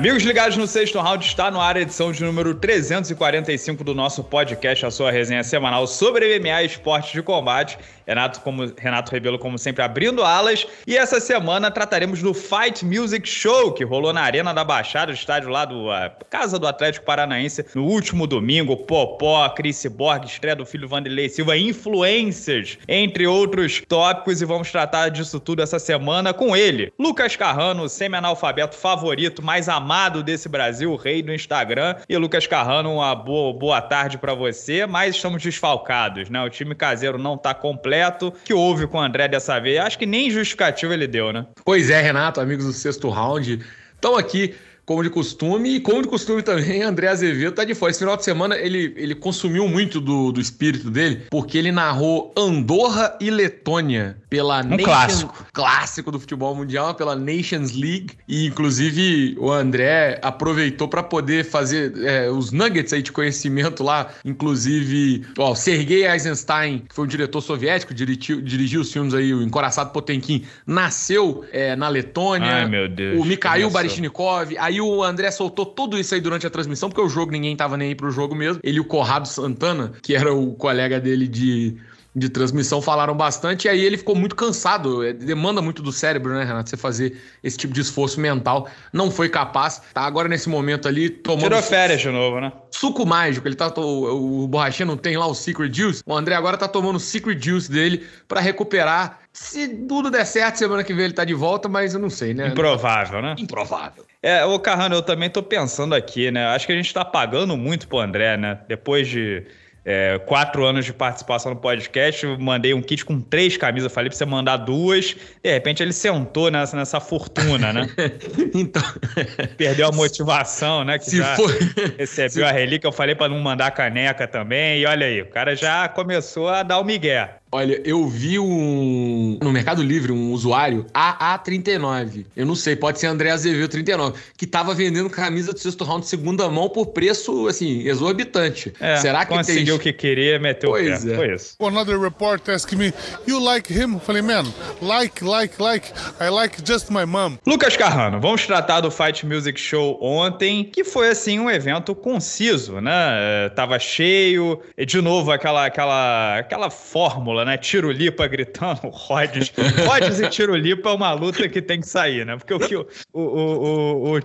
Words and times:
Amigos 0.00 0.22
ligados 0.22 0.56
no 0.56 0.66
sexto 0.66 0.98
round, 0.98 1.22
está 1.22 1.50
no 1.50 1.60
ar 1.60 1.76
a 1.76 1.80
edição 1.82 2.10
de 2.10 2.24
número 2.24 2.54
345 2.54 3.84
do 3.84 3.94
nosso 3.94 4.24
podcast, 4.24 4.86
a 4.86 4.90
sua 4.90 5.10
resenha 5.10 5.44
semanal 5.44 5.86
sobre 5.86 6.38
MMA 6.38 6.62
e 6.62 6.66
esportes 6.68 7.12
de 7.12 7.22
combate. 7.22 7.76
Renato, 8.06 8.40
como, 8.40 8.72
Renato 8.78 9.12
Rebelo, 9.12 9.38
como 9.38 9.58
sempre, 9.58 9.84
abrindo 9.84 10.24
alas. 10.24 10.66
E 10.86 10.96
essa 10.96 11.20
semana 11.20 11.70
trataremos 11.70 12.22
do 12.22 12.32
Fight 12.32 12.82
Music 12.82 13.28
Show, 13.28 13.72
que 13.72 13.84
rolou 13.84 14.12
na 14.12 14.22
Arena 14.22 14.54
da 14.54 14.64
Baixada, 14.64 15.12
estádio 15.12 15.50
lá 15.50 15.66
do 15.66 15.86
Casa 16.30 16.58
do 16.58 16.66
Atlético 16.66 17.04
Paranaense, 17.04 17.64
no 17.74 17.84
último 17.84 18.26
domingo. 18.26 18.78
Popó, 18.78 19.48
Chris 19.50 19.84
Borg, 19.86 20.24
estreia 20.24 20.56
do 20.56 20.64
filho 20.64 20.88
Vanderlei 20.88 21.28
Silva, 21.28 21.56
influencers, 21.58 22.78
entre 22.88 23.26
outros 23.26 23.82
tópicos. 23.86 24.40
E 24.40 24.46
vamos 24.46 24.72
tratar 24.72 25.10
disso 25.10 25.38
tudo 25.38 25.62
essa 25.62 25.78
semana 25.78 26.32
com 26.32 26.56
ele, 26.56 26.90
Lucas 26.98 27.36
Carrano, 27.36 27.88
semi-analfabeto 27.88 28.76
favorito, 28.76 29.42
mais 29.42 29.68
amado 29.68 29.89
desse 30.22 30.48
Brasil, 30.48 30.92
o 30.92 30.96
rei 30.96 31.20
do 31.22 31.34
Instagram. 31.34 31.96
E 32.08 32.16
Lucas 32.16 32.46
Carrano, 32.46 32.94
uma 32.94 33.12
boa, 33.14 33.52
boa 33.52 33.82
tarde 33.82 34.18
para 34.18 34.34
você, 34.34 34.86
mas 34.86 35.16
estamos 35.16 35.42
desfalcados, 35.42 36.30
né? 36.30 36.40
O 36.42 36.48
time 36.48 36.74
caseiro 36.74 37.18
não 37.18 37.36
tá 37.36 37.52
completo 37.52 38.32
que 38.44 38.54
houve 38.54 38.86
com 38.86 38.98
o 38.98 39.00
André 39.00 39.26
dessa 39.26 39.58
vez. 39.58 39.78
Acho 39.80 39.98
que 39.98 40.06
nem 40.06 40.30
justificativo 40.30 40.92
ele 40.92 41.08
deu, 41.08 41.32
né? 41.32 41.46
Pois 41.64 41.90
é, 41.90 42.00
Renato, 42.00 42.40
amigos 42.40 42.66
do 42.66 42.72
sexto 42.72 43.08
round. 43.08 43.64
Estão 43.94 44.16
aqui 44.16 44.54
como 44.84 45.02
de 45.02 45.10
costume, 45.10 45.76
e 45.76 45.80
como 45.80 46.02
de 46.02 46.08
costume 46.08 46.42
também, 46.42 46.82
André 46.84 47.08
Azevedo 47.08 47.54
tá 47.54 47.64
de 47.64 47.74
fora. 47.74 47.90
Esse 47.90 48.00
final 48.00 48.16
de 48.16 48.24
semana 48.24 48.56
ele, 48.56 48.92
ele 48.96 49.14
consumiu 49.14 49.68
muito 49.68 50.00
do, 50.00 50.32
do 50.32 50.40
espírito 50.40 50.90
dele, 50.90 51.22
porque 51.30 51.58
ele 51.58 51.70
narrou 51.72 52.32
Andorra 52.36 53.16
e 53.20 53.30
Letônia 53.30 54.16
pela 54.28 54.60
um 54.60 54.68
Nation, 54.68 54.84
clássico. 54.84 55.46
clássico 55.52 56.10
do 56.10 56.20
futebol 56.20 56.54
mundial, 56.54 56.94
pela 56.94 57.16
Nations 57.16 57.72
League. 57.72 58.10
E 58.28 58.46
inclusive 58.46 59.36
o 59.38 59.50
André 59.50 60.18
aproveitou 60.22 60.88
para 60.88 61.02
poder 61.02 61.44
fazer 61.44 61.92
é, 62.04 62.30
os 62.30 62.52
nuggets 62.52 62.92
aí 62.92 63.02
de 63.02 63.12
conhecimento 63.12 63.82
lá. 63.82 64.08
Inclusive, 64.24 65.24
ó, 65.38 65.54
Sergei 65.54 66.06
Eisenstein, 66.06 66.84
que 66.88 66.94
foi 66.94 67.04
um 67.04 67.08
diretor 67.08 67.40
soviético, 67.40 67.92
dirigiu, 67.92 68.40
dirigiu 68.40 68.80
os 68.80 68.92
filmes 68.92 69.14
aí, 69.14 69.34
o 69.34 69.42
Encoraçado 69.42 69.90
Potemkin, 69.90 70.44
nasceu 70.66 71.44
é, 71.52 71.74
na 71.76 71.88
Letônia. 71.88 72.54
Ai, 72.54 72.68
meu 72.68 72.88
Deus. 72.88 73.20
O 73.20 73.24
Mikhail 73.24 73.70
Baryshnikov. 73.70 74.56
Aí 74.58 74.79
o 74.80 75.02
André 75.02 75.30
soltou 75.30 75.66
tudo 75.66 75.98
isso 75.98 76.14
aí 76.14 76.20
durante 76.20 76.46
a 76.46 76.50
transmissão, 76.50 76.88
porque 76.88 77.02
o 77.02 77.08
jogo 77.08 77.32
ninguém 77.32 77.56
tava 77.56 77.76
nem 77.76 77.88
aí 77.88 77.94
pro 77.94 78.10
jogo 78.10 78.34
mesmo. 78.34 78.60
Ele 78.62 78.78
e 78.78 78.80
o 78.80 78.84
Corrado 78.84 79.28
Santana, 79.28 79.92
que 80.02 80.14
era 80.14 80.32
o 80.32 80.54
colega 80.54 81.00
dele 81.00 81.28
de 81.28 81.76
de 82.14 82.28
transmissão 82.28 82.82
falaram 82.82 83.16
bastante, 83.16 83.66
e 83.66 83.68
aí 83.68 83.84
ele 83.84 83.96
ficou 83.96 84.14
muito 84.16 84.34
cansado. 84.34 85.04
É, 85.04 85.12
demanda 85.12 85.62
muito 85.62 85.82
do 85.82 85.92
cérebro, 85.92 86.34
né, 86.34 86.44
Renato? 86.44 86.68
Você 86.68 86.76
fazer 86.76 87.16
esse 87.42 87.56
tipo 87.56 87.72
de 87.72 87.80
esforço 87.80 88.20
mental. 88.20 88.68
Não 88.92 89.10
foi 89.10 89.28
capaz. 89.28 89.80
Tá 89.94 90.02
agora 90.02 90.28
nesse 90.28 90.48
momento 90.48 90.88
ali 90.88 91.08
tomando. 91.08 91.44
Tirou 91.44 91.62
férias 91.62 92.00
de 92.00 92.10
novo, 92.10 92.40
né? 92.40 92.52
Suco 92.70 93.06
mágico. 93.06 93.46
Ele 93.46 93.54
tá. 93.54 93.72
O, 93.76 94.44
o 94.44 94.48
borrachinha 94.48 94.86
não 94.86 94.96
tem 94.96 95.16
lá 95.16 95.26
o 95.26 95.34
Secret 95.34 95.72
Juice. 95.72 96.02
O 96.04 96.16
André 96.16 96.34
agora 96.34 96.56
tá 96.56 96.66
tomando 96.66 96.96
o 96.96 97.00
Secret 97.00 97.38
Juice 97.40 97.70
dele 97.70 98.04
para 98.26 98.40
recuperar. 98.40 99.19
Se 99.32 99.68
tudo 99.68 100.10
der 100.10 100.24
certo, 100.24 100.56
semana 100.56 100.82
que 100.82 100.92
vem 100.92 101.04
ele 101.06 101.14
tá 101.14 101.24
de 101.24 101.34
volta, 101.34 101.68
mas 101.68 101.94
eu 101.94 102.00
não 102.00 102.10
sei, 102.10 102.34
né? 102.34 102.48
Improvável, 102.48 103.22
né? 103.22 103.36
Improvável. 103.38 104.04
É, 104.22 104.44
ô 104.44 104.58
Carrano, 104.58 104.96
eu 104.96 105.02
também 105.02 105.30
tô 105.30 105.42
pensando 105.42 105.94
aqui, 105.94 106.30
né? 106.30 106.46
Acho 106.48 106.66
que 106.66 106.72
a 106.72 106.76
gente 106.76 106.92
tá 106.92 107.04
pagando 107.04 107.56
muito 107.56 107.86
pro 107.86 107.98
André, 107.98 108.36
né? 108.36 108.58
Depois 108.68 109.08
de 109.08 109.46
é, 109.84 110.18
quatro 110.26 110.64
anos 110.64 110.84
de 110.84 110.92
participação 110.92 111.54
no 111.54 111.60
podcast, 111.60 112.26
eu 112.26 112.38
mandei 112.38 112.74
um 112.74 112.82
kit 112.82 113.04
com 113.04 113.20
três 113.20 113.56
camisas, 113.56 113.90
falei 113.90 114.10
pra 114.10 114.18
você 114.18 114.26
mandar 114.26 114.58
duas, 114.58 115.16
de 115.42 115.50
repente 115.50 115.82
ele 115.82 115.92
sentou 115.92 116.50
nessa, 116.50 116.76
nessa 116.76 117.00
fortuna, 117.00 117.72
né? 117.72 117.88
então... 118.54 118.82
Perdeu 119.56 119.88
a 119.88 119.92
motivação, 119.92 120.84
né? 120.84 120.98
Que 120.98 121.06
Se 121.06 121.16
já 121.18 121.36
for... 121.36 121.50
recebeu 121.96 122.28
Se... 122.30 122.44
a 122.44 122.52
relíquia, 122.52 122.88
eu 122.88 122.92
falei 122.92 123.14
para 123.14 123.28
não 123.28 123.40
mandar 123.40 123.70
caneca 123.70 124.26
também, 124.26 124.80
e 124.80 124.86
olha 124.86 125.06
aí, 125.06 125.22
o 125.22 125.30
cara 125.30 125.56
já 125.56 125.88
começou 125.88 126.48
a 126.48 126.62
dar 126.62 126.78
o 126.78 126.84
migué. 126.84 127.39
Olha, 127.52 127.82
eu 127.84 128.06
vi 128.06 128.38
um 128.38 129.36
no 129.42 129.52
Mercado 129.52 129.82
Livre 129.82 130.12
um 130.12 130.32
usuário 130.32 130.86
AA39. 130.94 132.26
Eu 132.36 132.46
não 132.46 132.54
sei, 132.54 132.76
pode 132.76 133.00
ser 133.00 133.08
André 133.08 133.30
Azevedo 133.30 133.68
39, 133.68 134.20
que 134.36 134.46
tava 134.46 134.72
vendendo 134.72 135.10
camisa 135.10 135.52
do 135.52 135.58
sexto 135.58 135.82
round 135.82 136.02
de 136.02 136.08
segunda 136.08 136.48
mão 136.48 136.68
por 136.68 136.86
preço 136.86 137.48
assim 137.48 137.88
exorbitante. 137.88 138.72
É, 138.78 138.96
Será 138.96 139.24
que 139.24 139.34
conseguiu 139.34 139.76
o 139.76 139.78
que 139.80 139.92
queria, 139.92 140.38
meteu 140.38 140.70
pois 140.70 141.02
o 141.02 141.06
pé. 141.08 141.12
É. 141.12 141.16
Foi 141.16 141.34
isso. 141.34 141.56
Another 141.60 141.98
report 141.98 142.48
asking 142.48 142.76
me, 142.76 142.94
"You 143.26 143.40
like 143.40 143.72
him?" 143.72 143.94
Eu 143.94 144.00
falei, 144.00 144.22
"Man, 144.22 144.44
like, 144.80 145.24
like, 145.24 145.60
like. 145.60 145.92
I 146.20 146.28
like 146.28 146.62
just 146.64 146.90
my 146.90 147.04
mom." 147.04 147.36
Lucas 147.44 147.76
Carrano, 147.76 148.20
vamos 148.20 148.46
tratar 148.46 148.80
do 148.80 148.92
Fight 148.92 149.26
Music 149.26 149.58
Show 149.58 149.98
ontem, 150.00 150.64
que 150.64 150.84
foi 150.84 151.08
assim 151.08 151.40
um 151.40 151.50
evento 151.50 151.96
conciso, 151.96 152.80
né? 152.80 153.48
Tava 153.56 153.78
cheio, 153.80 154.60
e 154.78 154.86
de 154.86 155.00
novo 155.00 155.32
aquela 155.32 155.66
aquela 155.66 156.38
aquela 156.38 156.70
fórmula 156.70 157.39
né? 157.44 157.56
Tirolipa 157.56 158.26
gritando, 158.26 158.80
Rhodes. 158.90 159.52
Rhodes 159.86 160.20
e 160.20 160.28
Tirolipa 160.28 160.90
é 160.90 160.92
uma 160.92 161.12
luta 161.12 161.48
que 161.48 161.62
tem 161.62 161.80
que 161.80 161.88
sair, 161.88 162.24
né? 162.24 162.36
Porque 162.36 162.54
o 162.54 162.58
que 162.58 162.76
o, 162.76 162.86
o, 163.12 163.20
o, 163.20 164.16
o 164.16 164.20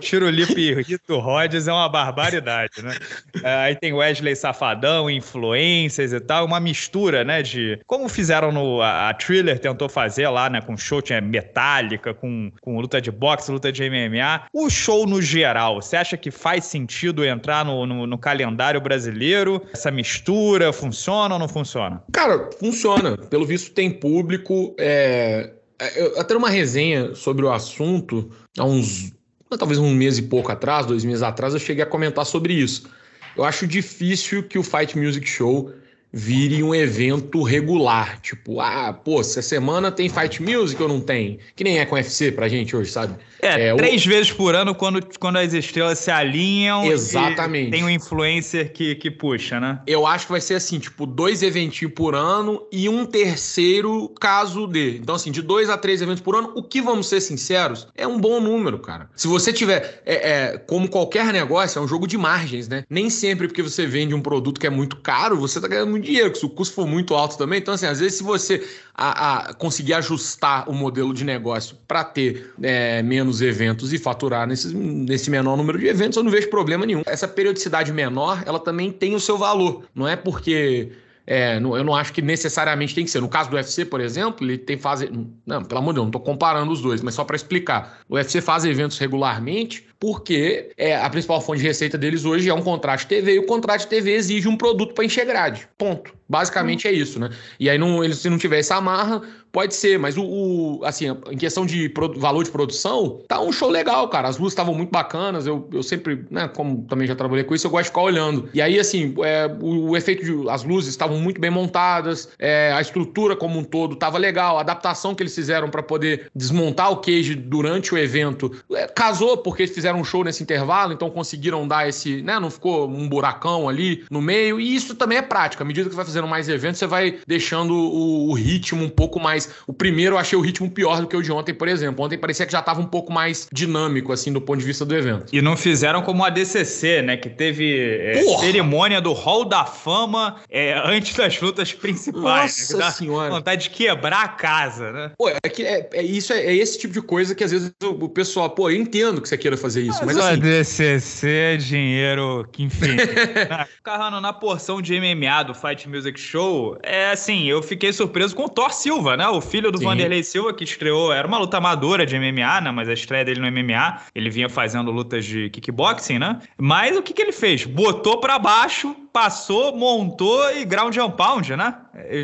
o 1.08 1.18
Rhodes 1.18 1.68
é 1.68 1.72
uma 1.72 1.88
barbaridade, 1.88 2.82
né? 2.82 2.96
É, 3.42 3.54
aí 3.54 3.76
tem 3.76 3.92
Wesley 3.92 4.34
Safadão, 4.36 5.10
influências 5.10 6.12
e 6.12 6.20
tal, 6.20 6.44
uma 6.44 6.60
mistura, 6.60 7.24
né? 7.24 7.42
De 7.42 7.78
como 7.86 8.08
fizeram 8.08 8.52
no. 8.52 8.80
A, 8.82 9.10
a 9.10 9.14
Thriller 9.14 9.58
tentou 9.58 9.88
fazer 9.88 10.28
lá, 10.28 10.48
né? 10.48 10.60
Com 10.60 10.76
show 10.76 11.00
tinha 11.00 11.20
metálica, 11.20 12.14
com, 12.14 12.50
com 12.60 12.80
luta 12.80 13.00
de 13.00 13.10
boxe, 13.10 13.50
luta 13.50 13.72
de 13.72 13.88
MMA. 13.88 14.46
O 14.52 14.68
show 14.68 15.06
no 15.06 15.20
geral, 15.20 15.80
você 15.80 15.96
acha 15.96 16.16
que 16.16 16.30
faz 16.30 16.64
sentido 16.64 17.24
entrar 17.24 17.64
no, 17.64 17.86
no, 17.86 18.06
no 18.06 18.18
calendário 18.18 18.80
brasileiro? 18.80 19.62
Essa 19.72 19.90
mistura 19.90 20.72
funciona 20.72 21.34
ou 21.34 21.38
não 21.38 21.48
funciona? 21.48 22.02
Cara, 22.12 22.50
funciona 22.58 23.05
funciona. 23.10 23.16
Pelo 23.28 23.46
visto, 23.46 23.72
tem 23.72 23.90
público. 23.90 24.74
É... 24.78 25.50
Eu, 25.94 26.18
até 26.18 26.34
uma 26.34 26.48
resenha 26.48 27.14
sobre 27.14 27.44
o 27.44 27.52
assunto, 27.52 28.30
há 28.58 28.64
uns. 28.64 29.12
talvez 29.58 29.78
um 29.78 29.94
mês 29.94 30.18
e 30.18 30.22
pouco 30.22 30.50
atrás, 30.50 30.86
dois 30.86 31.04
meses 31.04 31.22
atrás, 31.22 31.52
eu 31.52 31.60
cheguei 31.60 31.84
a 31.84 31.86
comentar 31.86 32.24
sobre 32.24 32.54
isso. 32.54 32.88
Eu 33.36 33.44
acho 33.44 33.66
difícil 33.66 34.42
que 34.42 34.58
o 34.58 34.62
Fight 34.62 34.98
Music 34.98 35.26
Show 35.26 35.70
vire 36.10 36.62
um 36.62 36.74
evento 36.74 37.42
regular. 37.42 38.18
Tipo, 38.22 38.58
ah, 38.60 38.90
pô, 38.92 39.22
semana 39.22 39.92
tem 39.92 40.08
Fight 40.08 40.42
Music 40.42 40.82
ou 40.82 40.88
não 40.88 41.00
tem? 41.00 41.38
Que 41.54 41.62
nem 41.62 41.78
é 41.78 41.84
com 41.84 41.94
UFC 41.94 42.32
pra 42.32 42.48
gente 42.48 42.74
hoje, 42.74 42.90
sabe? 42.90 43.16
É, 43.40 43.68
é 43.68 43.74
três 43.74 44.04
o... 44.04 44.08
vezes 44.08 44.32
por 44.32 44.54
ano 44.54 44.74
quando, 44.74 45.06
quando 45.18 45.36
as 45.36 45.52
estrelas 45.52 45.98
se 45.98 46.10
alinham. 46.10 46.84
Exatamente. 46.84 47.70
tem 47.70 47.84
um 47.84 47.90
influencer 47.90 48.72
que, 48.72 48.94
que 48.94 49.10
puxa, 49.10 49.60
né? 49.60 49.80
Eu 49.86 50.06
acho 50.06 50.26
que 50.26 50.32
vai 50.32 50.40
ser 50.40 50.54
assim, 50.54 50.78
tipo, 50.78 51.06
dois 51.06 51.42
eventinhos 51.42 51.94
por 51.94 52.14
ano 52.14 52.66
e 52.72 52.88
um 52.88 53.04
terceiro 53.04 54.08
caso 54.20 54.66
de. 54.66 54.96
Então, 54.96 55.14
assim, 55.14 55.30
de 55.30 55.42
dois 55.42 55.68
a 55.70 55.76
três 55.76 56.02
eventos 56.02 56.20
por 56.20 56.36
ano, 56.36 56.52
o 56.54 56.62
que, 56.62 56.80
vamos 56.80 57.08
ser 57.08 57.20
sinceros, 57.20 57.88
é 57.94 58.06
um 58.06 58.18
bom 58.18 58.40
número, 58.40 58.78
cara. 58.78 59.08
Se 59.14 59.28
você 59.28 59.52
tiver, 59.52 60.02
é, 60.04 60.14
é, 60.14 60.58
como 60.58 60.88
qualquer 60.88 61.32
negócio, 61.32 61.78
é 61.78 61.82
um 61.82 61.88
jogo 61.88 62.06
de 62.06 62.16
margens, 62.16 62.68
né? 62.68 62.84
Nem 62.88 63.10
sempre 63.10 63.48
porque 63.48 63.62
você 63.62 63.86
vende 63.86 64.14
um 64.14 64.20
produto 64.20 64.60
que 64.60 64.66
é 64.66 64.70
muito 64.70 64.96
caro, 64.96 65.36
você 65.36 65.60
tá 65.60 65.68
ganhando 65.68 65.90
muito 65.90 66.04
dinheiro, 66.04 66.34
se 66.34 66.44
o 66.44 66.50
custo 66.50 66.74
for 66.74 66.86
muito 66.86 67.14
alto 67.14 67.36
também. 67.36 67.58
Então, 67.58 67.74
assim, 67.74 67.86
às 67.86 68.00
vezes, 68.00 68.18
se 68.18 68.24
você 68.24 68.66
a, 68.96 69.50
a 69.50 69.54
conseguir 69.54 69.92
ajustar 69.94 70.68
o 70.68 70.72
modelo 70.72 71.12
de 71.12 71.22
negócio 71.22 71.76
para 71.86 72.02
ter 72.02 72.54
é, 72.62 73.02
menos 73.02 73.42
eventos 73.42 73.92
e 73.92 73.98
faturar 73.98 74.46
nesse, 74.46 75.30
menor 75.30 75.56
número 75.56 75.78
de 75.78 75.86
eventos, 75.86 76.16
eu 76.16 76.22
não 76.22 76.30
vejo 76.30 76.48
problema 76.48 76.86
nenhum. 76.86 77.02
Essa 77.04 77.28
periodicidade 77.28 77.92
menor, 77.92 78.42
ela 78.46 78.58
também 78.58 78.90
tem 78.90 79.14
o 79.14 79.20
seu 79.20 79.36
valor. 79.36 79.84
Não 79.94 80.08
é 80.08 80.16
porque 80.16 80.92
é, 81.26 81.56
eu 81.56 81.84
não 81.84 81.94
acho 81.94 82.12
que 82.12 82.22
necessariamente 82.22 82.94
tem 82.94 83.04
que 83.04 83.10
ser. 83.10 83.20
No 83.20 83.28
caso 83.28 83.50
do 83.50 83.56
UFC, 83.56 83.84
por 83.84 84.00
exemplo, 84.00 84.46
ele 84.46 84.56
tem 84.56 84.78
fase. 84.78 85.10
Não, 85.44 85.62
pelo 85.62 85.80
amor 85.80 85.92
de 85.92 85.96
Deus, 85.96 86.04
não 86.04 86.08
estou 86.08 86.20
comparando 86.20 86.72
os 86.72 86.80
dois, 86.80 87.02
mas 87.02 87.14
só 87.14 87.24
para 87.24 87.36
explicar. 87.36 87.98
O 88.08 88.14
UFC 88.14 88.40
faz 88.40 88.64
eventos 88.64 88.96
regularmente 88.96 89.86
porque 89.98 90.70
é, 90.76 90.96
a 90.96 91.08
principal 91.08 91.40
fonte 91.40 91.60
de 91.60 91.66
receita 91.66 91.96
deles 91.96 92.24
hoje 92.24 92.48
é 92.48 92.54
um 92.54 92.62
contrato 92.62 93.00
de 93.00 93.06
TV 93.06 93.34
e 93.34 93.38
o 93.38 93.46
contrato 93.46 93.80
de 93.80 93.86
TV 93.88 94.12
exige 94.12 94.48
um 94.48 94.56
produto 94.56 94.94
para 94.94 95.04
encher 95.04 95.26
grade. 95.26 95.68
Ponto. 95.78 96.14
Basicamente 96.28 96.86
hum. 96.86 96.90
é 96.90 96.94
isso, 96.94 97.20
né? 97.20 97.30
E 97.58 97.70
aí, 97.70 97.78
não, 97.78 98.02
ele, 98.02 98.14
se 98.14 98.28
não 98.28 98.36
tiver 98.36 98.58
essa 98.58 98.76
amarra, 98.76 99.22
pode 99.56 99.74
ser, 99.74 99.98
mas 99.98 100.18
o, 100.18 100.22
o 100.22 100.84
assim, 100.84 101.06
em 101.30 101.36
questão 101.38 101.64
de 101.64 101.90
valor 102.16 102.44
de 102.44 102.50
produção, 102.50 103.22
tá 103.26 103.40
um 103.40 103.52
show 103.52 103.70
legal, 103.70 104.06
cara. 104.08 104.28
As 104.28 104.36
luzes 104.36 104.52
estavam 104.52 104.74
muito 104.74 104.90
bacanas, 104.90 105.46
eu, 105.46 105.66
eu 105.72 105.82
sempre, 105.82 106.26
né, 106.30 106.46
como 106.48 106.82
também 106.82 107.06
já 107.06 107.14
trabalhei 107.14 107.42
com 107.42 107.54
isso, 107.54 107.66
eu 107.66 107.70
gosto 107.70 107.84
de 107.84 107.88
ficar 107.88 108.02
olhando. 108.02 108.50
E 108.52 108.60
aí, 108.60 108.78
assim, 108.78 109.14
é, 109.22 109.46
o, 109.60 109.90
o, 109.90 109.96
efeito 109.96 110.24
de. 110.24 110.50
As 110.50 110.62
luzes 110.62 110.90
estavam 110.90 111.18
muito 111.18 111.40
bem 111.40 111.50
montadas, 111.50 112.28
é, 112.38 112.72
a 112.72 112.80
estrutura 112.82 113.34
como 113.34 113.58
um 113.58 113.64
todo 113.64 113.94
estava 113.94 114.18
legal, 114.18 114.58
a 114.58 114.60
adaptação 114.60 115.14
que 115.14 115.22
eles 115.22 115.34
fizeram 115.34 115.70
para 115.70 115.82
poder 115.82 116.30
desmontar 116.34 116.90
o 116.92 116.98
cage 116.98 117.34
durante 117.34 117.94
o 117.94 117.98
evento 117.98 118.52
é, 118.72 118.86
casou, 118.88 119.38
porque 119.38 119.62
eles 119.62 119.74
fizeram 119.74 119.85
fizeram 119.86 120.00
um 120.00 120.04
show 120.04 120.24
nesse 120.24 120.42
intervalo, 120.42 120.92
então 120.92 121.08
conseguiram 121.10 121.66
dar 121.66 121.88
esse, 121.88 122.22
né? 122.22 122.38
Não 122.40 122.50
ficou 122.50 122.88
um 122.88 123.08
buracão 123.08 123.68
ali 123.68 124.04
no 124.10 124.20
meio. 124.20 124.60
E 124.60 124.74
isso 124.74 124.94
também 124.94 125.18
é 125.18 125.22
prático. 125.22 125.62
À 125.62 125.66
medida 125.66 125.88
que 125.88 125.94
vai 125.94 126.04
fazendo 126.04 126.26
mais 126.26 126.48
eventos, 126.48 126.78
você 126.78 126.86
vai 126.86 127.18
deixando 127.26 127.74
o, 127.74 128.30
o 128.30 128.32
ritmo 128.34 128.84
um 128.84 128.88
pouco 128.88 129.20
mais. 129.20 129.50
O 129.66 129.72
primeiro 129.72 130.16
eu 130.16 130.18
achei 130.18 130.38
o 130.38 130.42
ritmo 130.42 130.70
pior 130.70 131.00
do 131.00 131.06
que 131.06 131.16
o 131.16 131.22
de 131.22 131.30
ontem, 131.30 131.54
por 131.54 131.68
exemplo. 131.68 132.04
Ontem 132.04 132.18
parecia 132.18 132.44
que 132.44 132.52
já 132.52 132.60
estava 132.60 132.80
um 132.80 132.86
pouco 132.86 133.12
mais 133.12 133.46
dinâmico, 133.52 134.12
assim, 134.12 134.32
do 134.32 134.40
ponto 134.40 134.58
de 134.58 134.64
vista 134.64 134.84
do 134.84 134.94
evento. 134.94 135.26
E 135.32 135.40
não 135.40 135.56
fizeram 135.56 136.02
como 136.02 136.24
a 136.24 136.30
DCC, 136.30 137.02
né? 137.02 137.16
Que 137.16 137.28
teve 137.28 137.78
é, 137.78 138.22
cerimônia 138.40 139.00
do 139.00 139.12
Hall 139.12 139.44
da 139.44 139.64
Fama 139.64 140.36
é, 140.50 140.74
antes 140.84 141.16
das 141.16 141.40
lutas 141.40 141.72
principais. 141.72 142.70
Nossa 142.70 142.76
né? 142.76 142.90
senhora. 142.90 143.30
Vontade 143.30 143.64
de 143.64 143.70
quebrar 143.70 144.24
a 144.24 144.28
casa, 144.28 144.92
né? 144.92 145.12
Pô, 145.16 145.28
é, 145.28 145.48
que 145.48 145.62
é, 145.62 145.88
é 145.92 146.02
isso, 146.02 146.32
é, 146.32 146.46
é, 146.46 146.54
esse 146.54 146.78
tipo 146.78 146.92
de 146.92 147.02
coisa 147.02 147.34
que 147.34 147.44
às 147.44 147.52
vezes 147.52 147.72
o, 147.82 148.04
o, 148.04 148.08
pessoal, 148.08 148.50
pô, 148.50 148.70
eu 148.70 148.76
entendo 148.76 149.20
que 149.20 149.28
você 149.28 149.36
queira 149.36 149.56
fazer 149.56 149.75
isso, 149.80 150.04
mas, 150.04 150.16
mas 150.16 150.26
assim... 150.26 150.40
DCC 150.40 151.28
é 151.28 151.56
dinheiro 151.56 152.48
que, 152.52 152.64
enfim... 152.64 152.96
Carrano, 153.82 154.20
na 154.20 154.32
porção 154.32 154.80
de 154.82 154.98
MMA 154.98 155.44
do 155.44 155.54
Fight 155.54 155.88
Music 155.88 156.18
Show, 156.18 156.78
é 156.82 157.10
assim, 157.10 157.44
eu 157.44 157.62
fiquei 157.62 157.92
surpreso 157.92 158.34
com 158.34 158.44
o 158.44 158.48
Thor 158.48 158.72
Silva, 158.72 159.16
né? 159.16 159.28
O 159.28 159.40
filho 159.40 159.70
do 159.70 159.78
Sim. 159.78 159.84
Vanderlei 159.84 160.22
Silva, 160.22 160.52
que 160.54 160.64
estreou, 160.64 161.12
era 161.12 161.26
uma 161.26 161.38
luta 161.38 161.58
amadora 161.58 162.04
de 162.04 162.18
MMA, 162.18 162.60
né? 162.60 162.70
Mas 162.70 162.88
a 162.88 162.92
estreia 162.92 163.24
dele 163.24 163.40
no 163.40 163.50
MMA, 163.50 164.02
ele 164.14 164.30
vinha 164.30 164.48
fazendo 164.48 164.90
lutas 164.90 165.24
de 165.24 165.50
kickboxing, 165.50 166.18
né? 166.18 166.40
Mas 166.58 166.96
o 166.96 167.02
que, 167.02 167.12
que 167.12 167.22
ele 167.22 167.32
fez? 167.32 167.64
Botou 167.64 168.18
para 168.18 168.38
baixo, 168.38 168.94
passou, 169.12 169.76
montou 169.76 170.52
e 170.52 170.64
ground 170.64 170.96
and 170.96 171.10
pound, 171.10 171.56
né? 171.56 171.74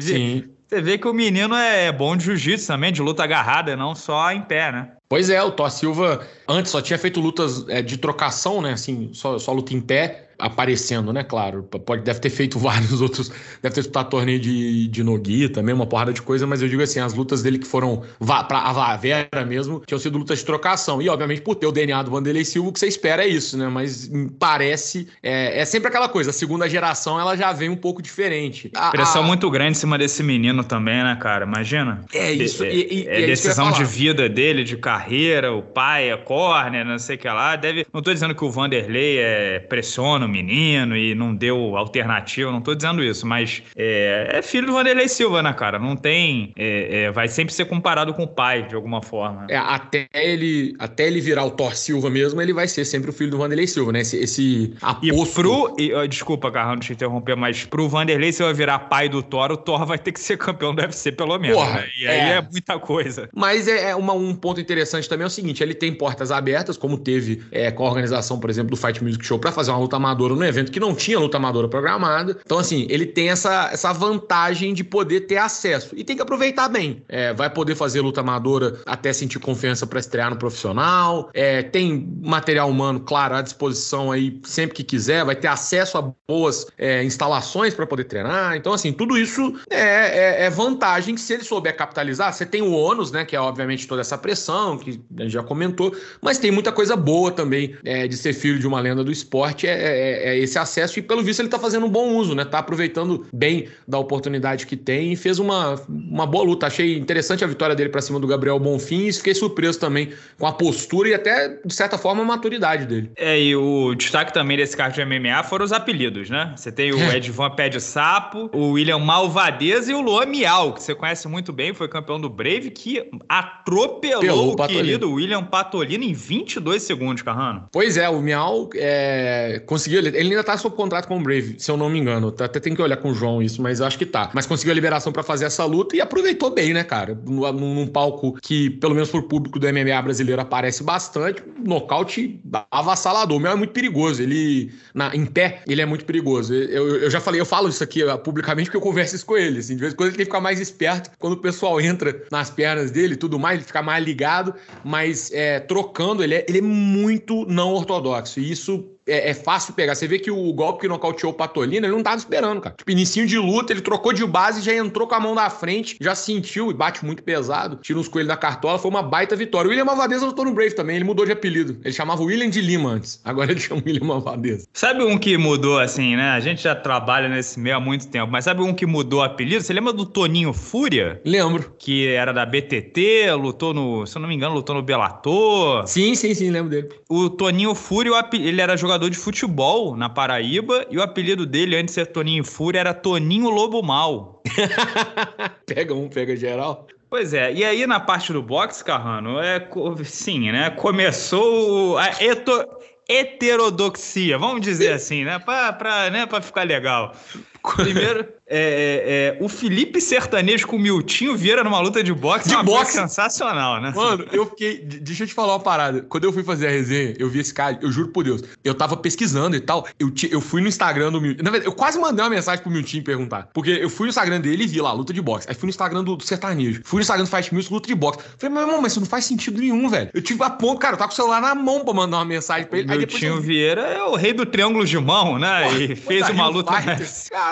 Sim. 0.00 0.44
Você 0.72 0.80
vê 0.80 0.96
que 0.96 1.06
o 1.06 1.12
menino 1.12 1.54
é 1.54 1.92
bom 1.92 2.16
de 2.16 2.24
jiu-jitsu 2.24 2.66
também, 2.66 2.90
de 2.90 3.02
luta 3.02 3.22
agarrada, 3.22 3.76
não 3.76 3.94
só 3.94 4.32
em 4.32 4.40
pé, 4.40 4.72
né? 4.72 4.92
Pois 5.06 5.28
é, 5.28 5.42
o 5.42 5.50
Thor 5.50 5.70
Silva 5.70 6.26
antes 6.48 6.72
só 6.72 6.80
tinha 6.80 6.98
feito 6.98 7.20
lutas 7.20 7.68
é, 7.68 7.82
de 7.82 7.98
trocação, 7.98 8.62
né? 8.62 8.72
Assim, 8.72 9.10
só, 9.12 9.38
só 9.38 9.52
luta 9.52 9.74
em 9.74 9.82
pé 9.82 10.30
aparecendo, 10.42 11.12
né? 11.12 11.22
Claro, 11.22 11.62
pode, 11.62 12.02
deve 12.02 12.20
ter 12.20 12.30
feito 12.30 12.58
vários 12.60 13.00
outros, 13.00 13.28
deve 13.62 13.74
ter 13.74 13.80
disputado 13.80 14.10
torneio 14.10 14.40
de, 14.40 14.88
de 14.88 15.04
Nogi 15.04 15.48
também, 15.48 15.74
uma 15.74 15.86
porrada 15.86 16.12
de 16.12 16.20
coisa, 16.20 16.46
mas 16.46 16.60
eu 16.60 16.68
digo 16.68 16.82
assim, 16.82 17.00
as 17.00 17.14
lutas 17.14 17.42
dele 17.42 17.58
que 17.58 17.66
foram 17.66 18.02
para 18.48 18.58
a 18.58 18.96
Vera 18.96 19.44
mesmo, 19.46 19.82
tinham 19.86 19.98
sido 19.98 20.18
lutas 20.18 20.40
de 20.40 20.44
trocação. 20.44 21.00
E, 21.00 21.08
obviamente, 21.08 21.40
por 21.40 21.54
ter 21.54 21.66
o 21.66 21.72
DNA 21.72 22.02
do 22.02 22.10
Vanderlei 22.10 22.44
Silva, 22.44 22.68
o 22.68 22.72
que 22.72 22.78
você 22.78 22.86
espera 22.86 23.24
é 23.24 23.28
isso, 23.28 23.56
né? 23.56 23.68
Mas 23.68 24.10
parece, 24.38 25.06
é, 25.22 25.60
é 25.60 25.64
sempre 25.64 25.88
aquela 25.88 26.08
coisa, 26.08 26.30
a 26.30 26.32
segunda 26.32 26.68
geração 26.68 27.20
ela 27.20 27.36
já 27.36 27.52
vem 27.52 27.68
um 27.68 27.76
pouco 27.76 28.02
diferente. 28.02 28.70
A, 28.74 28.90
Pressão 28.90 29.22
a... 29.22 29.26
muito 29.26 29.48
grande 29.50 29.72
em 29.72 29.74
cima 29.74 29.96
desse 29.96 30.22
menino 30.22 30.64
também, 30.64 31.02
né, 31.02 31.16
cara? 31.20 31.44
Imagina. 31.44 32.04
É 32.12 32.32
isso. 32.32 32.64
É, 32.64 32.74
e, 32.74 33.02
e, 33.02 33.08
é, 33.08 33.22
é 33.22 33.26
decisão 33.26 33.70
de 33.70 33.84
vida 33.84 34.28
dele, 34.28 34.64
de 34.64 34.76
carreira, 34.76 35.52
o 35.52 35.62
pai 35.62 36.10
é 36.10 36.16
corner, 36.16 36.84
não 36.84 36.98
sei 36.98 37.16
o 37.16 37.18
que 37.18 37.28
lá. 37.28 37.54
Deve. 37.56 37.86
Não 37.92 38.02
tô 38.02 38.12
dizendo 38.12 38.34
que 38.34 38.44
o 38.44 38.50
Vanderlei 38.50 39.18
é, 39.18 39.58
pressiona 39.60 40.26
menino 40.32 40.96
e 40.96 41.14
não 41.14 41.34
deu 41.34 41.76
alternativa, 41.76 42.50
não 42.50 42.60
tô 42.60 42.74
dizendo 42.74 43.02
isso, 43.02 43.26
mas 43.26 43.62
é, 43.76 44.30
é 44.34 44.42
filho 44.42 44.66
do 44.66 44.72
Vanderlei 44.72 45.08
Silva, 45.08 45.42
né, 45.42 45.52
cara? 45.52 45.78
Não 45.78 45.96
tem. 45.96 46.52
É, 46.56 47.04
é, 47.04 47.12
vai 47.12 47.28
sempre 47.28 47.54
ser 47.54 47.66
comparado 47.66 48.14
com 48.14 48.24
o 48.24 48.28
pai, 48.28 48.66
de 48.66 48.74
alguma 48.74 49.02
forma. 49.02 49.46
É, 49.48 49.56
até 49.56 50.08
ele, 50.14 50.74
até 50.78 51.06
ele 51.06 51.20
virar 51.20 51.44
o 51.44 51.50
Thor 51.50 51.74
Silva 51.76 52.08
mesmo, 52.08 52.40
ele 52.40 52.52
vai 52.52 52.66
ser 52.66 52.84
sempre 52.84 53.10
o 53.10 53.12
filho 53.12 53.30
do 53.30 53.38
Vanderlei 53.38 53.66
Silva, 53.66 53.92
né? 53.92 54.00
Esse, 54.00 54.16
esse 54.16 54.74
aposto... 54.80 55.30
E 55.30 55.34
pro. 55.34 55.76
E, 55.78 56.08
desculpa, 56.08 56.50
Carrão, 56.50 56.78
te 56.78 56.92
interromper, 56.92 57.36
mas 57.36 57.64
pro 57.64 57.88
Vanderlei 57.88 58.32
Silva 58.32 58.52
virar 58.52 58.78
pai 58.80 59.08
do 59.08 59.22
Thor, 59.22 59.52
o 59.52 59.56
Thor 59.56 59.84
vai 59.84 59.98
ter 59.98 60.12
que 60.12 60.20
ser 60.20 60.38
campeão 60.38 60.74
do 60.74 60.80
UFC, 60.80 61.12
pelo 61.12 61.38
menos. 61.38 61.56
Porra, 61.56 61.80
né? 61.80 61.88
E 61.98 62.08
aí 62.08 62.18
é. 62.18 62.32
é 62.36 62.42
muita 62.42 62.78
coisa. 62.78 63.28
Mas 63.34 63.68
é, 63.68 63.94
uma, 63.94 64.12
um 64.12 64.34
ponto 64.34 64.60
interessante 64.60 65.08
também 65.08 65.24
é 65.24 65.26
o 65.26 65.30
seguinte: 65.30 65.62
ele 65.62 65.74
tem 65.74 65.92
portas 65.92 66.30
abertas, 66.30 66.76
como 66.76 66.96
teve 66.96 67.42
com 67.74 67.84
a 67.84 67.88
organização, 67.88 68.38
por 68.38 68.50
exemplo, 68.50 68.70
do 68.70 68.76
Fight 68.76 69.02
Music 69.02 69.24
Show, 69.24 69.38
para 69.38 69.52
fazer 69.52 69.70
uma 69.70 69.78
luta 69.78 69.96
amadora 69.96 70.21
amadora 70.22 70.34
no 70.34 70.44
evento 70.44 70.70
que 70.70 70.80
não 70.80 70.94
tinha 70.94 71.18
luta 71.18 71.36
amadora 71.36 71.68
programada. 71.68 72.38
Então, 72.44 72.58
assim, 72.58 72.86
ele 72.88 73.06
tem 73.06 73.30
essa, 73.30 73.70
essa 73.72 73.92
vantagem 73.92 74.72
de 74.74 74.84
poder 74.84 75.22
ter 75.22 75.38
acesso. 75.38 75.94
E 75.96 76.04
tem 76.04 76.16
que 76.16 76.22
aproveitar 76.22 76.68
bem. 76.68 77.02
É, 77.08 77.32
vai 77.32 77.50
poder 77.50 77.74
fazer 77.74 78.00
luta 78.00 78.20
amadora 78.20 78.80
até 78.86 79.12
sentir 79.12 79.38
confiança 79.38 79.86
para 79.86 79.98
estrear 79.98 80.30
no 80.30 80.36
profissional. 80.36 81.30
É, 81.34 81.62
tem 81.62 82.08
material 82.22 82.70
humano, 82.70 83.00
claro, 83.00 83.34
à 83.36 83.42
disposição 83.42 84.12
aí 84.12 84.40
sempre 84.44 84.76
que 84.76 84.84
quiser. 84.84 85.24
Vai 85.24 85.36
ter 85.36 85.48
acesso 85.48 85.98
a 85.98 86.12
boas 86.28 86.66
é, 86.78 87.02
instalações 87.04 87.74
para 87.74 87.86
poder 87.86 88.04
treinar. 88.04 88.56
Então, 88.56 88.72
assim, 88.72 88.92
tudo 88.92 89.18
isso 89.18 89.54
é, 89.70 89.80
é, 89.80 90.44
é, 90.44 90.50
vantagem 90.50 91.14
que 91.14 91.20
se 91.20 91.32
ele 91.32 91.44
souber 91.44 91.76
capitalizar, 91.76 92.32
você 92.32 92.46
tem 92.46 92.62
o 92.62 92.72
ônus, 92.72 93.10
né? 93.10 93.24
Que 93.24 93.36
é 93.36 93.40
obviamente 93.40 93.86
toda 93.86 94.00
essa 94.00 94.16
pressão, 94.16 94.78
que 94.78 95.00
a 95.18 95.22
gente 95.22 95.32
já 95.32 95.42
comentou, 95.42 95.94
mas 96.20 96.38
tem 96.38 96.50
muita 96.50 96.72
coisa 96.72 96.96
boa 96.96 97.30
também 97.30 97.76
é, 97.84 98.06
de 98.06 98.16
ser 98.16 98.32
filho 98.32 98.58
de 98.58 98.66
uma 98.66 98.80
lenda 98.80 99.02
do 99.02 99.10
esporte. 99.10 99.66
É, 99.66 100.01
é 100.02 100.32
é, 100.32 100.38
esse 100.38 100.58
acesso 100.58 100.98
e, 100.98 101.02
pelo 101.02 101.22
visto, 101.22 101.40
ele 101.40 101.48
está 101.48 101.58
fazendo 101.58 101.86
um 101.86 101.88
bom 101.88 102.16
uso, 102.16 102.34
né? 102.34 102.44
Tá 102.44 102.58
aproveitando 102.58 103.26
bem 103.32 103.68
da 103.86 103.98
oportunidade 103.98 104.66
que 104.66 104.76
tem 104.76 105.12
e 105.12 105.16
fez 105.16 105.38
uma, 105.38 105.74
uma 105.88 106.26
boa 106.26 106.44
luta. 106.44 106.66
Achei 106.66 106.96
interessante 106.96 107.44
a 107.44 107.46
vitória 107.46 107.74
dele 107.74 107.90
para 107.90 108.00
cima 108.00 108.18
do 108.18 108.26
Gabriel 108.26 108.58
Bonfim 108.58 109.06
e 109.06 109.12
fiquei 109.12 109.34
surpreso 109.34 109.78
também 109.78 110.12
com 110.38 110.46
a 110.46 110.52
postura 110.52 111.08
e 111.08 111.14
até, 111.14 111.58
de 111.64 111.74
certa 111.74 111.98
forma, 111.98 112.22
a 112.22 112.24
maturidade 112.24 112.86
dele. 112.86 113.10
É, 113.16 113.40
e 113.40 113.54
o 113.56 113.94
destaque 113.94 114.32
também 114.32 114.56
desse 114.56 114.76
card 114.76 114.94
de 114.94 115.04
MMA 115.04 115.42
foram 115.44 115.64
os 115.64 115.72
apelidos, 115.72 116.30
né? 116.30 116.52
Você 116.56 116.70
tem 116.70 116.92
o 116.92 116.98
é. 116.98 117.16
Edvan 117.16 117.50
Pé 117.50 117.68
de 117.68 117.80
Sapo, 117.80 118.50
o 118.52 118.72
William 118.72 118.98
Malvadeza 118.98 119.92
e 119.92 119.94
o 119.94 120.00
Luan 120.00 120.26
Miau, 120.26 120.72
que 120.72 120.82
você 120.82 120.94
conhece 120.94 121.28
muito 121.28 121.52
bem, 121.52 121.74
foi 121.74 121.88
campeão 121.88 122.20
do 122.20 122.28
Brave, 122.28 122.70
que 122.70 123.02
atropelou 123.28 124.20
Pelou 124.20 124.48
o, 124.50 124.52
o 124.52 124.66
querido 124.66 125.12
William 125.12 125.44
Patolino 125.44 126.04
em 126.04 126.12
22 126.12 126.82
segundos, 126.82 127.22
Carrano. 127.22 127.68
Pois 127.72 127.96
é, 127.96 128.08
o 128.08 128.20
Miau 128.20 128.68
é, 128.74 129.62
conseguiu 129.66 129.91
ele, 129.98 130.08
ele 130.08 130.30
ainda 130.30 130.44
tá 130.44 130.56
sob 130.56 130.76
contrato 130.76 131.08
com 131.08 131.18
o 131.18 131.22
Brave, 131.22 131.56
se 131.58 131.70
eu 131.70 131.76
não 131.76 131.88
me 131.88 131.98
engano. 131.98 132.30
Tá, 132.30 132.44
até 132.44 132.60
tem 132.60 132.74
que 132.74 132.82
olhar 132.82 132.96
com 132.96 133.10
o 133.10 133.14
João 133.14 133.42
isso, 133.42 133.62
mas 133.62 133.80
eu 133.80 133.86
acho 133.86 133.98
que 133.98 134.06
tá. 134.06 134.30
Mas 134.34 134.46
conseguiu 134.46 134.72
a 134.72 134.74
liberação 134.74 135.12
para 135.12 135.22
fazer 135.22 135.46
essa 135.46 135.64
luta 135.64 135.96
e 135.96 136.00
aproveitou 136.00 136.50
bem, 136.50 136.72
né, 136.72 136.84
cara? 136.84 137.18
Num, 137.26 137.50
num, 137.52 137.86
palco 137.86 138.38
que, 138.40 138.70
pelo 138.70 138.94
menos 138.94 139.10
pro 139.10 139.22
público 139.22 139.58
do 139.58 139.66
MMA 139.66 140.00
brasileiro, 140.02 140.40
aparece 140.40 140.82
bastante. 140.82 141.42
Nocaute 141.64 142.40
avassalador. 142.70 143.36
O 143.36 143.40
meu 143.40 143.52
é 143.52 143.56
muito 143.56 143.72
perigoso. 143.72 144.22
Ele, 144.22 144.72
na, 144.94 145.14
em 145.14 145.26
pé, 145.26 145.62
ele 145.66 145.80
é 145.80 145.86
muito 145.86 146.04
perigoso. 146.04 146.54
Eu, 146.54 146.96
eu 146.96 147.10
já 147.10 147.20
falei, 147.20 147.40
eu 147.40 147.46
falo 147.46 147.68
isso 147.68 147.82
aqui 147.82 148.00
publicamente 148.24 148.66
porque 148.66 148.76
eu 148.76 148.80
converso 148.80 149.16
isso 149.16 149.26
com 149.26 149.36
ele. 149.36 149.58
Assim, 149.58 149.74
de 149.74 149.80
vez 149.80 149.92
em 149.92 149.96
quando 149.96 150.08
ele 150.08 150.16
tem 150.16 150.26
que 150.26 150.30
ficar 150.30 150.40
mais 150.40 150.60
esperto 150.60 151.10
quando 151.18 151.34
o 151.34 151.38
pessoal 151.38 151.80
entra 151.80 152.24
nas 152.30 152.50
pernas 152.50 152.90
dele 152.90 153.16
tudo 153.16 153.38
mais, 153.38 153.56
ele 153.56 153.64
fica 153.64 153.82
mais 153.82 154.04
ligado, 154.04 154.54
mas 154.84 155.30
é, 155.32 155.60
trocando, 155.60 156.22
ele 156.22 156.34
é, 156.34 156.46
ele 156.48 156.58
é 156.58 156.62
muito 156.62 157.46
não 157.46 157.72
ortodoxo. 157.72 158.40
E 158.40 158.50
isso 158.50 158.91
é, 159.06 159.30
é, 159.30 159.34
fácil 159.34 159.74
pegar. 159.74 159.94
Você 159.94 160.06
vê 160.06 160.18
que 160.18 160.30
o 160.30 160.52
golpe 160.52 160.82
que 160.82 160.88
nocauteou 160.88 161.32
o 161.32 161.34
Patolino, 161.34 161.86
ele 161.86 161.94
não 161.94 162.02
tava 162.02 162.16
esperando, 162.16 162.60
cara. 162.60 162.74
Tipo, 162.76 162.90
inicinho 162.90 163.26
de 163.26 163.38
luta, 163.38 163.72
ele 163.72 163.80
trocou 163.80 164.12
de 164.12 164.24
base, 164.24 164.62
já 164.62 164.74
entrou 164.74 165.06
com 165.06 165.14
a 165.14 165.20
mão 165.20 165.34
da 165.34 165.50
frente, 165.50 165.96
já 166.00 166.14
sentiu 166.14 166.70
e 166.70 166.74
bate 166.74 167.04
muito 167.04 167.22
pesado, 167.22 167.76
tira 167.76 167.98
uns 167.98 168.08
coelhos 168.08 168.28
da 168.28 168.36
cartola, 168.36 168.78
foi 168.78 168.90
uma 168.90 169.02
baita 169.02 169.34
vitória. 169.36 169.68
O 169.68 169.70
William 169.70 169.84
Malvadeza 169.84 170.26
lutou 170.26 170.44
no 170.44 170.52
Brave 170.52 170.74
também, 170.74 170.96
ele 170.96 171.04
mudou 171.04 171.26
de 171.26 171.32
apelido. 171.32 171.78
Ele 171.84 171.94
chamava 171.94 172.22
William 172.22 172.48
de 172.48 172.60
Lima 172.60 172.90
antes, 172.90 173.20
agora 173.24 173.50
ele 173.50 173.60
chama 173.60 173.82
William 173.84 174.06
Malvadeza. 174.06 174.66
Sabe 174.72 175.02
um 175.04 175.18
que 175.18 175.36
mudou 175.36 175.78
assim, 175.78 176.16
né? 176.16 176.30
A 176.30 176.40
gente 176.40 176.62
já 176.62 176.74
trabalha 176.74 177.28
nesse 177.28 177.58
meio 177.58 177.76
há 177.76 177.80
muito 177.80 178.08
tempo, 178.08 178.30
mas 178.30 178.44
sabe 178.44 178.62
um 178.62 178.72
que 178.72 178.86
mudou 178.86 179.20
o 179.20 179.22
apelido? 179.22 179.62
Você 179.62 179.72
lembra 179.72 179.92
do 179.92 180.06
Toninho 180.06 180.52
Fúria? 180.52 181.20
Lembro. 181.24 181.72
Que 181.78 182.08
era 182.08 182.32
da 182.32 182.46
BTT, 182.46 183.32
lutou 183.32 183.74
no, 183.74 184.06
se 184.06 184.16
eu 184.16 184.22
não 184.22 184.28
me 184.28 184.34
engano, 184.34 184.54
lutou 184.54 184.74
no 184.74 184.82
Bellator. 184.82 185.86
Sim, 185.86 186.14
sim, 186.14 186.34
sim, 186.34 186.50
lembro 186.50 186.70
dele. 186.70 186.88
O 187.08 187.28
Toninho 187.28 187.74
Fúria, 187.74 188.12
ele 188.32 188.60
era 188.60 188.76
jogador 188.76 188.91
de 188.98 189.16
futebol 189.16 189.96
na 189.96 190.08
Paraíba 190.08 190.86
e 190.90 190.98
o 190.98 191.02
apelido 191.02 191.44
dele, 191.44 191.76
antes 191.76 191.94
de 191.94 192.00
ser 192.00 192.06
Toninho 192.06 192.44
Fúria, 192.44 192.80
era 192.80 192.94
Toninho 192.94 193.50
Lobo 193.50 193.82
Mal. 193.82 194.42
pega 195.66 195.94
um, 195.94 196.08
pega 196.08 196.36
geral. 196.36 196.86
Pois 197.08 197.34
é, 197.34 197.52
e 197.52 197.62
aí 197.62 197.86
na 197.86 198.00
parte 198.00 198.32
do 198.32 198.42
boxe, 198.42 198.82
Carrano, 198.82 199.38
é 199.38 199.68
sim, 200.04 200.50
né? 200.50 200.70
Começou 200.70 201.98
a 201.98 202.08
eto, 202.22 202.66
heterodoxia, 203.08 204.38
vamos 204.38 204.62
dizer 204.62 204.92
assim, 204.92 205.24
né? 205.24 205.38
Para 205.38 206.10
né? 206.10 206.24
Pra 206.24 206.40
ficar 206.40 206.62
legal. 206.62 207.14
Primeiro, 207.62 208.26
é, 208.46 209.36
é, 209.36 209.38
é, 209.38 209.44
o 209.44 209.48
Felipe 209.48 210.00
Sertanejo 210.00 210.66
com 210.66 210.76
o 210.76 210.78
Miltinho 210.78 211.36
Vieira 211.36 211.62
numa 211.62 211.80
luta 211.80 212.02
de 212.02 212.12
boxe. 212.12 212.48
De 212.48 212.62
boxe 212.62 212.92
sensacional, 212.92 213.80
né? 213.80 213.92
Mano, 213.94 214.26
eu 214.32 214.46
fiquei. 214.46 214.78
Deixa 214.78 215.22
eu 215.22 215.26
te 215.26 215.32
falar 215.32 215.54
uma 215.54 215.60
parada. 215.60 216.02
Quando 216.02 216.24
eu 216.24 216.32
fui 216.32 216.42
fazer 216.42 216.66
a 216.66 216.70
resenha, 216.70 217.14
eu 217.18 217.30
vi 217.30 217.38
esse 217.38 217.54
cara, 217.54 217.78
eu 217.80 217.90
juro 217.90 218.08
por 218.08 218.24
Deus, 218.24 218.42
eu 218.64 218.74
tava 218.74 218.96
pesquisando 218.96 219.56
e 219.56 219.60
tal. 219.60 219.86
Eu, 219.98 220.12
eu 220.30 220.40
fui 220.40 220.60
no 220.60 220.68
Instagram 220.68 221.12
do 221.12 221.20
Miltinho. 221.20 221.44
Na 221.44 221.50
verdade, 221.50 221.70
eu 221.70 221.74
quase 221.74 221.98
mandei 221.98 222.22
uma 222.24 222.30
mensagem 222.30 222.62
pro 222.62 222.70
Miltinho 222.70 223.02
perguntar. 223.04 223.48
Porque 223.54 223.70
eu 223.70 223.88
fui 223.88 224.06
no 224.06 224.10
Instagram 224.10 224.40
dele 224.40 224.64
e 224.64 224.66
vi 224.66 224.80
lá, 224.80 224.92
luta 224.92 225.12
de 225.12 225.22
boxe. 225.22 225.48
Aí 225.48 225.54
fui 225.54 225.66
no 225.66 225.70
Instagram 225.70 226.04
do, 226.04 226.16
do 226.16 226.24
Sertanejo. 226.24 226.82
Fui 226.84 226.98
no 226.98 227.02
Instagram 227.02 227.24
do 227.24 227.30
Fight 227.30 227.54
Music, 227.54 227.72
luta 227.72 227.86
de 227.86 227.94
boxe. 227.94 228.18
Falei, 228.38 228.54
meu 228.54 228.62
irmão, 228.64 228.82
mas 228.82 228.92
isso 228.92 229.00
não 229.00 229.06
faz 229.06 229.24
sentido 229.24 229.60
nenhum, 229.60 229.88
velho. 229.88 230.10
Eu 230.12 230.20
tive 230.20 230.42
a 230.42 230.50
ponta, 230.50 230.80
cara, 230.80 230.94
eu 230.94 230.98
tava 230.98 231.08
com 231.08 231.14
o 231.14 231.16
celular 231.16 231.40
na 231.40 231.54
mão 231.54 231.84
pra 231.84 231.94
mandar 231.94 232.18
uma 232.18 232.24
mensagem 232.24 232.66
pra 232.66 232.78
ele. 232.78 232.92
O 232.92 232.98
Miltinho 232.98 233.34
eu... 233.36 233.40
Vieira 233.40 233.82
é 233.82 234.02
o 234.02 234.14
rei 234.14 234.32
do 234.32 234.44
triângulo 234.44 234.84
de 234.84 234.98
mão, 234.98 235.38
né? 235.38 235.68
Pô, 235.68 235.76
e 235.76 235.96
fez 235.96 236.28
uma 236.28 236.48
luta. 236.48 236.72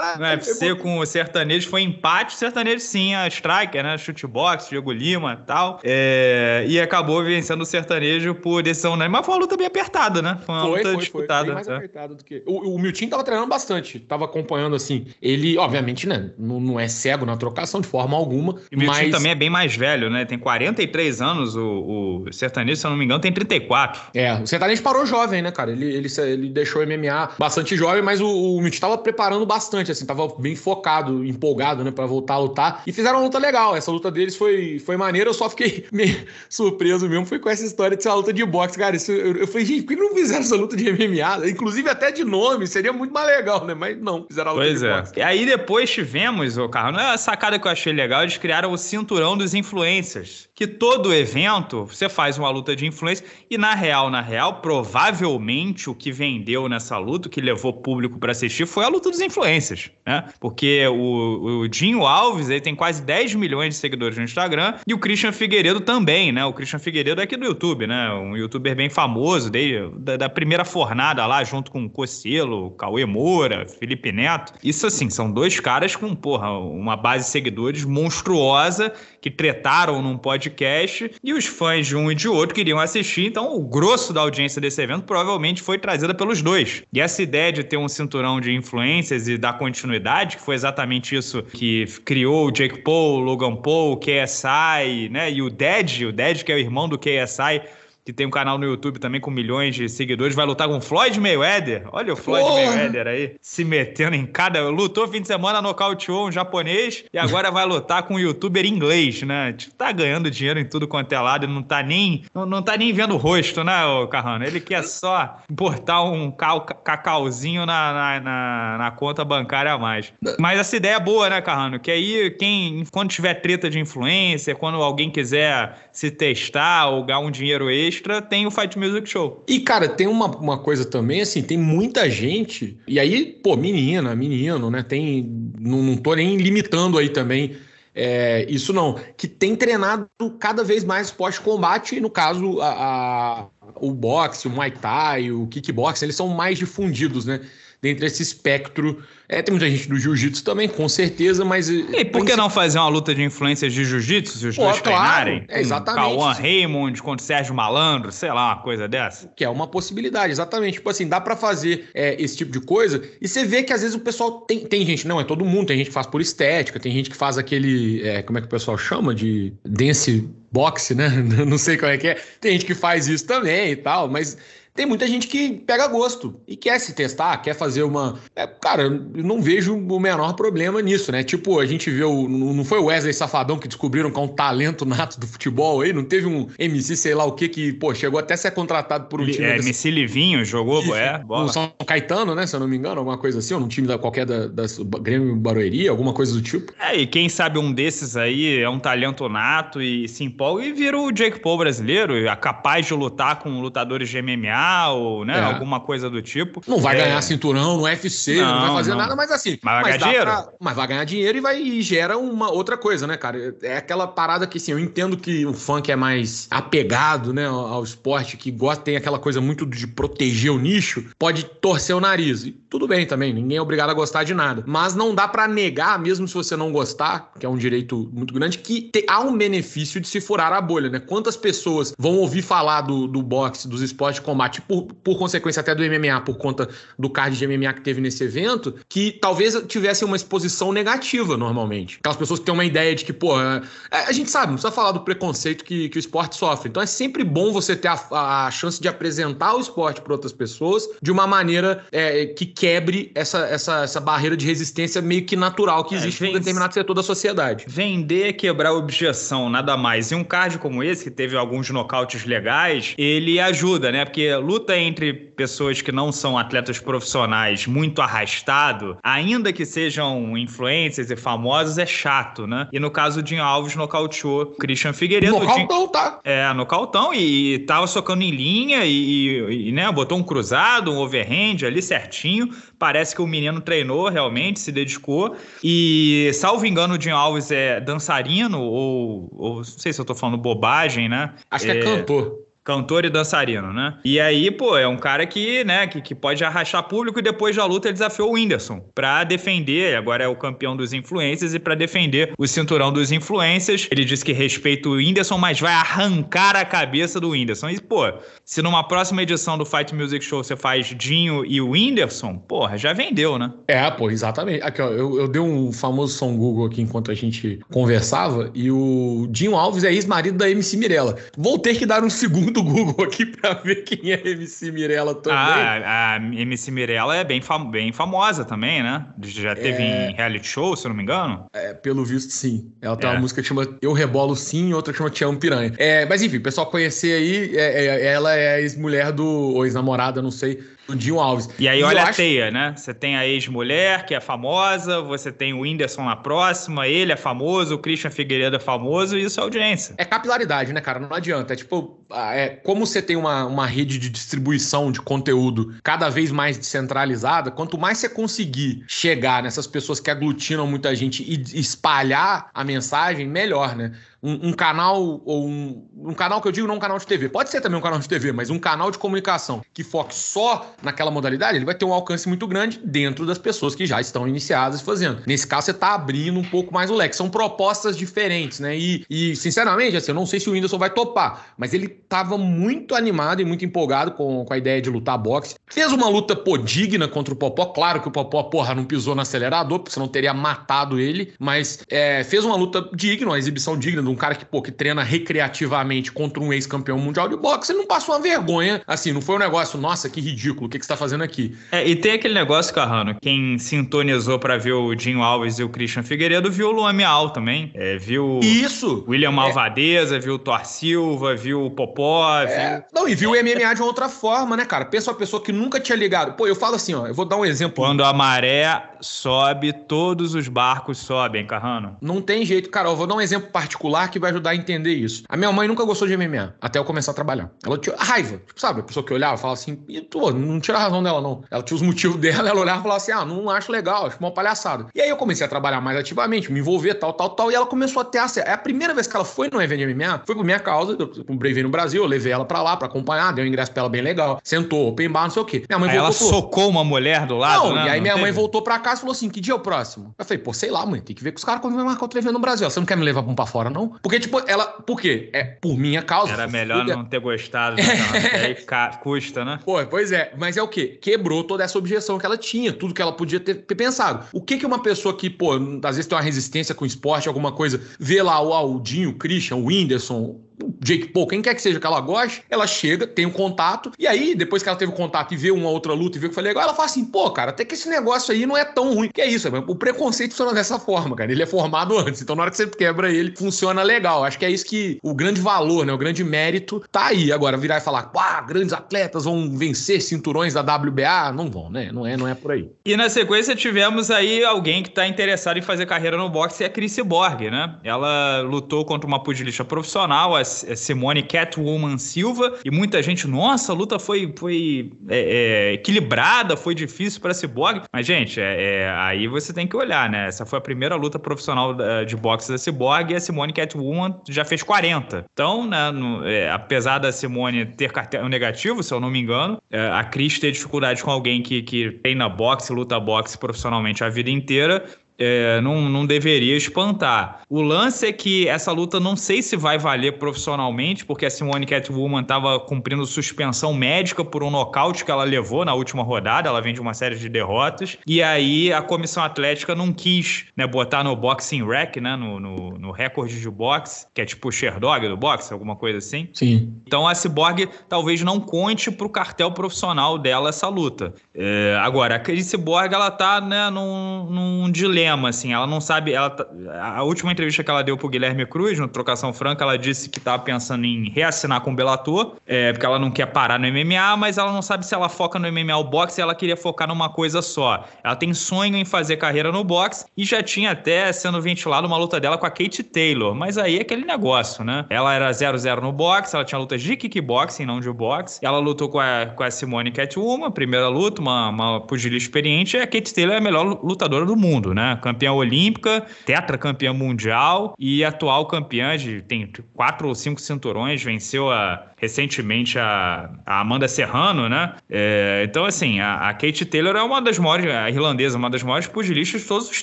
Caralho. 0.01 0.21
No 0.21 0.27
UFC 0.27 0.75
com 0.77 0.99
o 0.99 1.07
sertanejo 1.07 1.69
foi 1.69 1.83
empate. 1.83 2.35
O 2.35 2.39
sertanejo 2.39 2.81
sim, 2.81 3.15
a 3.15 3.29
striker, 3.29 3.83
né? 3.83 3.99
Chutebox, 3.99 4.69
Diego 4.69 4.93
Lima 4.93 5.39
e 5.41 5.47
tal. 5.47 5.81
É... 5.85 6.65
E 6.67 6.81
acabou 6.81 7.23
vencendo 7.23 7.63
o 7.63 7.67
sertanejo 7.67 8.35
por 8.35 8.63
decisão 8.63 8.95
unânime. 8.95 9.13
Mas 9.13 9.27
foi 9.27 9.35
uma 9.35 9.41
luta 9.41 9.57
bem 9.57 9.67
apertada, 9.67 10.23
né? 10.23 10.39
Foi 10.45 10.55
uma 10.55 10.63
foi, 10.63 10.71
luta 10.71 10.89
foi, 10.91 10.97
disputada. 10.97 11.45
Foi, 11.45 11.55
mais 11.55 11.69
é. 11.69 11.77
apertada 11.77 12.15
do 12.15 12.25
que. 12.25 12.43
O, 12.47 12.75
o 12.75 12.79
Milton 12.79 13.09
tava 13.09 13.25
treinando 13.25 13.49
bastante. 13.49 13.99
Tava 14.01 14.25
acompanhando 14.25 14.75
assim. 14.75 15.07
Ele, 15.21 15.59
obviamente, 15.59 16.09
né? 16.09 16.31
Não, 16.39 16.61
não 16.61 16.81
é 16.81 16.89
cego 16.89 17.27
na 17.27 17.37
trocação 17.37 17.81
de 17.81 17.87
forma 17.87 18.17
alguma. 18.17 18.57
E 18.71 18.77
o 18.77 18.79
Milton 18.79 18.97
mas... 18.97 19.11
também 19.11 19.33
é 19.33 19.35
bem 19.35 19.51
mais 19.51 19.77
velho, 19.77 20.11
né? 20.11 20.25
Tem 20.25 20.39
43 20.39 21.21
anos. 21.21 21.57
O, 21.57 22.25
o 22.27 22.33
sertanejo, 22.33 22.81
se 22.81 22.87
eu 22.87 22.91
não 22.91 22.99
me 22.99 23.05
engano, 23.05 23.21
tem 23.21 23.33
34. 23.33 24.01
É, 24.15 24.35
o 24.35 24.47
sertanejo 24.47 24.83
parou 24.83 25.05
jovem, 25.05 25.43
né, 25.43 25.51
cara? 25.51 25.73
Ele, 25.73 25.87
ele, 25.87 26.09
ele 26.19 26.49
deixou 26.49 26.83
o 26.83 26.87
MMA 26.87 27.31
bastante 27.39 27.77
jovem, 27.77 28.03
mas 28.03 28.21
o, 28.21 28.29
o 28.29 28.61
Milton 28.61 28.79
tava 28.79 28.99
preparando 28.99 29.45
bastante, 29.45 29.90
assim, 29.93 30.07
tava 30.07 30.29
bem 30.39 30.57
focado, 30.57 31.25
empolgado, 31.25 31.85
né, 31.85 31.91
pra 31.91 32.07
voltar 32.07 32.35
a 32.35 32.39
lutar. 32.39 32.83
E 32.87 32.93
fizeram 32.93 33.19
uma 33.19 33.25
luta 33.25 33.39
legal. 33.39 33.77
Essa 33.77 33.91
luta 33.91 34.11
deles 34.11 34.37
foi, 34.37 34.79
foi 34.79 34.97
maneira. 34.97 35.31
Eu 35.31 35.35
só 35.35 35.49
fiquei 35.49 35.87
meio 35.93 36.25
surpreso 36.49 37.09
mesmo. 37.09 37.27
Foi 37.27 37.39
com 37.39 37.49
essa 37.49 37.65
história 37.65 37.97
de 37.97 38.03
ser 38.03 38.09
uma 38.09 38.17
luta 38.17 38.33
de 38.33 38.45
boxe, 38.45 38.79
cara. 38.79 38.97
Isso, 38.97 39.13
eu, 39.13 39.37
eu 39.37 39.47
falei, 39.47 39.67
gente, 39.67 39.83
por 39.83 39.95
que 39.95 40.01
não 40.01 40.15
fizeram 40.15 40.41
essa 40.41 40.57
luta 40.57 40.77
de 40.77 40.91
MMA? 40.93 41.49
Inclusive 41.49 41.89
até 41.89 42.11
de 42.11 42.25
nome, 42.25 42.67
seria 42.67 42.93
muito 42.93 43.13
mais 43.13 43.27
legal, 43.27 43.65
né? 43.65 43.75
Mas 43.75 44.01
não, 44.01 44.27
fizeram 44.27 44.51
a 44.51 44.55
luta 44.55 44.67
pois 44.67 44.81
de 44.81 44.87
é. 44.87 44.97
boxe. 44.97 45.13
E 45.17 45.23
aí 45.23 45.47
depois 45.47 45.91
tivemos, 45.91 46.57
o 46.57 46.69
carro, 46.69 46.93
não 46.93 47.01
é 47.01 47.15
a 47.15 47.19
sacada 47.19 47.59
que 47.59 47.67
eu 47.67 47.71
achei 47.71 47.93
legal, 47.93 48.23
eles 48.23 48.37
criaram 48.37 48.73
o 48.73 48.79
cinturão 48.79 49.37
dos 49.37 49.55
influencers. 49.55 50.49
Que 50.55 50.67
todo 50.67 51.15
evento 51.15 51.87
você 51.87 52.09
faz 52.09 52.39
uma 52.39 52.51
luta 52.51 52.77
de 52.77 52.87
influência 52.87 53.25
e 53.51 53.57
na 53.57 53.75
real, 53.75 54.11
na 54.11 54.21
real, 54.21 54.61
provavelmente 54.61 55.89
o 55.89 55.95
que 55.95 56.13
vendeu 56.13 56.69
nessa 56.69 56.99
luta, 56.99 57.29
o 57.29 57.31
que 57.31 57.41
levou 57.41 57.73
público 57.73 58.19
para 58.19 58.33
assistir 58.33 58.67
foi 58.67 58.85
a 58.85 58.89
luta 58.89 59.11
dos 59.11 59.21
influencers, 59.21 59.80
né? 60.11 60.25
Porque 60.41 60.87
o, 60.89 61.61
o 61.61 61.69
Dinho 61.69 62.05
Alves 62.05 62.49
ele 62.49 62.61
tem 62.61 62.75
quase 62.75 63.03
10 63.03 63.37
milhões 63.37 63.75
de 63.75 63.81
seguidores 63.81 64.17
no 64.19 64.25
Instagram 64.25 64.75
e 64.87 64.93
o 64.93 64.99
Christian 64.99 65.31
Figueiredo 65.33 65.81
também, 65.81 66.33
né? 66.33 66.45
O 66.45 66.53
Christian 66.53 66.81
Figueiredo 66.81 67.21
é 67.21 67.25
aqui 67.25 67.37
do 67.37 67.45
YouTube, 67.45 67.87
né? 67.87 68.13
Um 68.13 68.37
youtuber 68.37 68.75
bem 68.75 68.91
famoso, 68.91 69.51
desde, 69.51 69.89
da, 69.99 70.17
da 70.17 70.29
primeira 70.29 70.65
fornada 70.65 71.25
lá, 71.27 71.45
junto 71.45 71.71
com 71.71 71.85
o 71.85 71.91
Cocelo, 71.91 72.73
Cauê 72.73 73.05
Moura, 73.07 73.67
Felipe 73.69 74.11
Neto. 74.11 74.53
Isso, 74.65 74.87
assim, 74.87 75.09
são 75.09 75.31
dois 75.31 75.61
caras 75.61 75.95
com, 75.95 76.15
porra, 76.15 76.51
uma 76.59 76.97
base 76.97 77.27
de 77.27 77.31
seguidores 77.31 77.85
monstruosa 77.85 78.93
que 79.21 79.31
tretaram 79.31 80.03
num 80.03 80.17
podcast 80.17 81.11
e 81.23 81.33
os 81.33 81.47
fãs 81.47 81.87
de 81.87 81.97
um 81.97 82.11
e 82.11 82.15
de 82.15 82.29
outro 82.29 82.55
queriam 82.55 82.81
assistir. 82.81 83.27
Então, 83.27 83.55
o 83.55 83.61
grosso 83.61 84.13
da 84.13 84.21
audiência 84.21 84.61
desse 84.61 84.83
evento 84.83 85.05
provavelmente 85.05 85.63
foi 85.63 85.79
trazida 85.79 86.15
pelos 86.15 86.43
dois. 86.43 86.83
E 86.93 87.01
essa 87.01 87.23
ideia 87.23 87.53
de 87.53 87.63
ter 87.63 87.77
um 87.77 87.89
cinturão 87.89 88.41
de 88.41 88.53
influências 88.53 89.29
e 89.29 89.37
dar 89.37 89.55
continuidade, 89.71 90.37
que 90.37 90.43
foi 90.43 90.57
exatamente 90.57 91.15
isso 91.15 91.43
que 91.43 91.87
criou 92.05 92.49
o 92.49 92.51
Jake 92.51 92.83
Paul, 92.83 93.21
Logan 93.21 93.55
Paul, 93.57 93.93
o 93.93 93.97
KSI, 93.97 95.09
né? 95.11 95.31
E 95.31 95.41
o 95.41 95.49
Dead, 95.49 96.03
o 96.03 96.13
Dead 96.13 96.43
que 96.43 96.51
é 96.51 96.57
o 96.57 96.59
irmão 96.59 96.89
do 96.89 96.99
KSI, 96.99 97.63
que 98.05 98.13
tem 98.13 98.27
um 98.27 98.31
canal 98.31 98.59
no 98.59 98.65
YouTube 98.65 98.99
também 98.99 99.21
com 99.21 99.31
milhões 99.31 99.75
de 99.75 99.89
seguidores, 99.89 100.35
vai 100.35 100.47
lutar 100.47 100.69
com 100.69 100.79
o 100.79 100.81
Floyd 100.81 101.19
Mayweather. 101.21 101.85
Olha 101.93 102.13
o 102.13 102.17
Floyd 102.17 102.45
Porra. 102.47 102.67
Mayweather 102.67 103.07
aí, 103.07 103.37
se 103.41 103.65
metendo 103.65 104.17
em 104.17 104.27
cada. 104.27 104.69
Lutou 104.69 105.07
fim 105.09 105.21
de 105.21 105.27
semana, 105.27 105.61
nocauteou 105.61 106.29
um 106.29 106.33
japonês 106.33 107.05
e 107.13 107.19
agora 107.19 107.51
vai 107.51 107.65
lutar 107.67 108.03
com 108.05 108.15
um 108.15 108.19
youtuber 108.19 108.65
inglês, 108.65 109.23
né? 109.23 109.53
Tipo, 109.53 109.75
tá 109.75 109.93
ganhando 109.93 110.31
dinheiro 110.31 110.59
em 110.59 110.65
tudo 110.65 110.89
quanto 110.89 111.13
é 111.13 111.21
lado 111.21 111.45
e 111.45 111.49
não 111.49 111.63
tá 111.63 111.83
nem. 111.83 112.25
Não, 112.35 112.47
não 112.47 112.63
tá 112.63 112.77
nem 112.77 112.93
vendo 112.93 113.15
o 113.15 113.19
rosto, 113.19 113.63
né, 113.63 113.85
o 113.85 114.09
Carrano? 114.09 114.45
Ele 114.45 114.61
quer 114.61 114.83
só 114.85 115.39
botar 115.49 116.03
um 116.03 116.31
cacauzinho 116.31 117.67
na, 117.67 117.93
na, 117.93 118.21
na, 118.21 118.79
na, 118.79 118.91
conta 118.91 119.25
bancária 119.25 119.73
a 119.73 119.79
mais. 119.79 120.13
Mas 120.39 120.59
essa 120.59 120.77
ideia 120.77 120.95
é 120.95 121.01
boa, 121.01 121.29
né, 121.29 121.41
Carrano? 121.41 121.79
Que 121.79 121.91
aí, 121.91 122.31
quem, 122.39 122.85
quando 122.91 123.11
tiver 123.11 123.35
treta 123.35 123.69
de 123.69 123.79
influência, 123.79 124.55
quando 124.55 124.83
alguém 124.83 125.11
quiser 125.11 125.91
se 125.93 126.11
testar 126.11 126.87
ou 126.87 127.05
ganhar 127.05 127.21
um 127.21 127.31
dinheiro 127.31 127.71
extra, 127.71 128.00
extra 128.01 128.23
tem 128.23 128.47
o 128.47 128.51
Fight 128.51 128.79
Music 128.79 129.09
Show. 129.09 129.45
E, 129.47 129.61
cara, 129.61 129.89
tem 129.89 130.07
uma, 130.07 130.27
uma 130.27 130.59
coisa 130.59 130.85
também, 130.85 131.21
assim, 131.21 131.43
tem 131.43 131.59
muita 131.59 132.09
gente, 132.09 132.79
e 132.89 132.99
aí, 132.99 133.27
pô, 133.27 133.57
menina, 133.57 134.15
menino, 134.15 134.71
né? 134.71 134.83
Tem. 134.83 135.23
Não, 135.59 135.83
não 135.83 135.97
tô 135.97 136.15
nem 136.15 136.37
limitando 136.39 136.99
aí 136.99 137.11
também. 137.11 137.57
É, 137.95 138.47
isso 138.49 138.73
não, 138.73 138.99
que 139.17 139.27
tem 139.27 139.57
treinado 139.57 140.09
cada 140.39 140.63
vez 140.63 140.85
mais 140.85 141.09
esporte 141.09 141.41
combate, 141.41 141.97
e 141.97 142.01
no 142.01 142.09
caso, 142.09 142.61
a, 142.61 142.71
a, 142.71 143.47
o 143.77 143.93
boxe, 143.93 144.47
o 144.47 144.51
muay 144.51 144.71
thai, 144.71 145.31
o 145.33 145.47
kickboxing, 145.49 146.07
eles 146.07 146.17
são 146.17 146.29
mais 146.29 146.57
difundidos, 146.57 147.27
né? 147.27 147.41
Dentre 147.83 148.07
esse 148.07 148.23
espectro 148.23 149.03
é, 149.33 149.41
tem 149.41 149.53
muita 149.53 149.71
gente 149.71 149.89
do 149.89 149.97
jiu-jitsu 149.97 150.43
também, 150.43 150.69
com 150.69 150.89
certeza, 150.89 151.45
mas. 151.45 151.69
E 151.69 152.05
por 152.05 152.27
que 152.27 152.35
não 152.35 152.51
fazer 152.51 152.79
uma 152.79 152.89
luta 152.89 153.15
de 153.15 153.23
influências 153.23 153.73
de 153.73 153.85
jiu-jitsu 153.85 154.37
se 154.37 154.47
os 154.49 154.57
Pô, 154.57 154.65
dois 154.65 154.81
claro, 154.81 155.01
treinarem? 155.01 155.45
É, 155.49 155.61
exatamente. 155.61 156.03
Cauã 156.03 156.33
Raymond 156.33 157.01
contra 157.01 157.25
Sérgio 157.25 157.55
Malandro, 157.55 158.11
sei 158.11 158.31
lá, 158.33 158.55
uma 158.55 158.63
coisa 158.63 158.89
dessa. 158.89 159.31
Que 159.37 159.45
é 159.45 159.49
uma 159.49 159.69
possibilidade, 159.69 160.33
exatamente. 160.33 160.75
Tipo 160.75 160.91
assim, 160.91 161.07
dá 161.07 161.21
para 161.21 161.37
fazer 161.37 161.89
é, 161.95 162.21
esse 162.21 162.37
tipo 162.37 162.51
de 162.51 162.61
coisa 162.61 163.03
e 163.21 163.29
você 163.29 163.45
vê 163.45 163.63
que 163.63 163.73
às 163.73 163.83
vezes 163.83 163.95
o 163.95 164.01
pessoal. 164.01 164.41
Tem, 164.41 164.59
tem 164.67 164.85
gente, 164.85 165.07
não 165.07 165.21
é 165.21 165.25
todo 165.25 165.45
mundo, 165.45 165.69
tem 165.69 165.79
gente 165.79 165.87
que 165.87 165.95
faz 165.95 166.09
por 166.09 166.21
estética, 166.21 166.81
tem 166.81 166.91
gente 166.93 167.09
que 167.09 167.17
faz 167.17 167.39
aquele. 167.39 168.03
É, 168.03 168.23
como 168.23 168.37
é 168.37 168.41
que 168.41 168.49
o 168.49 168.51
pessoal 168.51 168.77
chama? 168.77 169.15
De 169.15 169.53
dance 169.65 170.29
boxe, 170.51 170.93
né? 170.93 171.09
Não 171.47 171.57
sei 171.57 171.77
qual 171.77 171.93
é 171.93 171.97
que 171.97 172.09
é. 172.09 172.21
Tem 172.41 172.53
gente 172.53 172.67
que 172.67 172.75
faz 172.75 173.07
isso 173.07 173.27
também 173.27 173.71
e 173.71 173.77
tal, 173.77 174.09
mas 174.09 174.37
tem 174.81 174.87
muita 174.87 175.07
gente 175.07 175.27
que 175.27 175.53
pega 175.67 175.87
gosto 175.89 176.41
e 176.49 176.57
quer 176.57 176.79
se 176.81 176.95
testar, 176.95 177.37
quer 177.37 177.53
fazer 177.53 177.83
uma. 177.83 178.19
É, 178.35 178.47
cara, 178.47 178.85
eu 178.85 179.23
não 179.23 179.43
vejo 179.43 179.77
o 179.77 180.01
menor 180.01 180.33
problema 180.33 180.81
nisso, 180.81 181.13
né? 181.13 181.23
Tipo, 181.23 181.61
a 181.61 181.67
gente 181.67 181.91
viu. 181.91 182.27
Não 182.27 182.65
foi 182.65 182.79
o 182.79 182.87
Wesley 182.87 183.13
Safadão 183.13 183.59
que 183.59 183.69
descobriram 183.69 184.11
que 184.11 184.19
é 184.19 184.23
um 184.23 184.29
talento 184.29 184.87
nato 184.87 185.21
do 185.21 185.27
futebol 185.27 185.83
aí? 185.83 185.93
Não 185.93 186.03
teve 186.03 186.27
um 186.27 186.49
MC, 186.59 186.97
sei 186.97 187.15
lá 187.15 187.27
o 187.27 187.33
que, 187.33 187.47
que, 187.47 187.75
pô, 187.75 187.95
chegou 187.95 188.19
até 188.19 188.33
a 188.33 188.37
ser 188.39 188.53
contratado 188.53 189.07
por 189.09 189.21
um 189.21 189.27
time. 189.27 189.45
É, 189.45 189.57
desse... 189.57 189.69
MC 189.69 189.91
Livinho 189.91 190.43
jogou, 190.47 190.81
Isso, 190.81 190.95
é. 190.95 191.19
Bola. 191.19 191.43
No 191.43 191.53
São 191.53 191.71
Caetano, 191.87 192.35
né? 192.35 192.47
Se 192.47 192.57
eu 192.57 192.61
não 192.61 192.67
me 192.67 192.79
engano, 192.79 193.01
alguma 193.01 193.19
coisa 193.19 193.41
assim, 193.41 193.53
ou 193.53 193.61
num 193.61 193.69
time 193.69 193.87
da, 193.87 193.99
qualquer 193.99 194.25
da, 194.25 194.65
Grêmio 195.03 195.37
Barueri, 195.37 195.89
alguma 195.89 196.15
coisa 196.15 196.33
do 196.33 196.41
tipo. 196.41 196.73
É, 196.81 196.97
e 196.97 197.07
quem 197.07 197.29
sabe 197.29 197.59
um 197.59 197.71
desses 197.71 198.17
aí 198.17 198.59
é 198.59 198.69
um 198.71 198.79
talento 198.79 199.29
nato 199.29 199.83
e 199.83 200.09
se 200.09 200.25
empolga 200.25 200.65
e 200.65 200.73
vira 200.73 200.99
o 200.99 201.13
Jake 201.13 201.39
Paul 201.39 201.59
brasileiro, 201.59 202.17
é 202.17 202.35
capaz 202.35 202.87
de 202.87 202.95
lutar 202.95 203.41
com 203.41 203.61
lutadores 203.61 204.09
de 204.09 204.23
MMA 204.23 204.70
ou 204.91 205.25
né, 205.25 205.39
é. 205.39 205.43
alguma 205.43 205.81
coisa 205.81 206.09
do 206.09 206.23
tipo. 206.23 206.63
Não 206.67 206.79
vai 206.79 206.99
é... 206.99 207.05
ganhar 207.05 207.23
cinturão 207.23 207.77
no 207.77 207.83
UFC, 207.85 208.37
não, 208.37 208.47
não 208.47 208.61
vai 208.61 208.77
fazer 208.77 208.91
não. 208.91 208.99
nada, 208.99 209.17
mas 209.17 209.31
assim. 209.31 209.59
Mas 209.63 209.83
vai 209.83 209.85
ganhar 209.85 209.99
dinheiro. 209.99 210.31
Pra... 210.31 210.49
Mas 210.61 210.77
vai 210.77 210.87
ganhar 210.87 211.05
dinheiro 211.05 211.39
e, 211.39 211.41
vai, 211.41 211.61
e 211.61 211.83
gera 211.83 212.19
uma 212.19 212.51
outra 212.51 212.77
coisa, 212.77 213.07
né, 213.07 213.17
cara? 213.17 213.55
É 213.63 213.77
aquela 213.77 214.07
parada 214.07 214.47
que, 214.47 214.59
assim, 214.59 214.73
eu 214.73 214.79
entendo 214.79 215.17
que 215.17 215.45
o 215.47 215.53
funk 215.53 215.91
é 215.91 215.97
mais 215.97 216.47
apegado, 216.51 217.33
né, 217.33 217.47
ao 217.47 217.83
esporte, 217.83 218.37
que 218.37 218.51
gosta, 218.51 218.83
tem 218.83 218.97
aquela 218.97 219.19
coisa 219.19 219.41
muito 219.41 219.67
de 219.67 219.87
proteger 219.87 220.51
o 220.51 220.59
nicho, 220.59 221.05
pode 221.19 221.45
torcer 221.45 221.95
o 221.95 222.01
nariz. 222.01 222.45
E 222.45 222.53
tudo 222.53 222.87
bem 222.87 223.07
também, 223.07 223.33
ninguém 223.33 223.59
é 223.59 223.63
obrigado 223.63 223.91
a 223.91 223.95
gostar 223.95 224.25
de 224.25 224.35
nada. 224.35 224.65
Mas 224.67 224.95
não 224.95 225.15
dá 225.15 225.29
para 225.29 225.47
negar, 225.47 225.99
mesmo 225.99 226.27
se 226.27 226.35
você 226.35 226.57
não 226.57 226.73
gostar, 226.73 227.33
que 227.39 227.47
é 227.47 227.49
um 227.49 227.57
direito 227.57 228.11
muito 228.13 228.33
grande, 228.33 228.59
que 228.59 228.83
te, 228.83 229.05
há 229.09 229.21
um 229.21 229.37
benefício 229.37 230.01
de 230.01 230.09
se 230.09 230.21
furar 230.21 230.53
a 230.53 230.61
bolha, 230.61 230.89
né? 230.89 230.99
Quantas 230.99 231.37
pessoas 231.37 231.95
vão 231.99 232.17
ouvir 232.17 232.43
falar 232.43 232.83
do, 232.83 233.07
do 233.07 233.23
boxe, 233.23 233.69
dos 233.69 233.83
esportes 233.83 234.21
de 234.21 234.27
combate, 234.27 234.50
por, 234.63 234.85
por 234.85 235.19
consequência 235.19 235.61
até 235.61 235.75
do 235.75 235.83
MMA, 235.83 236.21
por 236.23 236.39
conta 236.39 236.69
do 236.99 237.11
card 237.11 237.37
de 237.37 237.47
MMA 237.47 237.75
que 237.75 237.83
teve 237.83 238.01
nesse 238.01 238.25
evento, 238.25 238.75
que 238.89 239.13
talvez 239.13 239.55
tivessem 239.69 240.07
uma 240.07 240.17
exposição 240.17 240.73
negativa 240.73 241.37
normalmente. 241.37 241.99
Aquelas 242.01 242.17
pessoas 242.17 242.41
que 242.41 242.47
têm 242.47 242.55
uma 242.55 242.65
ideia 242.65 242.95
de 242.95 243.05
que, 243.05 243.13
pô, 243.13 243.41
é, 243.41 243.63
é, 243.91 243.99
a 244.07 244.13
gente 244.13 244.31
sabe, 244.31 244.47
não 244.47 244.55
precisa 244.55 244.73
falar 244.73 244.93
do 244.93 245.01
preconceito 245.01 245.65
que, 245.65 245.89
que 245.89 245.99
o 245.99 246.01
esporte 246.01 246.37
sofre. 246.37 246.69
Então 246.69 246.83
é 246.83 246.87
sempre 246.87 247.23
bom 247.23 247.53
você 247.53 247.77
ter 247.77 247.89
a, 247.89 248.47
a 248.47 248.51
chance 248.51 248.81
de 248.81 248.89
apresentar 248.89 249.55
o 249.55 249.61
esporte 249.61 250.01
para 250.01 250.13
outras 250.13 250.33
pessoas 250.33 250.89
de 251.03 251.11
uma 251.11 251.27
maneira 251.27 251.85
é, 251.93 252.27
que 252.27 252.47
quebre 252.47 253.11
essa, 253.15 253.41
essa, 253.47 253.83
essa 253.83 254.01
barreira 254.01 254.37
de 254.37 254.47
resistência 254.47 255.03
meio 255.03 255.25
que 255.25 255.37
natural 255.37 255.85
que 255.85 255.95
é, 255.95 255.99
existe 255.99 256.25
em 256.25 256.33
determinado 256.33 256.73
setor 256.73 256.95
da 256.95 257.03
sociedade. 257.03 257.65
Vender 257.67 258.29
é 258.29 258.33
quebrar 258.33 258.73
objeção, 258.73 259.49
nada 259.51 259.77
mais. 259.77 260.11
E 260.11 260.15
um 260.15 260.25
card 260.25 260.59
como 260.59 260.83
esse, 260.83 261.05
que 261.05 261.11
teve 261.11 261.37
alguns 261.37 261.69
nocautes 261.71 262.25
legais, 262.25 262.95
ele 262.97 263.41
ajuda, 263.41 263.91
né? 263.91 264.05
Porque 264.05 264.31
luta 264.41 264.77
entre 264.77 265.13
pessoas 265.13 265.81
que 265.81 265.93
não 265.93 266.11
são 266.11 266.37
atletas 266.37 266.79
profissionais 266.79 267.67
muito 267.67 268.03
arrastado, 268.03 268.97
ainda 269.03 269.53
que 269.53 269.65
sejam 269.65 270.37
influencers 270.37 271.11
e 271.11 271.17
famosos, 271.17 271.79
é 271.79 271.87
chato, 271.87 272.47
né? 272.47 272.69
E 272.73 272.81
no 272.81 272.91
caso, 272.91 273.21
o 273.21 273.23
Dinho 273.23 273.43
Alves 273.43 273.77
nocauteou 273.77 274.47
Christian 274.59 274.93
Figueiredo. 274.93 275.39
Nocautão, 275.39 275.89
tá? 275.89 276.21
É, 276.25 276.53
nocautão 276.53 277.15
e, 277.15 277.55
e 277.55 277.59
tava 277.61 277.87
socando 277.87 278.23
em 278.23 278.31
linha 278.31 278.85
e, 278.85 279.69
e, 279.69 279.73
né, 279.73 279.91
botou 279.93 280.19
um 280.19 280.23
cruzado, 280.23 280.91
um 280.91 280.99
overhand 280.99 281.65
ali 281.65 281.83
certinho. 281.83 282.51
Parece 282.79 283.15
que 283.15 283.23
o 283.23 283.27
menino 283.27 283.61
treinou 283.61 284.09
realmente, 284.09 284.59
se 284.61 284.73
dedicou. 284.73 285.37
E, 285.63 286.31
salvo 286.35 286.67
engano, 286.67 286.95
o 286.95 286.99
Dinho 286.99 287.17
Alves 287.17 287.51
é 287.51 287.81
dançarino 287.81 288.61
ou, 288.61 289.29
ou 289.33 289.57
não 289.57 289.65
sei 289.65 289.93
se 289.93 290.01
eu 290.01 290.05
tô 290.05 290.15
falando 290.15 290.39
bobagem, 290.39 291.09
né? 291.09 291.35
Acho 291.51 291.67
que 291.67 291.71
é, 291.73 291.79
é 291.79 291.83
cantor. 291.83 292.50
Cantor 292.63 293.05
e 293.05 293.11
dançarino, 293.11 293.73
né? 293.73 293.99
E 294.05 294.21
aí, 294.21 294.51
pô, 294.51 294.77
é 294.77 294.87
um 294.87 294.97
cara 294.97 295.27
que, 295.27 295.65
né, 295.65 295.87
que, 295.87 296.01
que 296.01 296.15
pode 296.15 296.45
arrastar 296.45 296.87
público 296.87 297.19
e 297.19 297.23
depois 297.23 297.57
da 297.57 297.65
luta 297.65 297.89
ele 297.89 297.95
desafiou 297.95 298.31
o 298.31 298.33
Whindersson 298.35 298.85
pra 298.95 299.25
defender, 299.25 299.97
agora 299.97 300.25
é 300.25 300.29
o 300.29 300.37
campeão 300.37 300.77
dos 300.77 300.93
influencers, 300.93 301.55
e 301.55 301.59
pra 301.59 301.75
defender 301.75 302.33
o 302.39 302.47
cinturão 302.47 302.93
dos 302.93 303.11
influencers. 303.13 303.89
Ele 303.91 304.05
disse 304.05 304.25
que 304.25 304.33
respeita 304.33 304.89
o 304.89 304.93
Whindersson, 304.93 305.39
mas 305.39 305.59
vai 305.59 305.73
arrancar 305.73 306.55
a 306.55 306.65
cabeça 306.65 307.19
do 307.19 307.31
Whindersson. 307.31 307.71
E, 307.71 307.81
pô, 307.81 308.13
se 308.45 308.61
numa 308.61 308.87
próxima 308.87 309.23
edição 309.23 309.57
do 309.57 309.65
Fight 309.65 309.95
Music 309.95 310.25
Show 310.25 310.45
você 310.45 310.55
faz 310.55 310.87
Dinho 310.87 311.45
e 311.47 311.61
o 311.61 311.71
Whindersson, 311.71 312.37
porra, 312.37 312.77
já 312.77 312.93
vendeu, 312.93 313.39
né? 313.39 313.53
É, 313.67 313.91
pô, 313.91 314.11
exatamente. 314.11 314.63
Aqui, 314.63 314.83
ó, 314.83 314.89
eu, 314.89 315.21
eu 315.21 315.29
dei 315.29 315.41
um 315.41 315.73
famoso 315.73 316.17
som 316.17 316.37
Google 316.37 316.67
aqui 316.67 316.83
enquanto 316.83 317.11
a 317.11 317.15
gente 317.15 317.59
conversava, 317.73 318.51
e 318.55 318.71
o 318.71 319.27
Dinho 319.31 319.57
Alves 319.57 319.85
é 319.85 319.93
ex-marido 319.93 320.37
da 320.37 320.51
MC 320.51 320.77
Mirella. 320.77 321.17
Vou 321.37 321.59
ter 321.59 321.77
que 321.77 321.87
dar 321.87 322.05
um 322.05 322.11
segundo 322.11 322.50
do 322.53 322.63
Google 322.63 323.05
aqui 323.05 323.27
pra 323.27 323.55
ver 323.55 323.85
quem 323.85 324.13
é 324.13 324.21
MC 324.29 324.71
Mirella 324.71 325.15
também. 325.15 325.39
Ah, 325.39 326.15
a 326.15 326.17
MC 326.17 326.71
Mirella 326.71 327.17
é 327.17 327.25
bem, 327.25 327.41
fam 327.41 327.71
bem 327.71 327.93
famosa 327.93 328.45
também, 328.45 328.83
né? 328.83 329.07
Já 329.23 329.55
teve 329.55 329.83
é... 329.83 330.11
em 330.11 330.15
reality 330.15 330.47
show, 330.47 330.77
se 330.77 330.87
eu 330.87 330.91
não 330.91 330.97
me 330.97 331.03
engano. 331.03 331.47
É, 331.53 331.75
pelo 331.75 332.05
visto, 332.05 332.33
sim. 332.33 332.73
Ela 332.81 332.97
tem 332.97 333.09
é. 333.09 333.13
uma 333.13 333.21
música 333.21 333.43
que 333.43 333.49
chama 333.49 333.67
Eu 333.81 333.93
Rebolo 333.93 334.37
Sim 334.37 334.71
e 334.71 334.75
outra 334.75 334.93
que 334.93 334.99
chama 334.99 335.11
Te 335.11 335.25
Amo 335.25 335.39
Piranha. 335.39 335.73
É, 335.79 336.07
mas 336.07 336.23
enfim, 336.23 336.39
o 336.39 336.43
pessoal 336.43 336.67
conhecer 336.67 337.15
aí, 337.15 337.57
é, 337.57 337.87
é, 337.87 338.07
ela 338.07 338.37
é 338.37 338.61
ex-mulher 338.61 339.13
do. 339.13 339.27
ou 339.27 339.65
ex-namorada, 339.65 340.23
não 340.23 340.31
sei, 340.31 340.63
do 340.87 340.97
Dinho 340.97 341.21
Alves. 341.21 341.49
E 341.59 341.69
aí, 341.69 341.81
e 341.81 341.83
olha 341.83 342.03
a 342.03 342.09
acho... 342.09 342.17
teia, 342.17 342.51
né? 342.51 342.75
Você 342.77 342.93
tem 342.93 343.17
a 343.17 343.27
ex-mulher, 343.27 344.07
que 344.07 344.15
é 344.15 344.21
famosa, 344.21 345.01
você 345.01 345.31
tem 345.31 345.53
o 345.53 345.61
Whindersson 345.61 346.05
na 346.05 346.17
próxima, 346.17 346.87
ele 346.87 347.13
é 347.13 347.17
famoso, 347.17 347.75
o 347.75 347.79
Christian 347.79 348.11
Figueiredo 348.11 348.57
é 348.57 348.61
famoso, 348.61 349.17
e 349.17 349.25
isso 349.25 349.41
é 349.41 349.43
audiência. 349.43 349.95
É 349.97 350.05
capilaridade, 350.05 350.73
né, 350.73 350.81
cara? 350.81 350.99
Não 350.99 351.13
adianta. 351.13 351.53
É 351.53 351.57
tipo, 351.57 352.00
é, 352.13 352.49
como 352.65 352.87
você 352.87 353.01
tem 353.01 353.17
uma, 353.17 353.45
uma 353.47 353.67
rede 353.67 353.99
de 353.99 354.09
distribuição 354.09 354.91
de 354.91 355.01
conteúdo 355.01 355.75
cada 355.83 356.09
vez 356.09 356.31
mais 356.31 356.59
descentralizada, 356.59 357.51
quanto 357.51 357.79
mais 357.79 357.99
você 357.99 358.09
conseguir 358.09 358.85
chegar 358.87 359.43
nessas 359.43 359.67
pessoas 359.67 360.01
que 360.01 360.11
aglutinam 360.11 360.67
muita 360.67 360.95
gente 360.95 361.23
e 361.23 361.61
espalhar 361.61 362.51
a 362.53 362.65
mensagem, 362.65 363.29
melhor, 363.29 363.77
né? 363.77 363.93
Um, 364.23 364.49
um, 364.49 364.53
canal, 364.53 365.23
ou 365.25 365.47
um, 365.47 365.89
um 365.97 366.15
canal 366.15 366.41
que 366.41 366.49
eu 366.49 366.53
digo 366.53 366.67
não 366.67 366.77
um 366.77 366.81
canal 366.81 366.99
de 366.99 367.07
TV, 367.07 367.29
pode 367.29 367.51
ser 367.51 367.61
também 367.61 367.79
um 367.79 367.83
canal 367.83 367.99
de 367.99 368.09
TV, 368.09 368.33
mas 368.33 368.51
um 368.51 368.59
canal 368.59 368.91
de 368.91 368.99
comunicação 368.99 369.63
que 369.73 369.83
foque 369.83 370.15
só 370.15 370.75
naquela 370.83 371.11
modalidade, 371.11 371.57
ele 371.57 371.65
vai 371.65 371.75
ter 371.75 371.85
um 371.85 371.93
alcance 371.93 372.29
muito 372.29 372.47
grande 372.47 372.81
dentro 372.85 373.27
das 373.27 373.39
pessoas 373.39 373.75
que 373.75 373.87
já 373.87 374.01
estão 374.01 374.27
iniciadas 374.29 374.81
fazendo. 374.81 375.23
Nesse 375.27 375.47
caso, 375.47 375.67
você 375.67 375.71
está 375.71 375.95
abrindo 375.95 376.39
um 376.39 376.45
pouco 376.45 376.73
mais 376.73 376.91
o 376.91 376.95
leque. 376.95 377.17
São 377.17 377.31
propostas 377.31 377.97
diferentes, 377.97 378.61
né? 378.61 378.77
E, 378.77 379.05
e, 379.09 379.37
sinceramente, 379.37 379.97
assim, 379.97 380.11
eu 380.11 380.15
não 380.15 380.27
sei 380.27 380.41
se 380.41 380.49
o 380.49 380.53
Whindersson 380.53 380.79
vai 380.79 380.91
topar, 380.91 381.55
mas 381.57 381.73
ele 381.73 381.87
estava 381.87 382.37
muito 382.37 382.95
animado 382.95 383.41
e 383.41 383.45
muito 383.45 383.65
empolgado 383.65 384.13
com, 384.13 384.45
com 384.45 384.53
a 384.53 384.59
ideia 384.59 384.81
de 384.81 384.91
lutar 384.91 385.19
boxe. 385.19 385.57
Fez 385.67 385.93
uma 385.93 386.09
luta, 386.09 386.35
pô, 386.37 386.59
digna 386.59 387.09
contra 387.09 387.33
o 387.33 387.37
Popó. 387.37 387.67
Claro 387.67 388.01
que 388.01 388.09
o 388.09 388.11
Popó, 388.11 388.43
porra, 388.45 388.75
não 388.75 388.85
pisou 388.85 389.15
no 389.15 389.23
acelerador, 389.23 389.79
porque 389.79 389.93
senão 389.93 390.09
teria 390.09 390.35
matado 390.35 390.99
ele, 390.99 391.33
mas 391.39 391.81
é, 391.89 392.25
fez 392.25 392.45
uma 392.45 392.57
luta 392.57 392.89
digna, 392.95 393.31
uma 393.31 393.39
exibição 393.39 393.79
digna 393.79 394.03
um 394.11 394.17
cara 394.17 394.35
que, 394.35 394.45
pô, 394.45 394.61
que 394.63 394.71
treina 394.71 395.03
recreativamente 395.03 396.13
contra 396.13 396.43
um 396.43 396.53
ex-campeão 396.53 396.99
mundial 396.99 397.29
de 397.29 397.37
boxe, 397.37 397.73
ele 397.73 397.81
não 397.81 397.87
passou 397.87 398.15
uma 398.15 398.21
vergonha. 398.21 398.83
Assim, 398.87 399.13
não 399.13 399.21
foi 399.21 399.37
um 399.37 399.39
negócio, 399.39 399.79
nossa, 399.79 400.09
que 400.09 400.21
ridículo, 400.21 400.67
o 400.67 400.69
que, 400.69 400.79
que 400.79 400.85
você 400.85 400.89
tá 400.89 400.97
fazendo 400.97 401.23
aqui? 401.25 401.57
É, 401.73 401.87
e 401.87 401.97
tem 401.97 402.13
aquele 402.13 402.35
negócio, 402.35 402.75
Carrano, 402.75 403.17
quem 403.21 403.59
sintonizou 403.59 404.39
para 404.39 404.59
ver 404.59 404.73
o 404.73 404.95
Dinho 404.95 405.23
Alves 405.23 405.59
e 405.59 405.65
o 405.65 405.69
Christian 405.69 406.03
Figueiredo 406.03 406.51
viu 406.51 406.69
o 406.69 406.73
Luan 406.73 406.93
Miau 406.93 407.31
também. 407.31 407.71
É, 407.75 407.97
viu 407.97 408.41
Isso! 408.43 409.05
William 409.09 409.33
Malvadeza, 409.33 410.17
é. 410.17 410.19
viu 410.19 410.35
o 410.35 410.39
Thor 410.39 410.65
Silva, 410.65 411.35
viu 411.35 411.67
o 411.67 411.71
Popó. 411.71 412.41
É. 412.41 412.77
Viu... 412.77 412.85
Não, 412.93 413.09
e 413.09 413.15
viu 413.15 413.31
o 413.31 413.35
MMA 413.35 413.75
de 413.75 413.81
uma 413.81 413.87
outra 413.87 414.09
forma, 414.09 414.57
né, 414.57 414.65
cara? 414.65 414.85
Pensa 414.85 415.11
uma 415.11 415.17
pessoa 415.17 415.43
que 415.43 415.53
nunca 415.53 415.81
tinha 415.81 415.97
ligado. 415.97 416.35
Pô, 416.35 416.47
eu 416.47 416.57
falo 416.57 416.77
assim, 416.77 416.95
ó, 416.95 417.07
eu 417.07 417.15
vou 417.15 417.25
dar 417.25 417.37
um 417.37 417.45
exemplo. 417.45 417.85
Quando 417.85 418.05
a 418.05 418.13
maré 418.13 418.90
sobe, 419.01 419.73
todos 419.73 420.35
os 420.35 420.49
barcos 420.49 420.99
sobem, 420.99 421.47
Carrano. 421.47 421.97
Não 422.01 422.21
tem 422.21 422.45
jeito, 422.45 422.71
cara. 422.71 422.89
Eu 422.89 422.97
vou 422.97 423.07
dar 423.07 423.15
um 423.15 423.21
exemplo 423.21 423.51
particular 423.51 424.11
que 424.11 424.19
vai 424.19 424.31
ajudar 424.31 424.51
a 424.51 424.57
entender 424.57 424.95
isso. 424.95 425.25
A 425.29 425.37
minha 425.37 425.53
mãe 425.53 425.69
nunca 425.69 425.85
gostou 425.85 426.07
de 426.09 426.17
MMA, 426.17 426.55
até 426.61 426.79
eu 426.79 426.85
começar 426.85 427.13
a 427.13 427.15
trabalhar. 427.15 427.51
Ela 427.65 427.79
tinha 427.79 427.97
raiva, 427.97 428.39
tipo, 428.47 428.61
sabe? 428.61 428.81
A 428.81 428.83
pessoa 428.83 429.05
que 429.05 429.13
olhava 429.13 429.37
falava 429.37 429.59
assim, 429.59 429.77
pô, 430.11 430.31
não 430.33 430.61
tira 430.61 430.79
a 430.79 430.83
razão 430.83 431.03
dela, 431.03 431.21
não. 431.21 431.43
Ela 431.51 431.63
tinha 431.63 431.77
os 431.77 431.83
motivos 431.83 432.17
dela, 432.21 432.49
ela 432.49 432.61
olhava 432.61 432.81
e 432.81 432.83
falava 432.83 432.97
assim, 433.01 433.13
ah, 433.13 433.25
não 433.25 433.51
acho 433.51 433.71
legal, 433.71 434.07
acho 434.07 434.19
uma 434.19 434.31
palhaçada. 434.31 434.87
E 434.95 435.01
aí 435.01 435.09
eu 435.09 435.17
comecei 435.17 435.45
a 435.45 435.49
trabalhar 435.49 435.81
mais 435.81 435.99
ativamente, 435.99 436.51
me 436.53 436.61
envolver, 436.61 436.95
tal, 436.95 437.13
tal, 437.13 437.31
tal, 437.31 437.51
e 437.51 437.55
ela 437.55 437.67
começou 437.67 438.01
a 438.03 438.05
ter 438.05 438.19
acesso. 438.19 438.49
É 438.49 438.53
a 438.53 438.59
primeira 438.59 438.95
vez 438.95 439.07
que 439.07 439.17
ela 439.17 439.25
foi 439.25 439.49
no 439.51 439.61
evento 439.61 439.87
de 439.87 439.95
MMA, 439.95 440.23
foi 440.27 440.35
por 440.35 440.45
minha 440.45 440.59
causa, 440.59 440.97
eu 440.99 441.25
comprei 441.25 441.51
no 441.63 441.69
Brasil, 441.69 442.03
eu 442.03 442.09
levei 442.09 442.33
ela 442.33 442.45
pra 442.45 442.63
lá 442.63 442.77
pra 442.77 442.87
acompanhar, 442.87 443.33
dei 443.33 443.45
um 443.45 443.49
ingresso 443.49 443.73
pra 443.73 443.81
ela 443.83 443.89
bem 443.89 444.03
legal, 444.03 444.41
sentou, 444.43 444.89
open 444.89 445.09
bar, 445.11 445.25
não 445.25 445.31
sei 445.31 445.43
o 445.43 445.45
quê. 445.45 445.65
Minha 445.69 445.79
mãe 445.79 445.91
aí 445.91 445.99
voltou. 445.99 446.29
Ela 446.29 446.41
socou 446.41 446.69
uma 446.69 446.85
mulher 446.85 447.27
do 447.27 447.37
lado, 447.37 447.69
não, 447.69 447.75
né? 447.75 447.87
E 447.87 447.89
aí 447.91 447.97
não 447.97 448.03
minha 448.03 448.15
teve? 448.15 448.25
mãe 448.25 448.33
voltou 448.33 448.63
pra 448.63 448.79
casa 448.91 449.01
e 449.01 449.03
falou 449.03 449.13
assim, 449.13 449.29
que 449.29 449.41
dia 449.41 449.53
é 449.53 449.57
o 449.57 449.61
próximo? 449.61 450.15
Eu 450.19 450.25
falei, 450.25 450.43
pô, 450.43 450.53
sei 450.53 450.71
lá, 450.71 450.85
mãe, 450.85 451.01
tem 451.01 451.15
que 451.15 451.23
ver 451.23 451.33
com 451.33 451.39
os 451.39 451.45
caras 451.45 451.61
quando 451.61 451.77
vai 451.77 451.85
marcar 451.85 452.03
outro 452.03 452.19
evento 452.19 452.33
no 452.33 452.39
Brasil. 452.39 452.69
Você 452.69 452.81
não 452.81 452.87
quer 452.87 452.97
me 452.97 453.05
levar 453.05 453.23
pra 453.23 453.33
um 453.33 453.35
pra 453.35 453.47
fora, 453.47 453.71
não? 453.71 453.91
Porque, 454.03 454.19
tipo, 454.19 454.41
ela. 454.47 454.67
Por 454.67 455.01
quê? 455.01 455.31
É 455.33 455.45
por 455.45 455.77
minha 455.77 456.03
causa. 456.03 456.33
Era 456.33 456.49
melhor 456.49 456.85
não 456.85 457.05
ter 457.05 457.21
gostado. 457.21 457.77
Né, 458.11 458.47
aí 458.47 458.57
custa, 459.01 459.45
né? 459.45 459.61
Pô, 459.65 459.85
pois 459.87 460.13
é. 460.13 460.33
Mas 460.37 460.57
é 460.57 460.63
o 460.63 460.69
quê? 460.69 460.99
Quebrou 461.01 461.45
toda 461.45 461.63
essa 461.65 461.79
objeção 461.79 462.19
que 462.19 462.27
ela 462.27 462.37
tinha, 462.37 462.73
tudo 462.73 462.95
que 462.95 463.01
ela 463.01 463.13
podia 463.13 463.39
ter, 463.39 463.55
ter 463.55 463.75
pensado. 463.75 464.27
O 464.33 464.41
que 464.41 464.59
que 464.59 464.67
uma 464.67 464.83
pessoa 464.83 465.17
que, 465.17 465.29
pô, 465.31 465.53
às 465.55 465.97
vezes 465.97 466.07
tem 466.07 466.17
uma 466.17 466.23
resistência 466.23 466.75
com 466.75 466.85
esporte, 466.85 467.29
alguma 467.29 467.53
coisa, 467.53 467.81
vê 467.99 468.23
lá 468.23 468.41
o 468.41 468.53
Aldinho, 468.53 469.11
o 469.11 469.15
Christian, 469.15 469.57
o 469.57 469.67
Whindersson, 469.67 470.41
Jake 470.81 471.09
Paul, 471.09 471.27
quem 471.27 471.43
quer 471.43 471.55
que 471.55 471.63
seja 471.63 471.79
que 471.81 471.87
ela 471.87 472.01
goste, 472.01 472.43
ela 472.49 472.67
chega, 472.67 473.07
tem 473.07 473.27
um 473.27 473.31
contato, 473.31 473.93
e 473.99 474.07
aí, 474.07 474.35
depois 474.35 474.63
que 474.63 474.69
ela 474.69 474.79
teve 474.79 474.93
o 474.93 474.95
contato 474.95 475.33
e 475.33 475.37
vê 475.37 475.51
uma 475.51 475.69
outra 475.69 475.93
luta 475.93 476.17
e 476.17 476.21
vê 476.21 476.29
que 476.29 476.35
foi 476.35 476.43
legal, 476.43 476.63
ela 476.63 476.75
fala 476.75 476.87
assim, 476.87 477.05
pô, 477.05 477.31
cara, 477.31 477.51
até 477.51 477.65
que 477.65 477.75
esse 477.75 477.89
negócio 477.89 478.33
aí 478.33 478.47
não 478.47 478.57
é 478.57 478.65
tão 478.65 478.95
ruim. 478.95 479.11
Que 479.13 479.21
é 479.21 479.27
isso, 479.27 479.49
o 479.67 479.75
preconceito 479.75 480.31
funciona 480.31 480.55
dessa 480.55 480.79
forma, 480.79 481.17
cara. 481.17 481.31
Ele 481.31 481.43
é 481.43 481.47
formado 481.47 481.97
antes, 481.99 482.23
então 482.23 482.37
na 482.37 482.43
hora 482.43 482.51
que 482.51 482.57
você 482.57 482.67
quebra 482.67 483.13
ele, 483.13 483.35
funciona 483.37 483.83
legal. 483.83 484.25
Acho 484.25 484.39
que 484.39 484.45
é 484.45 484.51
isso 484.51 484.65
que 484.65 484.99
o 485.03 485.15
grande 485.15 485.41
valor, 485.41 485.85
né? 485.85 485.93
O 485.93 485.99
grande 485.99 486.23
mérito 486.25 486.83
tá 486.91 487.07
aí. 487.07 487.33
Agora, 487.33 487.57
virar 487.57 487.79
e 487.79 487.81
falar, 487.81 488.05
pá, 488.05 488.41
grandes 488.41 488.73
atletas 488.73 489.25
vão 489.25 489.51
vencer 489.57 490.01
cinturões 490.01 490.55
da 490.55 490.61
WBA, 490.61 491.33
não 491.33 491.51
vão, 491.51 491.71
né? 491.71 491.91
Não 491.93 492.07
é, 492.07 492.17
não 492.17 492.29
é 492.29 492.35
por 492.35 492.53
aí. 492.53 492.71
E 492.85 492.97
na 492.97 493.09
sequência 493.09 493.55
tivemos 493.55 494.11
aí 494.11 494.45
alguém 494.45 494.83
que 494.83 494.91
tá 494.91 495.07
interessado 495.07 495.59
em 495.59 495.63
fazer 495.63 495.87
carreira 495.87 496.17
no 496.17 496.29
boxe, 496.29 496.65
é 496.65 496.67
a 496.67 496.71
Chris 496.71 496.99
Borg, 496.99 497.51
né? 497.51 497.77
Ela 497.85 498.41
lutou 498.43 498.85
contra 498.85 499.07
uma 499.07 499.23
pugilista 499.23 499.65
profissional, 499.65 500.35
a 500.35 500.45
Simone 500.51 501.23
Catwoman 501.23 501.99
Silva, 501.99 502.59
e 502.65 502.71
muita 502.71 503.03
gente, 503.03 503.27
nossa, 503.27 503.73
a 503.73 503.75
luta 503.75 503.99
foi, 503.99 504.33
foi 504.37 504.93
é, 505.09 505.19
é, 505.19 505.73
equilibrada, 505.75 506.57
foi 506.57 506.75
difícil 506.75 507.21
para 507.21 507.35
Cyborg. 507.35 507.83
Mas, 507.93 508.07
gente, 508.07 508.41
é, 508.41 508.83
é, 508.83 508.91
aí 508.91 509.27
você 509.27 509.53
tem 509.53 509.67
que 509.67 509.77
olhar, 509.77 510.09
né? 510.09 510.29
Essa 510.29 510.45
foi 510.45 510.59
a 510.59 510.63
primeira 510.63 510.95
luta 510.97 511.19
profissional 511.19 511.75
de 512.07 512.17
boxe 512.17 512.51
da 512.51 512.59
Cyborg 512.59 513.13
e 513.13 513.17
a 513.17 513.21
Simone 513.21 513.53
Catwoman 513.53 514.21
já 514.29 514.45
fez 514.45 514.63
40. 514.63 515.25
Então, 515.33 515.67
né, 515.67 515.91
no, 515.91 516.27
é, 516.27 516.51
apesar 516.51 516.99
da 516.99 517.13
Simone 517.13 517.67
ter 517.67 517.93
cartão 517.93 518.29
negativo, 518.29 518.83
se 518.83 518.93
eu 518.93 519.01
não 519.01 519.11
me 519.11 519.21
engano, 519.21 519.61
é, 519.71 519.89
a 519.89 520.05
Cris 520.05 520.39
ter 520.39 520.53
dificuldade 520.53 521.03
com 521.03 521.11
alguém 521.11 521.43
que, 521.43 521.63
que 521.63 521.91
treina 522.03 522.29
boxe, 522.29 522.73
luta 522.73 522.99
boxe 522.99 523.39
profissionalmente 523.39 524.05
a 524.05 524.09
vida 524.09 524.31
inteira, 524.31 524.85
é, 525.21 525.61
não, 525.61 525.83
não 525.83 526.07
deveria 526.07 526.57
espantar. 526.57 527.43
O 527.49 527.61
lance 527.61 528.07
é 528.07 528.13
que 528.13 528.49
essa 528.49 528.73
luta 528.73 528.99
não 528.99 529.15
sei 529.15 529.43
se 529.43 529.55
vai 529.55 529.77
valer 529.77 530.19
profissionalmente, 530.19 531.05
porque 531.05 531.27
a 531.27 531.31
Simone 531.31 531.67
Catwoman 531.67 532.23
estava 532.23 532.59
cumprindo 532.59 533.05
suspensão 533.05 533.75
médica 533.75 534.25
por 534.25 534.43
um 534.43 534.51
nocaute 534.51 535.05
que 535.05 535.11
ela 535.11 535.25
levou 535.25 535.65
na 535.65 535.75
última 535.75 536.03
rodada, 536.03 536.49
ela 536.49 536.63
vem 536.63 536.73
de 536.73 536.81
uma 536.81 536.95
série 536.95 537.17
de 537.17 537.29
derrotas, 537.29 537.99
e 538.07 538.23
aí 538.23 538.73
a 538.73 538.81
comissão 538.81 539.23
atlética 539.23 539.75
não 539.75 539.93
quis 539.93 540.47
né, 540.57 540.67
botar 540.67 541.05
no 541.05 541.15
boxing 541.15 541.67
rec, 541.67 541.97
né, 541.97 542.17
no, 542.17 542.41
no, 542.41 542.79
no 542.79 542.91
recorde 542.91 543.39
de 543.39 543.51
boxe, 543.51 544.07
que 544.15 544.23
é 544.23 544.25
tipo 544.25 544.49
o 544.49 544.53
Sherdog 544.53 545.07
do 545.07 545.17
boxe, 545.17 545.53
alguma 545.53 545.77
coisa 545.77 545.99
assim. 545.99 546.29
Sim. 546.33 546.73
Então 546.87 547.07
a 547.07 547.15
Cyborg 547.15 547.69
talvez 547.89 548.23
não 548.23 548.41
conte 548.41 548.91
para 548.91 549.07
o 549.07 549.11
cartel 549.11 549.51
profissional 549.51 550.17
dela 550.17 550.49
essa 550.49 550.69
luta. 550.69 551.13
É, 551.35 551.79
agora, 551.83 552.17
a 552.17 552.43
Cyborg, 552.43 552.95
ela 552.95 553.11
tá 553.11 553.41
né, 553.41 553.69
num, 553.69 554.31
num 554.31 554.71
dilema 554.71 555.10
dilema, 555.11 555.29
assim. 555.29 555.53
Ela 555.53 555.67
não 555.67 555.81
sabe. 555.81 556.13
Ela, 556.13 556.31
tá, 556.31 556.47
a 556.83 557.03
última 557.03 557.33
entrevista 557.33 557.63
que 557.65 557.71
ela 557.71 557.83
deu 557.83 557.97
pro 557.97 558.09
Guilherme 558.09 558.47
Cruz, 558.47 558.79
no 558.79 558.89
Trocação 558.89 559.33
Franca, 559.33 559.65
ela 559.65 559.77
disse 559.77 560.09
que 560.09 560.19
estava 560.19 560.43
pensando 560.43 560.85
em 560.85 561.11
reassinar 561.11 561.61
com 561.61 561.73
o 561.73 561.75
Bellator, 561.75 562.37
é, 562.47 562.73
porque 562.73 562.87
ela 562.87 562.99
não 562.99 563.11
quer 563.11 563.27
parar 563.27 563.59
no 563.59 563.67
MMA, 563.67 564.17
mas 564.17 564.39
ela 564.39 564.53
não 564.53 564.63
sabe 564.63 564.87
se 564.87 564.95
ela 564.95 565.09
foca 565.09 565.39
no 565.39 565.51
MMA 565.51 565.77
ou 565.77 565.85
boxe, 565.85 566.21
ela 566.21 566.35
queria 566.35 566.57
focar 566.57 566.89
numa 566.89 567.09
coisa 567.09 567.43
só. 567.43 567.85
Ela 568.03 568.17
tem 568.17 568.33
sonho 568.35 568.77
em 568.77 568.85
fazer 568.85 569.17
carreira 569.17 569.51
no 569.51 569.65
boxe 569.65 570.07
e 570.17 570.25
já 570.25 570.43
tinha 570.43 570.73
até 570.73 571.13
sendo 571.13 571.41
ventilado 571.41 571.87
uma 571.87 571.97
luta 571.97 572.21
dela 572.21 572.39
com 572.39 572.47
a 572.47 572.51
Kate 572.51 572.83
Taylor, 572.83 573.35
mas 573.35 573.59
aí 573.59 573.79
é 573.79 573.83
aquele 573.83 574.05
negócio, 574.05 574.65
né? 574.65 574.85
Ela 574.91 575.15
era 575.15 575.31
0-0 575.31 575.81
no 575.81 575.93
boxe, 575.93 576.35
ela 576.35 576.45
tinha 576.45 576.59
lutas 576.59 576.83
de 576.83 576.97
kickboxing, 576.97 577.65
não 577.65 577.81
de 577.81 577.91
boxe. 577.91 578.41
Ela 578.43 578.59
lutou 578.59 578.89
com 578.89 579.01
a, 579.01 579.27
com 579.27 579.43
a 579.43 579.51
Simone 579.51 579.91
Catwoman, 579.91 580.51
primeira 580.51 580.89
luta, 580.89 581.21
uma, 581.21 581.49
uma 581.49 581.81
pugilista 581.81 582.29
experiente, 582.29 582.77
e 582.77 582.81
a 582.81 582.87
Kate 582.87 583.13
Taylor 583.13 583.35
é 583.35 583.39
a 583.39 583.41
melhor 583.41 583.81
lutadora 583.83 584.25
do 584.25 584.37
mundo, 584.37 584.75
né? 584.75 584.99
Campeã 585.01 585.33
olímpica, 585.33 586.07
tetracampeã 586.25 586.93
mundial 586.93 587.75
e 587.79 588.05
atual 588.05 588.47
campeã 588.47 588.97
de 588.97 589.23
tem 589.23 589.51
quatro 589.75 590.09
ou 590.09 590.15
cinco 590.15 590.41
cinturões, 590.41 591.03
venceu 591.03 591.51
a 591.51 591.91
recentemente 592.01 592.79
a, 592.79 593.31
a 593.45 593.61
Amanda 593.61 593.87
Serrano, 593.87 594.49
né? 594.49 594.75
É, 594.89 595.45
então, 595.47 595.67
assim, 595.67 596.01
a, 596.01 596.29
a, 596.29 596.35
Kate 596.35 596.65
Taylor 596.65 596.97
é 596.97 597.03
uma 597.03 597.21
das 597.21 597.39
maiores, 597.39 597.67
a 597.71 597.91
irlandesa, 597.91 598.39
uma 598.39 598.49
das 598.49 598.63
maiores 598.63 598.87
pugilistas 598.87 599.43
de 599.43 599.47
todos 599.47 599.71
os 599.71 599.83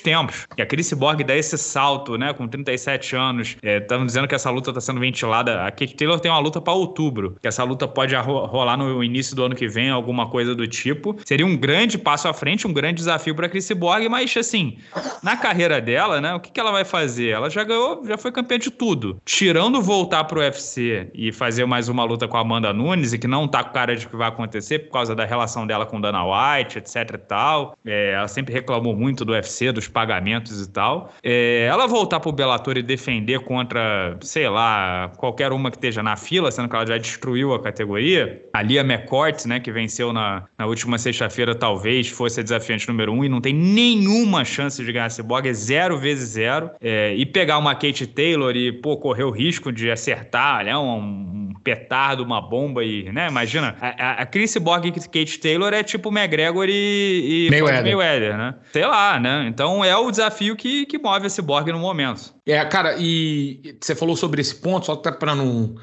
tempos. 0.00 0.46
E 0.56 0.62
a 0.62 0.66
Chris 0.66 0.92
Borg 0.92 1.22
dá 1.22 1.36
esse 1.36 1.56
salto, 1.56 2.18
né? 2.18 2.32
Com 2.32 2.48
37 2.48 3.14
anos. 3.14 3.56
Estamos 3.62 4.02
é, 4.02 4.06
dizendo 4.06 4.28
que 4.28 4.34
essa 4.34 4.50
luta 4.50 4.70
está 4.70 4.80
sendo 4.80 4.98
ventilada. 4.98 5.64
A 5.64 5.70
Kate 5.70 5.94
Taylor 5.94 6.18
tem 6.18 6.30
uma 6.30 6.40
luta 6.40 6.60
para 6.60 6.72
outubro, 6.72 7.36
que 7.40 7.46
essa 7.46 7.62
luta 7.62 7.86
pode 7.86 8.14
rolar 8.16 8.76
no 8.76 9.02
início 9.04 9.36
do 9.36 9.44
ano 9.44 9.54
que 9.54 9.68
vem, 9.68 9.90
alguma 9.90 10.28
coisa 10.28 10.54
do 10.54 10.66
tipo. 10.66 11.16
Seria 11.24 11.46
um 11.46 11.56
grande 11.56 11.96
passo 11.96 12.26
à 12.26 12.34
frente, 12.34 12.66
um 12.66 12.72
grande 12.72 12.96
desafio 12.96 13.34
para 13.34 13.48
Chris 13.48 13.70
Borg, 13.70 14.08
mas, 14.08 14.36
assim, 14.36 14.78
na 15.22 15.36
carreira 15.36 15.80
dela, 15.80 16.20
né? 16.20 16.34
O 16.34 16.40
que, 16.40 16.50
que 16.50 16.60
ela 16.60 16.70
vai 16.70 16.84
fazer? 16.84 17.28
Ela 17.28 17.48
já 17.48 17.64
ganhou, 17.64 18.04
já 18.06 18.18
foi 18.18 18.32
campeã 18.32 18.58
de 18.58 18.70
tudo. 18.70 19.20
Tirando 19.24 19.80
voltar 19.80 20.24
pro 20.24 20.40
UFC 20.40 21.10
e 21.14 21.32
fazer 21.32 21.64
mais 21.64 21.88
uma 21.88 22.04
luta 22.04 22.28
com 22.28 22.36
a 22.36 22.40
Amanda 22.40 22.72
Nunes 22.72 23.12
e 23.12 23.18
que 23.18 23.26
não 23.26 23.46
tá 23.46 23.64
com 23.64 23.72
cara 23.72 23.94
de 23.94 24.08
que 24.08 24.16
vai 24.16 24.28
acontecer 24.28 24.80
por 24.80 24.92
causa 24.92 25.14
da 25.14 25.24
relação 25.24 25.66
dela 25.66 25.86
com 25.86 26.00
Dana 26.00 26.24
White, 26.24 26.78
etc 26.78 26.96
e 27.14 27.18
tal. 27.18 27.76
É, 27.86 28.12
ela 28.12 28.28
sempre 28.28 28.52
reclamou 28.52 28.94
muito 28.96 29.24
do 29.24 29.32
UFC, 29.32 29.70
dos 29.70 29.86
pagamentos 29.86 30.60
e 30.60 30.70
tal. 30.70 31.12
É, 31.22 31.66
ela 31.66 31.86
voltar 31.86 32.20
pro 32.20 32.32
Bellator 32.32 32.76
e 32.76 32.82
defender 32.82 33.40
contra, 33.40 34.16
sei 34.20 34.48
lá, 34.48 35.10
qualquer 35.16 35.52
uma 35.52 35.70
que 35.70 35.76
esteja 35.76 36.02
na 36.02 36.16
fila, 36.16 36.50
sendo 36.50 36.68
que 36.68 36.76
ela 36.76 36.86
já 36.86 36.98
destruiu 36.98 37.54
a 37.54 37.62
categoria. 37.62 38.42
A 38.52 38.62
Lia 38.62 38.80
McCourt, 38.80 39.46
né, 39.46 39.60
que 39.60 39.70
venceu 39.70 40.12
na, 40.12 40.44
na 40.58 40.66
última 40.66 40.98
sexta-feira, 40.98 41.54
talvez 41.54 42.08
fosse 42.08 42.40
a 42.40 42.42
desafiante 42.42 42.88
número 42.88 43.12
um 43.12 43.24
e 43.24 43.28
não 43.28 43.40
tem 43.40 43.54
nenhuma 43.54 44.44
chance 44.44 44.84
de 44.84 44.92
ganhar 44.98 45.06
esse 45.06 45.22
é 45.22 45.52
zero 45.52 45.98
vezes 45.98 46.30
zero. 46.30 46.70
É, 46.80 47.14
e 47.14 47.24
pegar 47.24 47.58
uma 47.58 47.74
Kate 47.74 48.06
Taylor 48.06 48.54
e, 48.56 48.72
pô, 48.72 48.96
correr 48.96 49.24
o 49.24 49.30
risco 49.30 49.72
de 49.72 49.90
acertar, 49.90 50.64
né, 50.64 50.76
um, 50.76 50.98
um 50.98 51.52
petardo, 51.62 52.22
uma 52.22 52.40
bomba 52.40 52.84
e, 52.84 53.10
né? 53.12 53.28
Imagina, 53.28 53.76
a, 53.80 54.22
a 54.22 54.26
Chris 54.26 54.56
Borg 54.56 54.86
e 54.86 54.92
Kate 54.92 55.38
Taylor 55.38 55.72
é 55.72 55.82
tipo 55.82 56.08
McGregor 56.08 56.66
e, 56.68 57.46
e 57.46 57.50
Mayweather. 57.50 57.82
Mayweather, 57.82 58.38
né? 58.38 58.54
Sei 58.72 58.86
lá, 58.86 59.18
né? 59.20 59.46
Então 59.48 59.84
é 59.84 59.96
o 59.96 60.10
desafio 60.10 60.56
que, 60.56 60.86
que 60.86 60.98
move 60.98 61.26
esse 61.26 61.42
Borg 61.42 61.68
no 61.68 61.78
momento. 61.78 62.34
É, 62.46 62.64
cara, 62.64 62.96
e 62.98 63.76
você 63.80 63.94
falou 63.94 64.16
sobre 64.16 64.40
esse 64.40 64.54
ponto, 64.54 64.86
só 64.86 64.96
para 64.96 65.34
não 65.34 65.76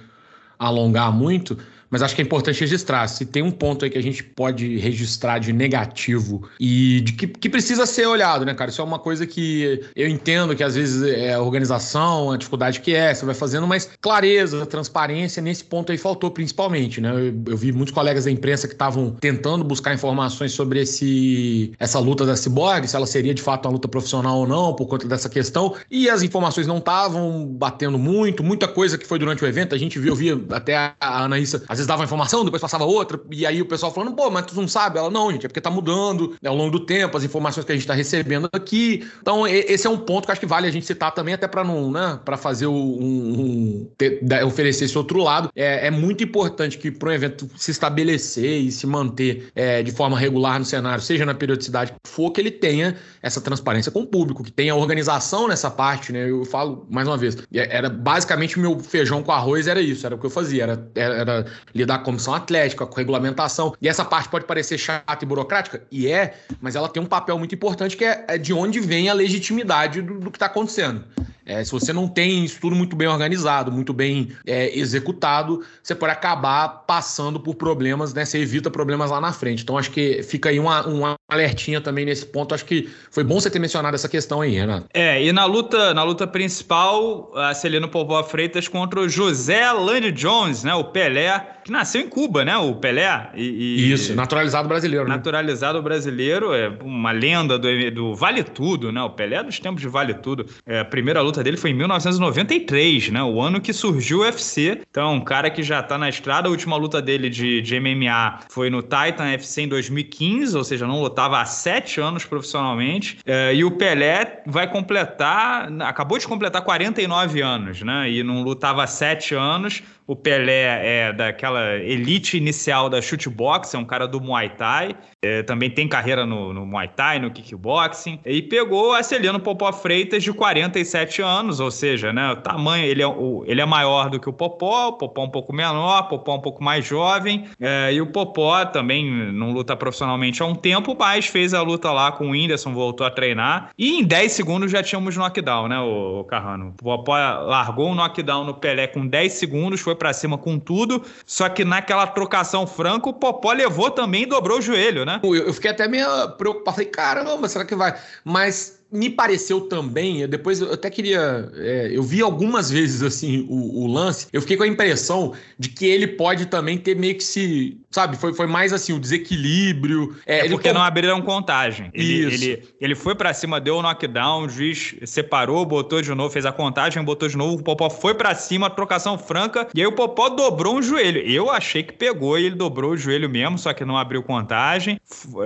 alongar 0.57 1.11
muito, 1.11 1.57
mas 1.95 2.01
acho 2.01 2.13
que 2.13 2.21
é 2.21 2.25
importante 2.25 2.59
registrar. 2.59 3.07
Se 3.07 3.25
tem 3.25 3.41
um 3.41 3.49
ponto 3.49 3.85
aí 3.85 3.89
que 3.89 3.97
a 3.97 4.03
gente 4.03 4.21
pode 4.21 4.77
registrar 4.79 5.39
de 5.39 5.53
negativo 5.53 6.45
e 6.59 6.99
de 6.99 7.13
que, 7.13 7.25
que 7.25 7.49
precisa 7.49 7.85
ser 7.85 8.05
olhado, 8.05 8.43
né, 8.43 8.53
cara? 8.53 8.69
Isso 8.69 8.81
é 8.81 8.83
uma 8.83 8.99
coisa 8.99 9.25
que 9.25 9.81
eu 9.95 10.05
entendo 10.05 10.53
que 10.53 10.61
às 10.61 10.75
vezes 10.75 11.01
é 11.03 11.35
a 11.35 11.41
organização, 11.41 12.31
a 12.31 12.37
dificuldade 12.37 12.81
que 12.81 12.93
é, 12.93 13.13
você 13.13 13.25
vai 13.25 13.33
fazendo, 13.33 13.65
mas 13.65 13.89
clareza, 14.01 14.65
transparência 14.65 15.41
nesse 15.41 15.63
ponto 15.63 15.89
aí 15.89 15.97
faltou 15.97 16.29
principalmente, 16.29 16.99
né? 16.99 17.11
Eu, 17.11 17.53
eu 17.53 17.57
vi 17.57 17.71
muitos 17.71 17.93
colegas 17.93 18.25
da 18.25 18.31
imprensa 18.31 18.67
que 18.67 18.73
estavam 18.73 19.11
tentando 19.11 19.63
buscar 19.63 19.93
informações 19.93 20.51
sobre 20.51 20.81
esse, 20.81 21.71
essa 21.79 21.97
luta 21.97 22.25
da 22.25 22.35
Cyborg, 22.35 22.89
se 22.89 22.95
ela 22.97 23.07
seria 23.07 23.33
de 23.33 23.41
fato 23.41 23.67
uma 23.67 23.71
luta 23.71 23.87
profissional 23.87 24.39
ou 24.39 24.45
não, 24.45 24.73
por 24.73 24.87
conta 24.87 25.07
dessa 25.07 25.29
questão, 25.29 25.73
e 25.89 26.09
as 26.09 26.23
informações 26.23 26.67
não 26.67 26.79
estavam 26.79 27.45
batendo 27.45 27.97
muito, 27.97 28.43
muita 28.43 28.67
coisa 28.67 28.97
que 28.97 29.07
foi 29.07 29.17
durante 29.17 29.45
o 29.45 29.47
evento, 29.47 29.73
a 29.73 29.77
gente 29.77 29.97
viu, 29.97 30.11
eu 30.11 30.15
via 30.17 30.41
até 30.51 30.75
a 30.75 31.23
Anaísa 31.23 31.63
às 31.69 31.77
vezes 31.77 31.84
dava 31.87 32.03
informação, 32.03 32.43
depois 32.43 32.61
passava 32.61 32.85
outra, 32.85 33.19
e 33.31 33.45
aí 33.45 33.61
o 33.61 33.65
pessoal 33.65 33.93
falando, 33.93 34.15
pô, 34.15 34.29
mas 34.29 34.45
tu 34.45 34.55
não 34.55 34.67
sabe? 34.67 34.97
Ela, 34.97 35.09
não, 35.09 35.31
gente, 35.31 35.45
é 35.45 35.49
porque 35.49 35.61
tá 35.61 35.69
mudando 35.69 36.35
né, 36.41 36.49
ao 36.49 36.55
longo 36.55 36.71
do 36.71 36.85
tempo, 36.85 37.17
as 37.17 37.23
informações 37.23 37.65
que 37.65 37.71
a 37.71 37.75
gente 37.75 37.87
tá 37.87 37.93
recebendo 37.93 38.49
aqui. 38.51 39.07
Então, 39.21 39.47
esse 39.47 39.87
é 39.87 39.89
um 39.89 39.97
ponto 39.97 40.25
que 40.25 40.31
acho 40.31 40.41
que 40.41 40.47
vale 40.47 40.67
a 40.67 40.71
gente 40.71 40.85
citar 40.85 41.11
também, 41.13 41.33
até 41.33 41.47
para 41.47 41.63
não, 41.63 41.91
né, 41.91 42.19
para 42.23 42.37
fazer 42.37 42.67
um, 42.67 42.75
um 42.75 43.89
ter, 43.97 44.21
oferecer 44.45 44.85
esse 44.85 44.97
outro 44.97 45.19
lado. 45.19 45.49
É, 45.55 45.87
é 45.87 45.91
muito 45.91 46.23
importante 46.23 46.77
que 46.77 46.91
para 46.91 47.09
um 47.09 47.13
evento 47.13 47.49
se 47.55 47.71
estabelecer 47.71 48.61
e 48.61 48.71
se 48.71 48.87
manter 48.87 49.49
é, 49.55 49.83
de 49.83 49.91
forma 49.91 50.17
regular 50.17 50.59
no 50.59 50.65
cenário, 50.65 51.01
seja 51.01 51.25
na 51.25 51.33
periodicidade 51.33 51.91
que 51.91 52.09
for, 52.09 52.31
que 52.31 52.41
ele 52.41 52.51
tenha 52.51 52.95
essa 53.21 53.41
transparência 53.41 53.91
com 53.91 54.01
o 54.01 54.07
público, 54.07 54.43
que 54.43 54.51
tenha 54.51 54.75
organização 54.75 55.47
nessa 55.47 55.69
parte, 55.69 56.11
né? 56.11 56.29
Eu 56.29 56.45
falo 56.45 56.85
mais 56.89 57.07
uma 57.07 57.17
vez, 57.17 57.37
é, 57.53 57.75
era 57.75 57.89
basicamente 57.89 58.59
meu 58.59 58.79
feijão 58.79 59.23
com 59.23 59.31
arroz 59.31 59.67
era 59.67 59.81
isso, 59.81 60.05
era 60.05 60.15
o 60.15 60.19
que 60.19 60.25
eu 60.25 60.29
fazia, 60.29 60.63
era, 60.63 60.91
era 60.95 61.45
lidar 61.73 61.97
com 61.97 62.03
a 62.03 62.05
comissão 62.05 62.33
atlética, 62.33 62.85
com 62.85 62.93
a 62.93 62.97
regulamentação. 62.97 63.73
E 63.81 63.87
essa 63.87 64.05
parte 64.05 64.29
pode 64.29 64.45
parecer 64.45 64.77
chata 64.77 65.17
e 65.21 65.25
burocrática, 65.25 65.83
e 65.91 66.07
é, 66.07 66.35
mas 66.61 66.75
ela 66.75 66.87
tem 66.87 67.01
um 67.01 67.05
papel 67.05 67.37
muito 67.37 67.55
importante 67.55 67.97
que 67.97 68.05
é, 68.05 68.25
é 68.27 68.37
de 68.37 68.53
onde 68.53 68.79
vem 68.79 69.09
a 69.09 69.13
legitimidade 69.13 70.01
do, 70.01 70.19
do 70.19 70.31
que 70.31 70.37
está 70.37 70.45
acontecendo. 70.45 71.03
É, 71.45 71.63
se 71.63 71.71
você 71.71 71.93
não 71.93 72.07
tem 72.07 72.43
isso 72.43 72.59
tudo 72.59 72.75
muito 72.75 72.95
bem 72.95 73.07
organizado, 73.07 73.71
muito 73.71 73.93
bem 73.93 74.29
é, 74.45 74.77
executado, 74.77 75.63
você 75.81 75.93
pode 75.93 76.11
acabar 76.11 76.67
passando 76.87 77.39
por 77.39 77.55
problemas, 77.55 78.13
né? 78.13 78.25
Você 78.25 78.39
evita 78.39 78.71
problemas 78.71 79.11
lá 79.11 79.21
na 79.21 79.31
frente. 79.31 79.63
Então, 79.63 79.77
acho 79.77 79.91
que 79.91 80.23
fica 80.23 80.49
aí 80.49 80.59
uma, 80.59 80.85
uma 80.87 81.15
alertinha 81.29 81.79
também 81.79 82.05
nesse 82.05 82.25
ponto. 82.25 82.55
Acho 82.55 82.65
que 82.65 82.89
foi 83.11 83.23
bom 83.23 83.39
você 83.39 83.49
ter 83.49 83.59
mencionado 83.59 83.95
essa 83.95 84.09
questão 84.09 84.41
aí, 84.41 84.55
Renato. 84.55 84.87
É, 84.93 85.23
e 85.23 85.31
na 85.31 85.45
luta, 85.45 85.93
na 85.93 86.03
luta 86.03 86.25
principal, 86.25 87.31
a 87.35 87.53
Celino 87.53 87.87
Povoa 87.87 88.23
Freitas 88.23 88.67
contra 88.67 88.99
o 88.99 89.09
José 89.09 89.71
Lange 89.71 90.11
Jones, 90.11 90.63
né? 90.63 90.73
O 90.73 90.85
Pelé 90.85 91.55
que 91.65 91.71
nasceu 91.71 91.99
em 91.99 92.07
Cuba, 92.07 92.45
né? 92.45 92.55
O 92.57 92.75
Pelé. 92.75 93.31
E, 93.33 93.43
e 93.43 93.91
Isso, 93.91 94.15
naturalizado 94.15 94.67
brasileiro. 94.67 95.05
Né? 95.05 95.15
Naturalizado 95.15 95.81
brasileiro, 95.81 96.53
é 96.53 96.69
uma 96.83 97.11
lenda 97.11 97.57
do, 97.57 97.91
do 97.91 98.15
Vale 98.15 98.43
Tudo, 98.43 98.91
né? 98.91 99.01
O 99.01 99.09
Pelé 99.09 99.37
é 99.37 99.43
dos 99.43 99.59
tempos 99.59 99.81
de 99.81 99.87
Vale 99.87 100.13
Tudo. 100.13 100.45
É, 100.63 100.81
a 100.81 100.85
primeira 100.85 101.21
luta 101.21 101.34
dele 101.43 101.57
foi 101.57 101.71
em 101.71 101.73
1993, 101.73 103.09
né? 103.09 103.23
O 103.23 103.41
ano 103.41 103.59
que 103.61 103.73
surgiu 103.73 104.19
o 104.19 104.21
UFC. 104.21 104.81
Então, 104.89 105.15
um 105.15 105.21
cara 105.21 105.49
que 105.49 105.63
já 105.63 105.81
tá 105.81 105.97
na 105.97 106.09
estrada. 106.09 106.47
A 106.47 106.51
última 106.51 106.75
luta 106.77 107.01
dele 107.01 107.29
de, 107.29 107.61
de 107.61 107.79
MMA 107.79 108.39
foi 108.49 108.69
no 108.69 108.81
Titan 108.81 109.27
FC 109.33 109.63
em 109.63 109.67
2015, 109.67 110.57
ou 110.57 110.63
seja, 110.63 110.87
não 110.87 111.01
lutava 111.01 111.39
há 111.39 111.45
sete 111.45 111.99
anos 111.99 112.25
profissionalmente. 112.25 113.17
É, 113.25 113.53
e 113.53 113.63
o 113.63 113.71
Pelé 113.71 114.43
vai 114.45 114.69
completar, 114.69 115.71
acabou 115.81 116.17
de 116.17 116.27
completar 116.27 116.61
49 116.61 117.41
anos, 117.41 117.81
né? 117.81 118.09
E 118.09 118.23
não 118.23 118.43
lutava 118.43 118.83
há 118.83 118.87
sete 118.87 119.35
anos. 119.35 119.81
O 120.07 120.15
Pelé 120.15 121.07
é 121.07 121.13
daquela 121.13 121.77
elite 121.77 122.37
inicial 122.37 122.89
da 122.89 123.01
shootbox, 123.01 123.73
é 123.73 123.77
um 123.77 123.85
cara 123.85 124.07
do 124.07 124.21
Muay 124.21 124.49
Thai. 124.49 124.95
É, 125.19 125.41
também 125.41 125.67
tem 125.67 125.87
carreira 125.87 126.27
no, 126.27 126.53
no, 126.53 126.63
Muay 126.63 126.87
Thai, 126.89 127.17
no 127.17 127.31
kickboxing. 127.31 128.19
E 128.23 128.43
pegou 128.43 128.93
a 128.93 129.01
Celino 129.01 129.39
Popó 129.39 129.73
Freitas, 129.73 130.23
de 130.23 130.31
47 130.31 131.23
anos, 131.25 131.59
ou 131.59 131.71
seja, 131.71 132.13
né, 132.13 132.31
o 132.31 132.35
tamanho, 132.37 132.85
ele 132.85 133.01
é, 133.01 133.07
o, 133.07 133.43
ele 133.47 133.61
é 133.61 133.65
maior 133.65 134.09
do 134.09 134.19
que 134.19 134.29
o 134.29 134.33
Popó, 134.33 134.89
o 134.89 134.93
Popó 134.93 135.23
um 135.23 135.29
pouco 135.29 135.51
menor, 135.53 136.03
o 136.03 136.07
Popó 136.07 136.35
um 136.35 136.41
pouco 136.41 136.63
mais 136.63 136.85
jovem. 136.85 137.45
É, 137.59 137.93
e 137.93 138.01
o 138.01 138.07
Popó 138.07 138.63
também 138.65 139.31
não 139.31 139.51
luta 139.51 139.75
profissionalmente 139.75 140.41
há 140.41 140.45
um 140.45 140.55
tempo, 140.55 140.95
mas 140.97 141.25
fez 141.25 141.53
a 141.53 141.61
luta 141.61 141.91
lá 141.91 142.11
com 142.11 142.27
o 142.27 142.31
Whindersson, 142.31 142.73
voltou 142.73 143.05
a 143.05 143.09
treinar. 143.09 143.71
E 143.77 143.99
em 143.99 144.03
10 144.03 144.31
segundos 144.31 144.71
já 144.71 144.81
tínhamos 144.81 145.17
knockdown, 145.17 145.67
né, 145.67 145.79
o, 145.79 146.21
o 146.21 146.23
Carrano? 146.23 146.73
O 146.81 146.83
Popó 146.83 147.17
largou 147.17 147.89
um 147.89 147.95
knockdown 147.95 148.43
no 148.45 148.53
Pelé 148.53 148.87
com 148.87 149.05
10 149.05 149.33
segundos, 149.33 149.81
foi 149.81 149.95
para 149.95 150.13
cima 150.13 150.37
com 150.37 150.59
tudo, 150.59 151.03
só 151.25 151.49
que 151.49 151.65
naquela 151.65 152.07
trocação 152.07 152.67
franca, 152.67 153.09
o 153.09 153.13
Popó 153.13 153.51
levou 153.51 153.89
também 153.89 154.23
e 154.23 154.25
dobrou 154.25 154.59
o 154.59 154.61
joelho, 154.61 155.05
né? 155.05 155.19
Eu, 155.23 155.35
eu 155.35 155.53
fiquei 155.53 155.71
até 155.71 155.87
meio 155.87 156.07
preocupado, 156.37 156.75
falei, 156.75 156.91
caramba, 156.91 157.47
será 157.47 157.65
que 157.65 157.75
vai? 157.75 157.95
Mas 158.23 158.75
me 158.91 159.09
pareceu 159.09 159.61
também, 159.61 160.27
depois 160.27 160.61
eu 160.61 160.73
até 160.73 160.89
queria. 160.89 161.51
É, 161.55 161.89
eu 161.91 162.03
vi 162.03 162.21
algumas 162.21 162.69
vezes 162.69 163.01
assim 163.01 163.45
o, 163.49 163.83
o, 163.83 163.87
lance, 163.87 164.27
eu 164.31 164.41
fiquei 164.41 164.55
com 164.55 164.63
a 164.63 164.67
impressão 164.67 165.33
de 165.57 165.69
que 165.69 165.85
ele 165.85 166.07
pode 166.07 166.45
também 166.45 166.77
ter 166.77 166.95
meio 166.95 167.15
que 167.15 167.23
se. 167.23 167.77
Sabe, 167.89 168.17
foi, 168.17 168.33
foi 168.33 168.45
mais 168.45 168.73
assim, 168.73 168.93
o 168.93 168.99
desequilíbrio. 168.99 170.15
É, 170.25 170.45
é 170.45 170.49
porque 170.49 170.69
tom... 170.69 170.75
não 170.75 170.81
abriram 170.81 171.21
contagem. 171.21 171.89
Ele, 171.93 172.27
Isso. 172.27 172.43
ele, 172.43 172.63
ele 172.79 172.95
foi 172.95 173.15
para 173.15 173.33
cima, 173.33 173.59
deu 173.59 173.75
o 173.75 173.79
um 173.79 173.81
knockdown, 173.81 174.45
o 174.45 174.49
juiz 174.49 174.95
separou, 175.05 175.65
botou 175.65 176.01
de 176.01 176.13
novo, 176.13 176.29
fez 176.29 176.45
a 176.45 176.51
contagem, 176.51 177.03
botou 177.03 177.27
de 177.27 177.37
novo, 177.37 177.55
o 177.55 177.63
Popó 177.63 177.89
foi 177.89 178.13
para 178.13 178.35
cima, 178.35 178.69
trocação 178.69 179.17
franca, 179.17 179.67
e 179.73 179.81
aí 179.81 179.87
o 179.87 179.93
Popó 179.93 180.29
dobrou 180.29 180.75
um 180.75 180.81
joelho. 180.81 181.21
Eu 181.21 181.49
achei 181.49 181.83
que 181.83 181.93
pegou 181.93 182.37
e 182.37 182.45
ele 182.45 182.55
dobrou 182.55 182.91
o 182.91 182.97
joelho 182.97 183.29
mesmo, 183.29 183.57
só 183.57 183.73
que 183.73 183.83
não 183.83 183.97
abriu 183.97 184.21
contagem, 184.21 184.99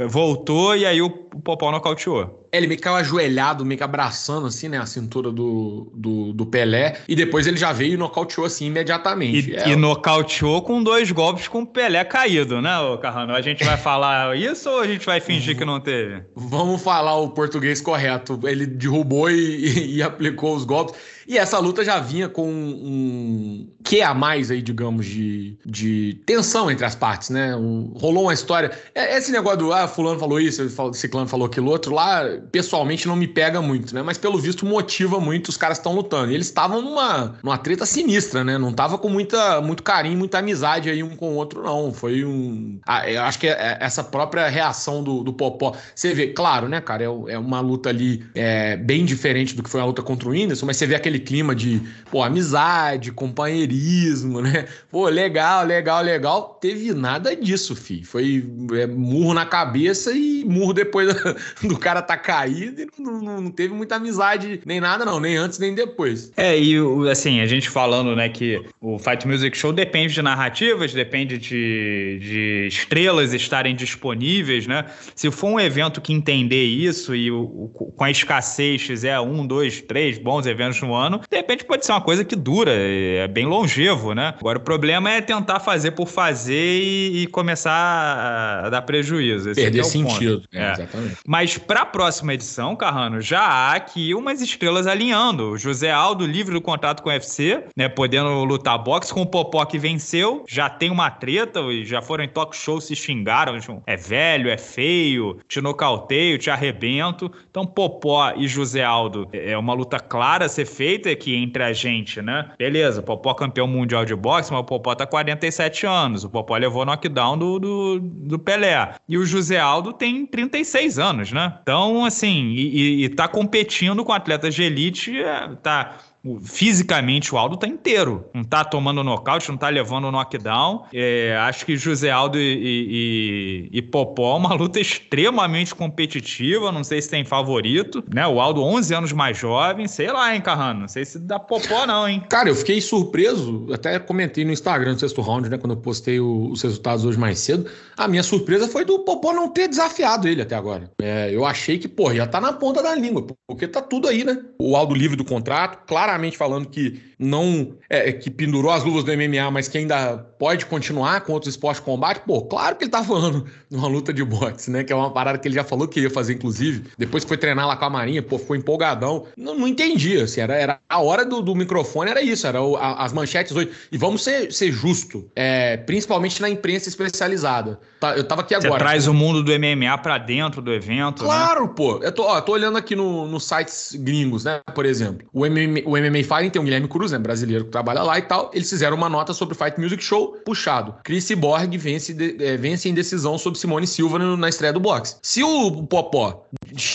voltou 0.08 0.76
e 0.76 0.86
aí 0.86 1.02
o 1.02 1.10
Popó 1.10 1.72
nocauteou. 1.72 2.49
Ele 2.52 2.68
meio 2.68 2.78
que 2.78 2.84
caiu 2.84 2.96
ajoelhado, 2.96 3.66
meio 3.66 3.78
que 3.78 3.84
abraçando, 3.84 4.48
assim, 4.48 4.68
né, 4.68 4.78
a 4.78 4.86
cintura 4.86 5.32
do, 5.32 5.92
do, 5.94 6.34
do 6.34 6.46
Pelé. 6.46 7.00
E 7.08 7.16
depois 7.16 7.48
ele 7.48 7.58
já 7.58 7.72
veio 7.72 7.94
e 7.94 7.98
nocauteou, 7.98 8.46
assim, 8.46 8.66
imediatamente. 8.66 9.52
E, 9.52 9.56
é... 9.56 9.70
e 9.70 9.76
nocauteou 9.76 10.62
com 10.62 10.82
dois 10.82 11.12
golpes 11.12 11.48
com 11.48 11.62
o 11.62 11.68
Pelé 11.68 12.04
caído, 12.04 12.62
né, 12.62 12.72
Carrano? 13.02 13.34
A 13.34 13.42
gente 13.42 13.64
vai 13.64 13.78
falar 13.78 14.38
isso 14.38 14.70
ou 14.70 14.80
a 14.80 14.88
gente 14.88 15.06
vai 15.06 15.20
fingir 15.20 15.58
que 15.58 15.66
não 15.66 15.80
teve? 15.80 16.24
Vamos 16.36 16.82
falar 16.82 17.16
o 17.18 17.30
português 17.30 17.82
correto. 17.82 18.40
Ele 18.44 18.66
derrubou 18.66 19.30
e, 19.30 19.36
e, 19.36 19.96
e 19.98 20.04
aplicou 20.04 20.56
os 20.56 20.66
golpes. 20.66 20.96
E 21.30 21.38
essa 21.38 21.60
luta 21.60 21.86
já 21.86 22.00
vinha 22.00 22.28
com 22.28 22.50
um 22.50 23.70
que 23.84 24.02
a 24.02 24.16
mais 24.16 24.50
aí, 24.50 24.64
digamos, 24.64 25.06
de, 25.06 25.56
de 25.64 26.20
tensão 26.26 26.72
entre 26.72 26.84
as 26.84 26.96
partes, 26.96 27.30
né? 27.30 27.56
Um, 27.56 27.94
rolou 27.96 28.24
uma 28.24 28.34
história. 28.34 28.72
É, 28.96 29.16
esse 29.16 29.32
negócio 29.32 29.60
do 29.60 29.72
ah, 29.72 29.88
fulano 29.88 30.20
falou 30.20 30.40
isso, 30.40 30.68
ciclano 30.94 31.28
falou 31.28 31.46
aquilo 31.46 31.70
outro 31.70 31.94
lá, 31.94 32.24
pessoalmente 32.52 33.08
não 33.08 33.16
me 33.16 33.28
pega 33.28 33.62
muito, 33.62 33.94
né? 33.94 34.02
Mas 34.02 34.18
pelo 34.18 34.38
visto 34.38 34.66
motiva 34.66 35.20
muito, 35.20 35.50
os 35.50 35.58
caras 35.58 35.78
estão 35.78 35.94
lutando. 35.94 36.32
E 36.32 36.36
eles 36.36 36.48
estavam 36.48 36.82
numa, 36.82 37.36
numa 37.44 37.58
treta 37.58 37.86
sinistra, 37.86 38.44
né? 38.44 38.58
Não 38.58 38.74
tava 38.74 38.98
com 38.98 39.10
muita, 39.10 39.62
muito 39.62 39.84
carinho, 39.84 40.18
muita 40.18 40.40
amizade 40.40 40.90
aí 40.90 41.04
um 41.04 41.16
com 41.16 41.30
o 41.30 41.36
outro, 41.36 41.64
não. 41.64 41.94
Foi 41.94 42.26
um. 42.26 42.80
Ah, 42.86 43.10
eu 43.10 43.22
acho 43.24 43.40
que 43.40 43.48
é, 43.48 43.52
é 43.52 43.78
essa 43.80 44.04
própria 44.04 44.48
reação 44.48 45.04
do, 45.04 45.24
do 45.24 45.34
Popó. 45.34 45.76
Você 45.94 46.14
vê, 46.14 46.28
claro, 46.28 46.68
né, 46.68 46.82
cara? 46.82 47.04
É, 47.04 47.06
é 47.06 47.40
uma 47.40 47.60
luta 47.60 47.90
ali 47.90 48.26
é, 48.36 48.78
bem 48.78 49.06
diferente 49.06 49.56
do 49.56 49.64
que 49.64 49.70
foi 49.70 49.82
a 49.82 49.86
luta 49.86 50.02
contra 50.02 50.28
o 50.28 50.32
Whindersson, 50.32 50.66
mas 50.66 50.78
você 50.78 50.86
vê 50.86 50.96
aquele 50.96 51.20
clima 51.20 51.56
de, 51.56 51.82
pô, 52.12 52.24
amizade, 52.24 53.12
companheirismo, 53.12 54.42
né? 54.42 54.66
Pô, 54.92 55.08
legal, 55.08 55.66
legal, 55.66 56.02
legal. 56.02 56.58
Teve 56.62 56.94
nada 56.94 57.36
disso, 57.36 57.76
fi. 57.76 58.04
Foi 58.04 58.46
é, 58.74 58.88
murro 58.88 59.34
na 59.34 59.46
cabeça 59.46 60.12
e 60.12 60.44
murro 60.46 60.74
depois 60.74 61.10
do 61.62 61.78
cara 61.78 62.02
tá 62.02 62.18
caído 62.30 62.84
e 62.84 62.88
não, 63.00 63.20
não, 63.20 63.42
não, 63.42 63.52
teve 63.52 63.74
muita 63.74 63.96
amizade 63.96 64.62
nem 64.64 64.80
nada, 64.80 65.04
não, 65.04 65.20
nem 65.20 65.36
antes 65.36 65.58
nem 65.58 65.74
depois. 65.74 66.32
É, 66.38 66.56
e 66.56 66.78
assim, 67.10 67.42
a 67.42 67.48
gente 67.48 67.68
falando, 67.68 68.16
né, 68.16 68.30
que 68.30 68.64
o 68.80 69.00
Fight 69.00 69.28
Music 69.28 69.58
Show 69.58 69.74
depende 69.74 70.14
de 70.14 70.22
narrativas, 70.22 70.94
depende 70.94 71.40
de, 71.40 72.20
de 72.22 72.68
estrelas 72.68 73.34
estarem 73.34 73.76
disponíveis, 73.76 74.68
né? 74.68 74.86
Se 75.16 75.32
for 75.32 75.48
um 75.48 75.60
evento 75.60 76.00
que 76.00 76.14
entender 76.14 76.66
isso 76.66 77.16
e 77.16 77.32
o, 77.32 77.42
o, 77.42 77.94
com 77.98 78.04
a 78.04 78.12
escassez 78.12 78.84
fizer 78.84 79.20
um, 79.20 79.48
dois, 79.48 79.82
três 79.82 80.20
bons 80.20 80.46
eventos 80.46 80.80
no 80.82 80.94
ano, 80.94 81.22
de 81.28 81.36
repente 81.36 81.66
pode 81.66 81.84
ser 81.84 81.94
uma 81.94 82.02
coisa 82.02 82.24
que 82.24 82.36
dura, 82.36 82.72
é 82.72 83.28
bem 83.28 83.48
longevo, 83.48 84.14
né? 84.14 84.36
Agora 84.40 84.60
o 84.60 84.62
problema 84.62 85.10
é 85.10 85.20
tentar 85.20 85.60
fazer 85.60 85.92
por 85.92 86.08
fazer 86.08 86.80
e, 86.80 87.24
e 87.24 87.28
começar 87.28 88.66
a 88.66 88.70
dar 88.70 88.84
prejuízo. 88.84 89.50
Esse 89.50 89.62
Perder 89.62 89.80
é 89.80 89.84
sentido. 89.84 90.44
É, 90.54 90.74
exatamente. 90.74 91.18
Mas 91.26 91.58
para 91.58 91.82
a 91.82 91.86
próxima 91.88 92.19
edição, 92.28 92.76
Carrano, 92.76 93.22
já 93.22 93.42
há 93.42 93.74
aqui 93.74 94.14
umas 94.14 94.42
estrelas 94.42 94.88
alinhando. 94.88 95.52
O 95.52 95.58
José 95.58 95.92
Aldo, 95.92 96.26
livre 96.26 96.54
do 96.54 96.62
contrato 96.62 97.02
com 97.02 97.10
o 97.10 97.12
UFC, 97.12 97.64
né, 97.76 97.90
podendo 97.90 98.44
lutar 98.44 98.78
boxe 98.78 99.14
com 99.14 99.22
o 99.22 99.26
Popó 99.26 99.66
que 99.66 99.78
venceu, 99.78 100.44
já 100.48 100.70
tem 100.70 100.92
uma 100.92 101.10
treta, 101.10 101.62
já 101.84 102.02
foram 102.02 102.24
em 102.24 102.30
talk 102.30 102.56
show, 102.56 102.80
se 102.80 102.96
xingaram, 102.96 103.58
é 103.86 103.96
velho, 103.96 104.50
é 104.50 104.58
feio, 104.58 105.40
te 105.48 105.62
nocauteio, 105.62 106.38
te 106.38 106.50
arrebento. 106.50 107.32
Então 107.50 107.66
Popó 107.66 108.34
e 108.36 108.48
José 108.48 108.84
Aldo 108.84 109.28
é 109.32 109.58
uma 109.58 109.74
luta 109.74 110.00
clara 110.00 110.46
a 110.46 110.50
ser 110.50 110.66
feita 110.66 111.10
aqui 111.10 111.36
entre 111.36 111.64
a 111.64 111.74
gente, 111.74 112.22
né? 112.22 112.52
Beleza, 112.58 113.02
Popó 113.02 113.34
campeão 113.34 113.68
mundial 113.68 114.06
de 114.06 114.16
boxe, 114.16 114.52
mas 114.52 114.62
o 114.62 114.64
Popó 114.64 114.96
tá 114.96 115.06
47 115.06 115.86
anos, 115.86 116.24
o 116.24 116.30
Popó 116.30 116.58
levou 116.58 116.86
knockdown 116.86 117.38
do, 117.38 117.60
do, 117.60 118.00
do 118.00 118.40
Pelé. 118.40 118.96
E 119.08 119.18
o 119.18 119.26
José 119.26 119.60
Aldo 119.60 119.94
tem 119.94 120.26
36 120.26 121.00
anos, 121.00 121.32
né? 121.32 121.58
Então, 121.62 122.09
assim, 122.10 122.54
e, 122.54 123.06
e 123.06 123.10
tá 123.10 123.28
competindo 123.28 124.04
com 124.04 124.12
atletas 124.12 124.54
de 124.54 124.64
elite, 124.64 125.18
é, 125.18 125.48
tá 125.64 125.98
fisicamente 126.42 127.34
o 127.34 127.38
Aldo 127.38 127.58
tá 127.58 127.68
inteiro. 127.68 128.26
Não 128.34 128.44
tá 128.44 128.64
tomando 128.64 129.04
nocaute, 129.04 129.50
não 129.50 129.58
tá 129.58 129.70
levando 129.70 130.12
knockdown. 130.12 130.86
É, 130.94 131.38
acho 131.42 131.66
que 131.66 131.78
José 131.78 132.12
Aldo 132.12 132.38
e, 132.38 133.70
e, 133.72 133.78
e, 133.78 133.82
Popó 133.82 134.38
uma 134.38 134.54
luta 134.56 134.80
extremamente 134.80 135.74
competitiva. 135.74 136.72
Não 136.72 136.84
sei 136.84 137.02
se 137.02 137.10
tem 137.10 137.24
favorito, 137.24 138.04
né? 138.14 138.28
O 138.28 138.40
Aldo 138.40 138.64
11 138.64 138.94
anos 138.94 139.14
mais 139.14 139.38
jovem, 139.38 139.88
sei 139.88 140.12
lá, 140.12 140.36
hein, 140.36 140.42
Carrano? 140.42 140.82
Não 140.82 140.88
sei 140.88 141.06
se 141.06 141.20
dá 141.20 141.40
Popó 141.40 141.86
não, 141.86 142.08
hein? 142.08 142.24
Cara, 142.30 142.50
eu 142.50 142.56
fiquei 142.56 142.82
surpreso, 142.82 143.68
até 143.74 143.98
comentei 144.00 144.44
no 144.44 144.52
Instagram 144.52 144.96
do 144.96 145.00
sexto 145.00 145.22
round, 145.22 145.50
né, 145.50 145.58
quando 145.58 145.74
eu 145.74 145.78
postei 145.78 146.20
o, 146.20 146.50
os 146.52 146.62
resultados 146.62 147.06
hoje 147.06 147.18
mais 147.18 147.40
cedo. 147.40 147.70
A 147.98 148.08
minha 148.08 148.24
surpresa 148.24 148.68
foi 148.68 148.84
do 148.84 149.00
Popó 149.00 149.34
não 149.34 149.50
ter 149.50 149.68
desafiado 149.68 150.28
ele 150.28 150.42
até 150.42 150.56
agora. 150.56 150.92
É, 151.02 151.34
eu 151.34 151.46
achei 151.46 151.78
que, 151.78 151.88
pô, 151.88 152.14
já 152.14 152.28
tá 152.28 152.42
na 152.42 152.54
ponta 152.54 152.84
da 152.84 152.94
língua, 152.94 153.26
porque 153.48 153.68
tá 153.68 153.82
tudo 153.82 154.08
aí, 154.08 154.24
né? 154.24 154.38
O 154.60 154.76
Aldo 154.76 154.94
livre 154.94 155.16
do 155.16 155.24
contrato, 155.24 155.86
claro 155.88 156.09
claramente 156.10 156.38
falando 156.38 156.68
que 156.68 157.00
não 157.20 157.76
é, 157.90 158.12
que 158.12 158.32
pendurou 158.32 158.72
as 158.72 158.84
luvas 158.84 159.04
do 159.04 159.12
MMA, 159.12 159.52
mas 159.52 159.68
que 159.68 159.78
ainda 159.78 160.18
pode 160.18 160.66
continuar 160.66 161.22
com 161.22 161.34
outros 161.34 161.54
esportes 161.54 161.82
de 161.82 161.86
combate, 161.86 162.22
pô, 162.26 162.42
claro 162.44 162.76
que 162.76 162.86
ele 162.86 162.92
tá 162.92 163.04
falando 163.04 163.46
numa 163.70 163.88
luta 163.88 164.14
de 164.14 164.24
boxe, 164.24 164.72
né? 164.72 164.84
Que 164.84 164.94
é 164.94 164.96
uma 164.96 165.12
parada 165.12 165.38
que 165.38 165.48
ele 165.48 165.56
já 165.56 165.64
falou 165.64 165.88
que 165.88 166.00
ia 166.00 166.10
fazer, 166.10 166.34
inclusive. 166.34 166.86
Depois 166.98 167.24
que 167.24 167.28
foi 167.28 167.38
treinar 167.38 167.68
lá 167.68 167.76
com 167.76 167.86
a 167.86 167.90
Marinha, 167.90 168.24
pô, 168.24 168.40
ficou 168.40 168.56
empolgadão. 168.56 169.28
Não, 169.38 169.54
não 169.54 169.68
entendia, 169.68 170.24
assim, 170.24 170.42
era, 170.42 170.56
era 170.56 170.80
a 170.88 171.02
hora 171.02 171.26
do, 171.26 171.42
do 171.42 171.54
microfone, 171.54 172.10
era 172.10 172.22
isso, 172.22 172.48
era 172.48 172.62
o, 172.62 172.78
a, 172.78 173.04
as 173.04 173.14
manchetes 173.14 173.56
hoje. 173.56 173.70
E 173.92 173.98
vamos 173.98 174.24
ser, 174.24 174.52
ser 174.52 174.72
justo, 174.72 175.30
é, 175.36 175.78
principalmente 175.78 176.42
na 176.42 176.50
imprensa 176.50 176.90
especializada. 176.90 177.80
Tá, 178.00 178.16
eu 178.16 178.24
tava 178.24 178.42
aqui 178.42 178.56
agora. 178.56 178.72
Você 178.72 178.80
traz 178.80 179.08
o 179.08 179.14
mundo 179.14 179.44
do 179.44 179.52
MMA 179.52 179.98
para 179.98 180.18
dentro 180.18 180.62
do 180.62 180.74
evento, 180.74 181.24
né? 181.24 181.28
Claro, 181.28 181.66
né? 181.66 181.74
pô. 181.76 182.00
Eu 182.02 182.12
tô, 182.14 182.24
ó, 182.24 182.40
tô 182.40 182.54
olhando 182.54 182.78
aqui 182.78 182.96
nos 182.96 183.30
no 183.30 183.40
sites 183.40 183.94
gringos, 184.00 184.46
né? 184.46 184.62
Por 184.74 184.86
exemplo, 184.86 185.28
o 185.34 185.46
MMA, 185.46 185.82
o 185.86 185.99
MMA 186.02 186.24
Fighting 186.24 186.50
tem 186.50 186.62
o 186.62 186.66
Guilherme 186.66 186.88
Cruz, 186.88 187.12
né? 187.12 187.18
Brasileiro 187.18 187.66
que 187.66 187.72
trabalha 187.72 188.02
lá 188.04 188.18
e 188.18 188.22
tal. 188.22 188.52
Eles 188.54 188.70
fizeram 188.70 188.96
uma 188.96 189.10
nota 189.10 189.34
sobre 189.34 189.56
o 189.56 189.58
Fight 189.58 189.80
Music 189.80 190.04
Show 190.04 190.38
puxado. 190.46 190.96
Chris 191.04 191.30
Borg 191.32 191.78
vence, 191.78 192.16
é, 192.40 192.58
vence 192.58 192.90
em 192.90 192.94
decisão 192.94 193.38
sobre 193.38 193.60
Simone 193.60 193.88
Silva 193.88 194.20
no, 194.20 194.36
na 194.36 194.50
estreia 194.50 194.74
do 194.74 194.80
boxe. 194.80 195.18
Se 195.22 195.44
o 195.44 195.84
Popó 195.84 196.46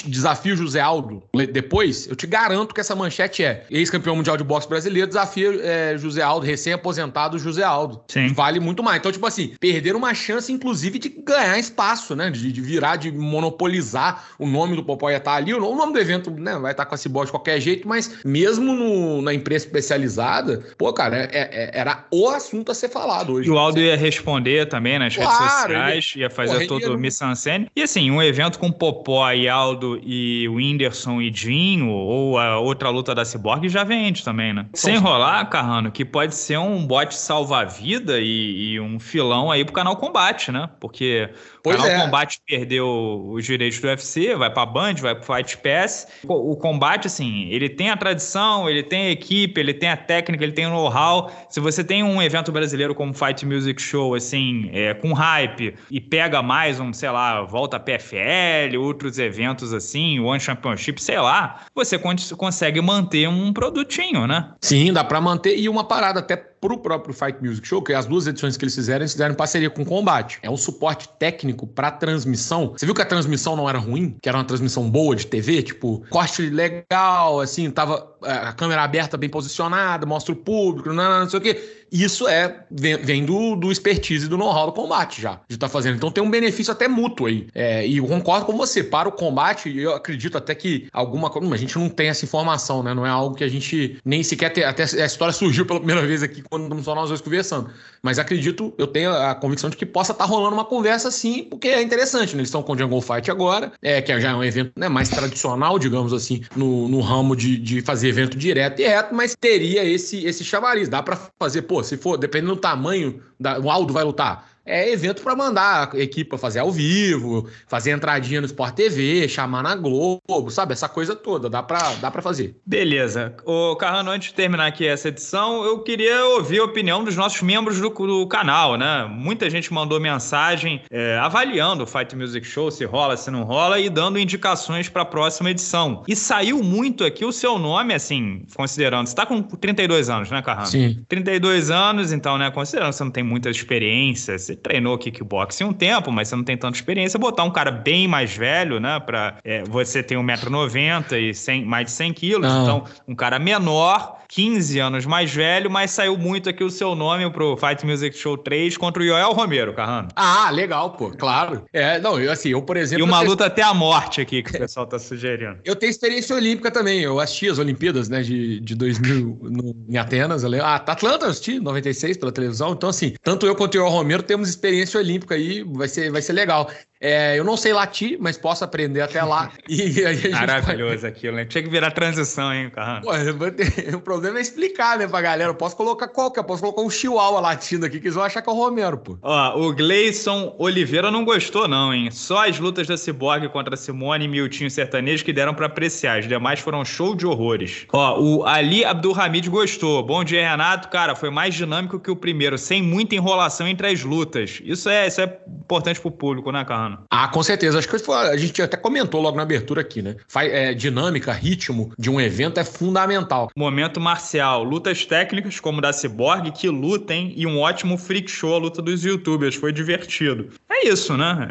desafia 0.07 0.55
o 0.55 0.57
José 0.57 0.81
Aldo 0.81 1.23
depois, 1.53 2.07
eu 2.07 2.17
te 2.17 2.27
garanto 2.27 2.75
que 2.75 2.81
essa 2.81 2.95
manchete 2.95 3.45
é 3.45 3.65
ex-campeão 3.71 4.17
mundial 4.17 4.37
de 4.37 4.45
boxe 4.45 4.69
brasileiro 4.69 5.07
desafia 5.07 5.61
é, 5.63 5.99
José 5.99 6.23
Aldo, 6.23 6.47
recém-aposentado 6.47 7.39
José 7.39 7.63
Aldo. 7.63 8.01
Sim. 8.09 8.29
Vale 8.33 8.61
muito 8.61 8.83
mais. 8.83 8.99
Então, 8.99 9.13
tipo 9.13 9.27
assim, 9.27 9.55
perderam 9.61 9.99
uma 9.99 10.15
chance, 10.15 10.53
inclusive, 10.53 10.99
de 10.99 11.09
ganhar 11.09 11.59
espaço, 11.59 12.15
né? 12.15 12.31
De, 12.31 12.53
de 12.53 12.61
virar, 12.61 12.97
de 12.97 13.11
monopolizar 13.13 14.25
o 14.39 14.47
nome 14.47 14.77
do 14.77 14.85
Popó 14.85 15.11
ia 15.11 15.19
estar 15.19 15.35
ali. 15.35 15.55
O 15.55 15.75
nome 15.75 15.93
do 15.93 15.99
evento 15.99 16.31
né, 16.31 16.59
vai 16.59 16.73
estar 16.73 16.87
com 16.87 16.95
a 16.95 16.99
Cibor 16.99 17.25
de 17.25 17.31
qualquer 17.31 17.61
jeito, 17.61 17.87
mas 17.87 18.19
mesmo 18.25 18.73
no, 18.73 18.94
na 19.23 19.33
imprensa 19.33 19.67
especializada, 19.67 20.65
pô, 20.79 20.93
cara, 20.93 21.17
é, 21.17 21.29
é, 21.33 21.71
era 21.75 22.05
o 22.11 22.29
assunto 22.29 22.73
a 22.73 22.75
ser 22.75 22.89
falado 22.89 23.35
hoje. 23.35 23.49
E 23.49 23.53
o 23.53 23.59
Aldo 23.59 23.81
ia 23.81 23.97
responder 23.97 24.67
também 24.67 24.99
nas 24.99 25.15
claro, 25.15 25.31
redes 25.31 25.53
sociais, 25.53 26.13
ele... 26.15 26.23
ia 26.23 26.31
fazer 26.31 26.67
Porra, 26.67 26.81
todo 26.81 26.95
o 26.95 26.99
mise-en-scène. 26.99 27.71
E 27.75 27.83
assim, 27.83 28.11
um 28.11 28.23
evento 28.23 28.59
com 28.59 28.71
Popó 28.71 29.31
e 29.33 29.49
Aldo 29.49 30.01
e 30.03 30.49
Whindersson 30.49 31.21
e 31.21 31.31
Dinho, 31.31 31.91
ou 31.91 32.39
a 32.39 32.59
outra 32.59 32.91
luta 32.91 33.15
da 33.15 33.25
Cyborg, 33.25 33.69
já 33.69 33.85
vende 33.85 34.25
também, 34.25 34.53
né? 34.53 34.67
Sem 34.75 34.97
enrolar, 34.97 35.49
Carrano, 35.49 35.91
que 35.91 36.05
pode 36.05 36.35
ser 36.35 36.59
um 36.59 36.87
bote 36.87 37.15
salva-vida 37.17 38.19
e, 38.21 38.73
e 38.75 38.81
um 38.81 38.99
filão 38.99 39.51
aí 39.51 39.65
pro 39.65 39.75
canal 39.75 39.97
Combate, 39.97 40.53
né? 40.53 40.69
Porque 40.81 41.29
Pois 41.65 41.81
o 41.81 41.83
canal 41.83 41.97
é. 41.97 42.05
Combate 42.05 42.41
perdeu 42.47 43.25
os 43.31 43.43
direitos 43.43 43.81
do 43.81 43.87
UFC, 43.89 44.35
vai 44.37 44.53
pra 44.53 44.67
Band, 44.67 44.97
vai 44.97 45.15
pro 45.15 45.35
Fight 45.35 45.57
Pass. 45.57 46.07
O 46.29 46.55
combate, 46.57 47.07
assim, 47.07 47.49
ele 47.49 47.71
tem 47.71 47.89
a 47.89 47.97
tradição, 47.97 48.69
ele 48.69 48.83
tem 48.83 49.07
a 49.07 49.11
equipe, 49.11 49.59
ele 49.59 49.73
tem 49.73 49.89
a 49.89 49.97
técnica, 49.97 50.45
ele 50.45 50.53
tem 50.53 50.67
o 50.67 50.71
know-how. 50.71 51.33
Se 51.49 51.61
você 51.61 51.83
tem 51.83 52.03
um 52.03 52.21
evento 52.21 52.53
brasileiro 52.53 52.95
como 52.95 53.15
Fight 53.15 53.47
Music 53.47 53.81
Show, 53.81 54.15
assim, 54.15 54.69
é, 54.75 54.93
com 54.93 55.15
hype, 55.15 55.75
e 55.91 56.01
pega 56.01 56.43
mais 56.43 56.79
um, 56.79 56.93
sei 56.93 57.09
lá, 57.09 57.41
volta 57.43 57.81
PFL, 57.81 58.77
outros 58.79 59.19
eventos 59.19 59.73
assim, 59.73 60.21
One 60.21 60.39
Championship, 60.39 61.03
sei 61.03 61.19
lá, 61.19 61.63
você 61.75 61.99
consegue 62.37 62.83
manter 62.83 63.27
um 63.27 63.55
produtinho, 63.55 64.27
né? 64.27 64.53
Sim, 64.61 64.93
dá 64.93 65.03
pra 65.03 65.19
manter. 65.19 65.59
E 65.59 65.67
uma 65.67 65.85
parada 65.85 66.21
até 66.21 66.37
pro 66.65 66.79
próprio 66.79 67.15
Fight 67.15 67.37
Music 67.43 67.69
Show, 67.69 67.83
que 67.83 67.93
as 67.93 68.07
duas 68.07 68.27
edições 68.27 68.57
que 68.57 68.65
eles 68.65 68.75
fizeram, 68.75 69.03
eles 69.03 69.13
fizeram 69.13 69.35
parceria 69.35 69.69
com 69.69 69.83
o 69.83 69.85
Combate. 69.85 70.39
É 70.43 70.49
um 70.49 70.57
suporte 70.57 71.11
técnico 71.19 71.67
para 71.67 71.91
transmissão. 71.91 72.73
Você 72.73 72.87
viu 72.87 72.95
que 72.95 73.03
a 73.03 73.05
transmissão 73.05 73.55
não 73.55 73.69
era 73.69 73.79
ruim? 73.79 74.17
Que 74.23 74.31
era 74.31 74.39
uma 74.39 74.45
transmissão 74.45 74.89
boa 74.89 75.15
de 75.15 75.27
TV? 75.27 75.63
Tipo, 75.63 76.03
corte 76.09 76.41
legal, 76.49 77.41
assim, 77.41 77.71
tava 77.71 78.14
a 78.25 78.53
câmera 78.53 78.83
aberta 78.83 79.17
bem 79.17 79.29
posicionada, 79.29 80.07
mostra 80.07 80.33
o 80.33 80.37
público, 80.37 80.89
não, 80.89 80.95
não, 80.95 81.21
não 81.21 81.31
sei 81.31 81.39
o 81.39 81.43
quê. 81.43 81.85
Isso 81.95 82.27
é 82.27 82.65
vem, 82.69 82.97
vem 82.97 83.25
do, 83.25 83.55
do 83.55 83.71
expertise 83.71 84.27
do 84.29 84.37
know-how 84.37 84.67
do 84.67 84.73
combate 84.73 85.23
já, 85.23 85.41
de 85.49 85.55
estar 85.55 85.69
tá 85.69 85.73
fazendo. 85.73 85.95
Então 85.95 86.11
tem 86.11 86.25
um 86.25 86.31
benefício 86.31 86.73
até 86.73 86.89
mútuo 86.89 87.29
aí. 87.29 87.47
É, 87.55 87.87
e 87.87 87.99
eu 87.99 88.07
concordo 88.07 88.47
com 88.47 88.57
você, 88.57 88.83
para 88.83 89.09
o 89.09 89.13
combate, 89.13 89.73
eu 89.79 89.95
acredito 89.95 90.37
até 90.37 90.57
que 90.57 90.89
alguma 90.93 91.31
coisa. 91.31 91.55
A 91.55 91.57
gente 91.57 91.79
não 91.79 91.89
tem 91.89 92.09
essa 92.09 92.25
informação, 92.25 92.83
né? 92.83 92.93
Não 92.95 93.07
é 93.07 93.11
algo 93.11 93.37
que 93.37 93.45
a 93.45 93.49
gente 93.49 93.97
nem 94.05 94.25
sequer 94.25 94.53
tem. 94.53 94.65
Até 94.65 94.83
a 94.83 95.07
história 95.07 95.33
surgiu 95.33 95.65
pela 95.67 95.79
primeira 95.79 96.05
vez 96.05 96.21
aqui 96.23 96.43
quando 96.43 96.65
estamos 96.65 96.85
só 96.85 96.97
nós 96.97 97.11
dois 97.11 97.21
conversando. 97.21 97.71
Mas 98.03 98.19
acredito, 98.19 98.75
eu 98.77 98.89
tenho 98.89 99.13
a 99.13 99.35
convicção 99.35 99.71
de 99.71 99.77
que 99.77 99.87
possa 99.87 100.11
estar 100.11 100.25
tá 100.25 100.31
rolando 100.31 100.55
uma 100.55 100.65
conversa 100.65 101.09
assim, 101.09 101.45
porque 101.45 101.69
é 101.69 101.81
interessante, 101.81 102.35
né? 102.35 102.41
Eles 102.41 102.49
estão 102.49 102.63
com 102.63 102.73
o 102.73 102.79
Jungle 102.79 103.01
Fight 103.01 103.31
agora, 103.31 103.73
é, 103.81 104.03
que 104.03 104.21
já 104.21 104.31
é 104.31 104.35
um 104.35 104.43
evento 104.43 104.73
né, 104.77 104.89
mais 104.89 105.09
tradicional, 105.09 105.79
digamos 105.79 106.13
assim, 106.13 106.43
no, 106.57 106.89
no 106.89 107.01
ramo 107.01 107.37
de, 107.37 107.57
de 107.57 107.81
fazer 107.83 108.09
evento 108.15 108.39
direto 108.39 108.81
e 108.81 108.87
reto, 108.87 109.15
mas 109.15 109.37
teria 109.39 109.85
esse, 109.85 110.25
esse 110.25 110.45
chamariz. 110.45 110.89
Dá 110.89 111.03
para 111.03 111.19
fazer, 111.39 111.63
pô, 111.63 111.83
se 111.83 111.97
for, 111.97 112.17
dependendo 112.17 112.55
do 112.55 112.61
tamanho, 112.61 113.23
da, 113.39 113.59
o 113.59 113.71
Aldo 113.71 113.93
vai 113.93 114.05
lutar 114.05 114.54
é 114.67 114.91
evento 114.91 115.23
para 115.23 115.37
mandar 115.37 115.91
a 115.93 115.99
equipe 115.99 116.31
pra 116.31 116.39
fazer 116.39 116.61
ao 116.61 116.73
vivo, 116.73 117.49
fazer 117.67 117.93
entradinha 117.93 118.41
no 118.41 118.47
Sport 118.47 118.75
TV, 118.75 119.29
chamar 119.29 119.63
na 119.63 119.75
Globo, 119.75 120.51
sabe? 120.51 120.73
Essa 120.73 120.89
coisa 120.89 121.15
toda, 121.15 121.51
dá 121.51 121.63
pra, 121.63 121.95
dá 122.01 122.11
pra 122.11 122.23
fazer. 122.23 122.57
Beleza. 122.65 123.35
Ô, 123.45 123.77
Carrano, 123.77 124.11
antes 124.11 124.29
de 124.29 124.35
terminar 124.35 124.67
aqui 124.67 124.87
essa 124.87 125.09
edição, 125.09 125.65
eu 125.65 125.81
queria 125.81 126.25
ouvir 126.27 126.61
a 126.61 126.65
opinião 126.65 127.05
dos 127.05 127.17
nossos 127.17 127.43
membros 127.43 127.81
do, 127.81 127.91
do 127.91 128.27
canal, 128.27 128.77
né? 128.77 129.07
Muita 129.11 129.51
gente 129.51 129.73
mandou 129.73 130.01
mensagem 130.01 130.83
é, 130.91 131.19
avaliando 131.19 131.85
o 131.85 131.87
Fight 131.87 132.17
Music 132.17 132.47
Show, 132.47 132.71
se 132.71 132.85
rola, 132.85 133.17
se 133.17 133.31
não 133.31 133.43
rola, 133.43 133.79
e 133.79 133.91
dando 133.91 134.19
indicações 134.19 134.89
para 134.89 135.03
a 135.03 135.07
próxima 135.07 135.51
edição. 135.51 136.03
E 136.09 136.17
saiu 136.17 136.63
muito 136.63 137.05
aqui 137.05 137.25
o 137.25 137.33
seu 137.33 137.59
nome, 137.59 137.93
assim, 137.93 138.45
considerando. 138.57 139.07
Você 139.07 139.15
tá 139.15 139.27
com 139.27 139.43
32 139.43 140.09
anos, 140.09 140.31
né, 140.31 140.41
Carrano? 140.41 140.67
Sim. 140.67 141.05
32 141.09 141.71
anos, 141.71 142.13
então, 142.13 142.39
né? 142.39 142.51
Considerando 142.51 142.91
que 142.91 142.97
você 142.97 143.05
não 143.05 143.11
tem 143.11 143.23
muita 143.23 143.51
experiência, 143.51 144.39
você 144.39 144.54
treinou 144.55 144.97
kickboxing 144.99 145.65
um 145.65 145.73
tempo, 145.73 146.11
mas 146.11 146.29
você 146.29 146.37
não 146.37 146.45
tem 146.45 146.57
tanta 146.57 146.77
experiência, 146.77 147.19
botar 147.19 147.45
um 147.45 147.51
cara 147.51 147.71
bem 147.71 148.07
mais 148.07 148.37
velho, 148.37 148.81
né? 148.81 149.01
Pra, 149.01 149.37
é, 149.45 149.63
você 149.65 150.03
tem 150.03 150.19
1,90m 150.19 151.13
e 151.13 151.35
100, 151.35 151.65
mais 151.65 151.87
de 151.87 151.93
100 151.93 152.13
quilos, 152.13 152.53
então 152.53 152.85
um 153.07 153.15
cara 153.15 153.39
menor 153.39 154.25
15 154.29 154.79
anos 154.81 155.07
mais 155.07 155.33
velho, 155.33 155.71
mas 155.71 155.93
saiu 155.93 156.19
muito 156.19 156.49
aqui 156.49 156.65
o 156.65 156.71
seu 156.71 156.95
nome 156.97 157.31
pro 157.31 157.57
Fight 157.57 157.87
Music 157.87 158.17
Show 158.17 158.37
3 158.37 158.77
contra 158.77 159.01
o 159.01 159.07
Yoel 159.07 159.33
Romero, 159.33 159.73
Carrano. 159.73 160.09
Ah, 160.17 160.51
legal, 160.51 160.91
pô, 160.91 161.11
claro. 161.11 161.65
É, 161.73 162.01
não, 162.01 162.19
eu 162.19 162.33
assim, 162.33 162.49
eu, 162.49 162.61
por 162.61 162.77
exemplo. 162.77 163.05
E 163.05 163.09
uma 163.09 163.21
luta 163.21 163.47
até 163.47 163.63
a 163.63 163.73
morte 163.73 164.21
aqui 164.21 164.43
que 164.43 164.51
o 164.51 164.59
pessoal 164.59 164.87
tá 164.87 164.99
sugerindo. 164.99 165.59
Eu 165.65 165.77
tenho 165.77 165.91
experiência 165.91 166.35
olímpica 166.35 166.71
também. 166.71 167.01
Eu 167.01 167.21
assisti 167.21 167.49
as 167.49 167.59
Olimpíadas, 167.59 168.09
né, 168.09 168.23
de, 168.23 168.59
de 168.59 168.75
2000 168.75 169.39
no, 169.43 169.77
em 169.89 169.97
Atenas. 169.97 170.43
Eu 170.43 170.51
lembro. 170.51 170.67
Ah, 170.67 170.77
Atlanta 170.77 171.27
eu 171.27 171.31
assisti, 171.31 171.61
96 171.61 172.17
pela 172.17 172.33
televisão. 172.33 172.73
Então, 172.73 172.89
assim, 172.89 173.15
tanto 173.23 173.47
eu 173.47 173.55
quanto 173.55 173.75
o 173.75 173.79
Yoel 173.79 173.91
Romero 173.91 174.23
temos 174.23 174.44
experiência 174.49 174.99
olímpica 174.99 175.35
aí, 175.35 175.63
vai 175.63 175.89
ser, 175.89 176.11
vai 176.11 176.23
ser 176.23 176.33
legal. 176.33 176.71
É, 177.07 177.39
eu 177.39 177.45
não 177.45 177.55
sei 177.55 177.75
latir, 177.75 178.17
mas 178.19 178.39
posso 178.39 178.65
aprender 178.65 179.03
até 179.03 179.23
lá. 179.23 179.51
E 179.69 180.31
Maravilhoso 180.31 181.03
pode... 181.03 181.07
aquilo, 181.07 181.37
né? 181.37 181.45
Tinha 181.45 181.63
que 181.63 181.69
virar 181.69 181.91
transição, 181.91 182.53
hein, 182.53 182.71
Carrano? 182.71 183.03
Pô, 183.03 183.11
o 183.97 184.01
problema 184.01 184.39
é 184.39 184.43
explicar, 184.43 184.99
né, 184.99 185.07
pra 185.07 185.21
galera. 185.21 185.51
Eu 185.51 185.55
posso 185.55 185.77
colocar 185.77 186.09
qualquer, 186.09 186.43
posso 186.45 186.63
colocar 186.63 186.81
um 186.81 186.89
chihuahua 186.89 187.41
latindo 187.41 187.85
aqui, 187.85 187.99
que 187.99 188.07
eles 188.07 188.15
vão 188.15 188.25
achar 188.25 188.41
que 188.41 188.49
é 188.49 188.53
o 188.53 188.57
Romero, 188.57 188.99
pô. 188.99 189.19
Ó, 189.23 189.61
o 189.61 189.75
Gleison 189.75 190.55
Oliveira 190.59 191.11
não 191.11 191.25
gostou, 191.25 191.67
não, 191.69 191.93
hein? 191.93 192.11
Só 192.11 192.49
as 192.49 192.59
lutas 192.59 192.87
da 192.87 192.97
Cyborg 192.97 193.49
contra 193.49 193.77
Simone 193.77 194.25
e 194.25 194.29
Miltinho 194.29 194.71
Sertanejo 194.71 195.25
que 195.25 195.33
deram 195.33 195.55
para 195.55 195.67
apreciar. 195.67 196.19
As 196.19 196.29
demais 196.29 196.61
foram 196.61 196.85
show 196.85 197.15
de 197.15 197.27
horrores. 197.27 197.87
Ó, 197.93 198.21
o 198.21 198.47
Ali 198.47 198.85
Abdulhamid 198.85 199.49
gostou. 199.51 200.03
Bom 200.03 200.25
dia, 200.25 200.49
Renato. 200.49 200.89
Cara, 200.89 201.15
foi 201.15 201.31
mais 201.31 201.55
dinâmico 201.55 201.99
que 201.99 202.11
o 202.11 202.17
primeiro, 202.17 202.57
sem 202.57 202.83
muita 202.83 203.15
enrolação 203.15 203.67
entre 203.67 203.89
as 203.89 204.03
lutas. 204.03 204.34
Isso 204.43 204.89
é, 204.89 205.07
isso 205.07 205.21
é 205.21 205.39
importante 205.47 206.01
pro 206.01 206.11
público, 206.11 206.51
né, 206.51 206.65
Carrano? 206.65 207.05
Ah, 207.11 207.29
com 207.29 207.43
certeza. 207.43 207.79
Acho 207.79 207.89
que 207.89 208.13
a 208.13 208.37
gente 208.37 208.63
até 208.63 208.77
comentou 208.77 209.21
logo 209.21 209.37
na 209.37 209.43
abertura 209.43 209.81
aqui, 209.81 210.03
né? 210.03 210.17
É, 210.37 210.75
dinâmica, 210.75 211.33
ritmo 211.33 211.93
de 211.99 212.11
um 212.11 212.21
evento 212.21 212.59
é 212.59 212.65
fundamental. 212.65 213.51
Momento 213.57 214.01
marcial, 214.01 214.63
lutas 214.65 215.05
técnicas 215.05 215.61
como 215.61 215.81
da 215.81 215.93
Cyborg, 215.93 216.51
que 216.53 216.69
lutem, 216.69 217.33
e 217.37 217.47
um 217.47 217.59
ótimo 217.59 217.97
freak 217.97 218.31
show, 218.31 218.55
a 218.55 218.59
luta 218.59 218.83
dos 218.83 219.05
youtubers. 219.05 219.55
Foi 219.55 219.73
divertido. 219.73 220.49
É 220.85 220.89
isso, 220.89 221.17
né? 221.17 221.49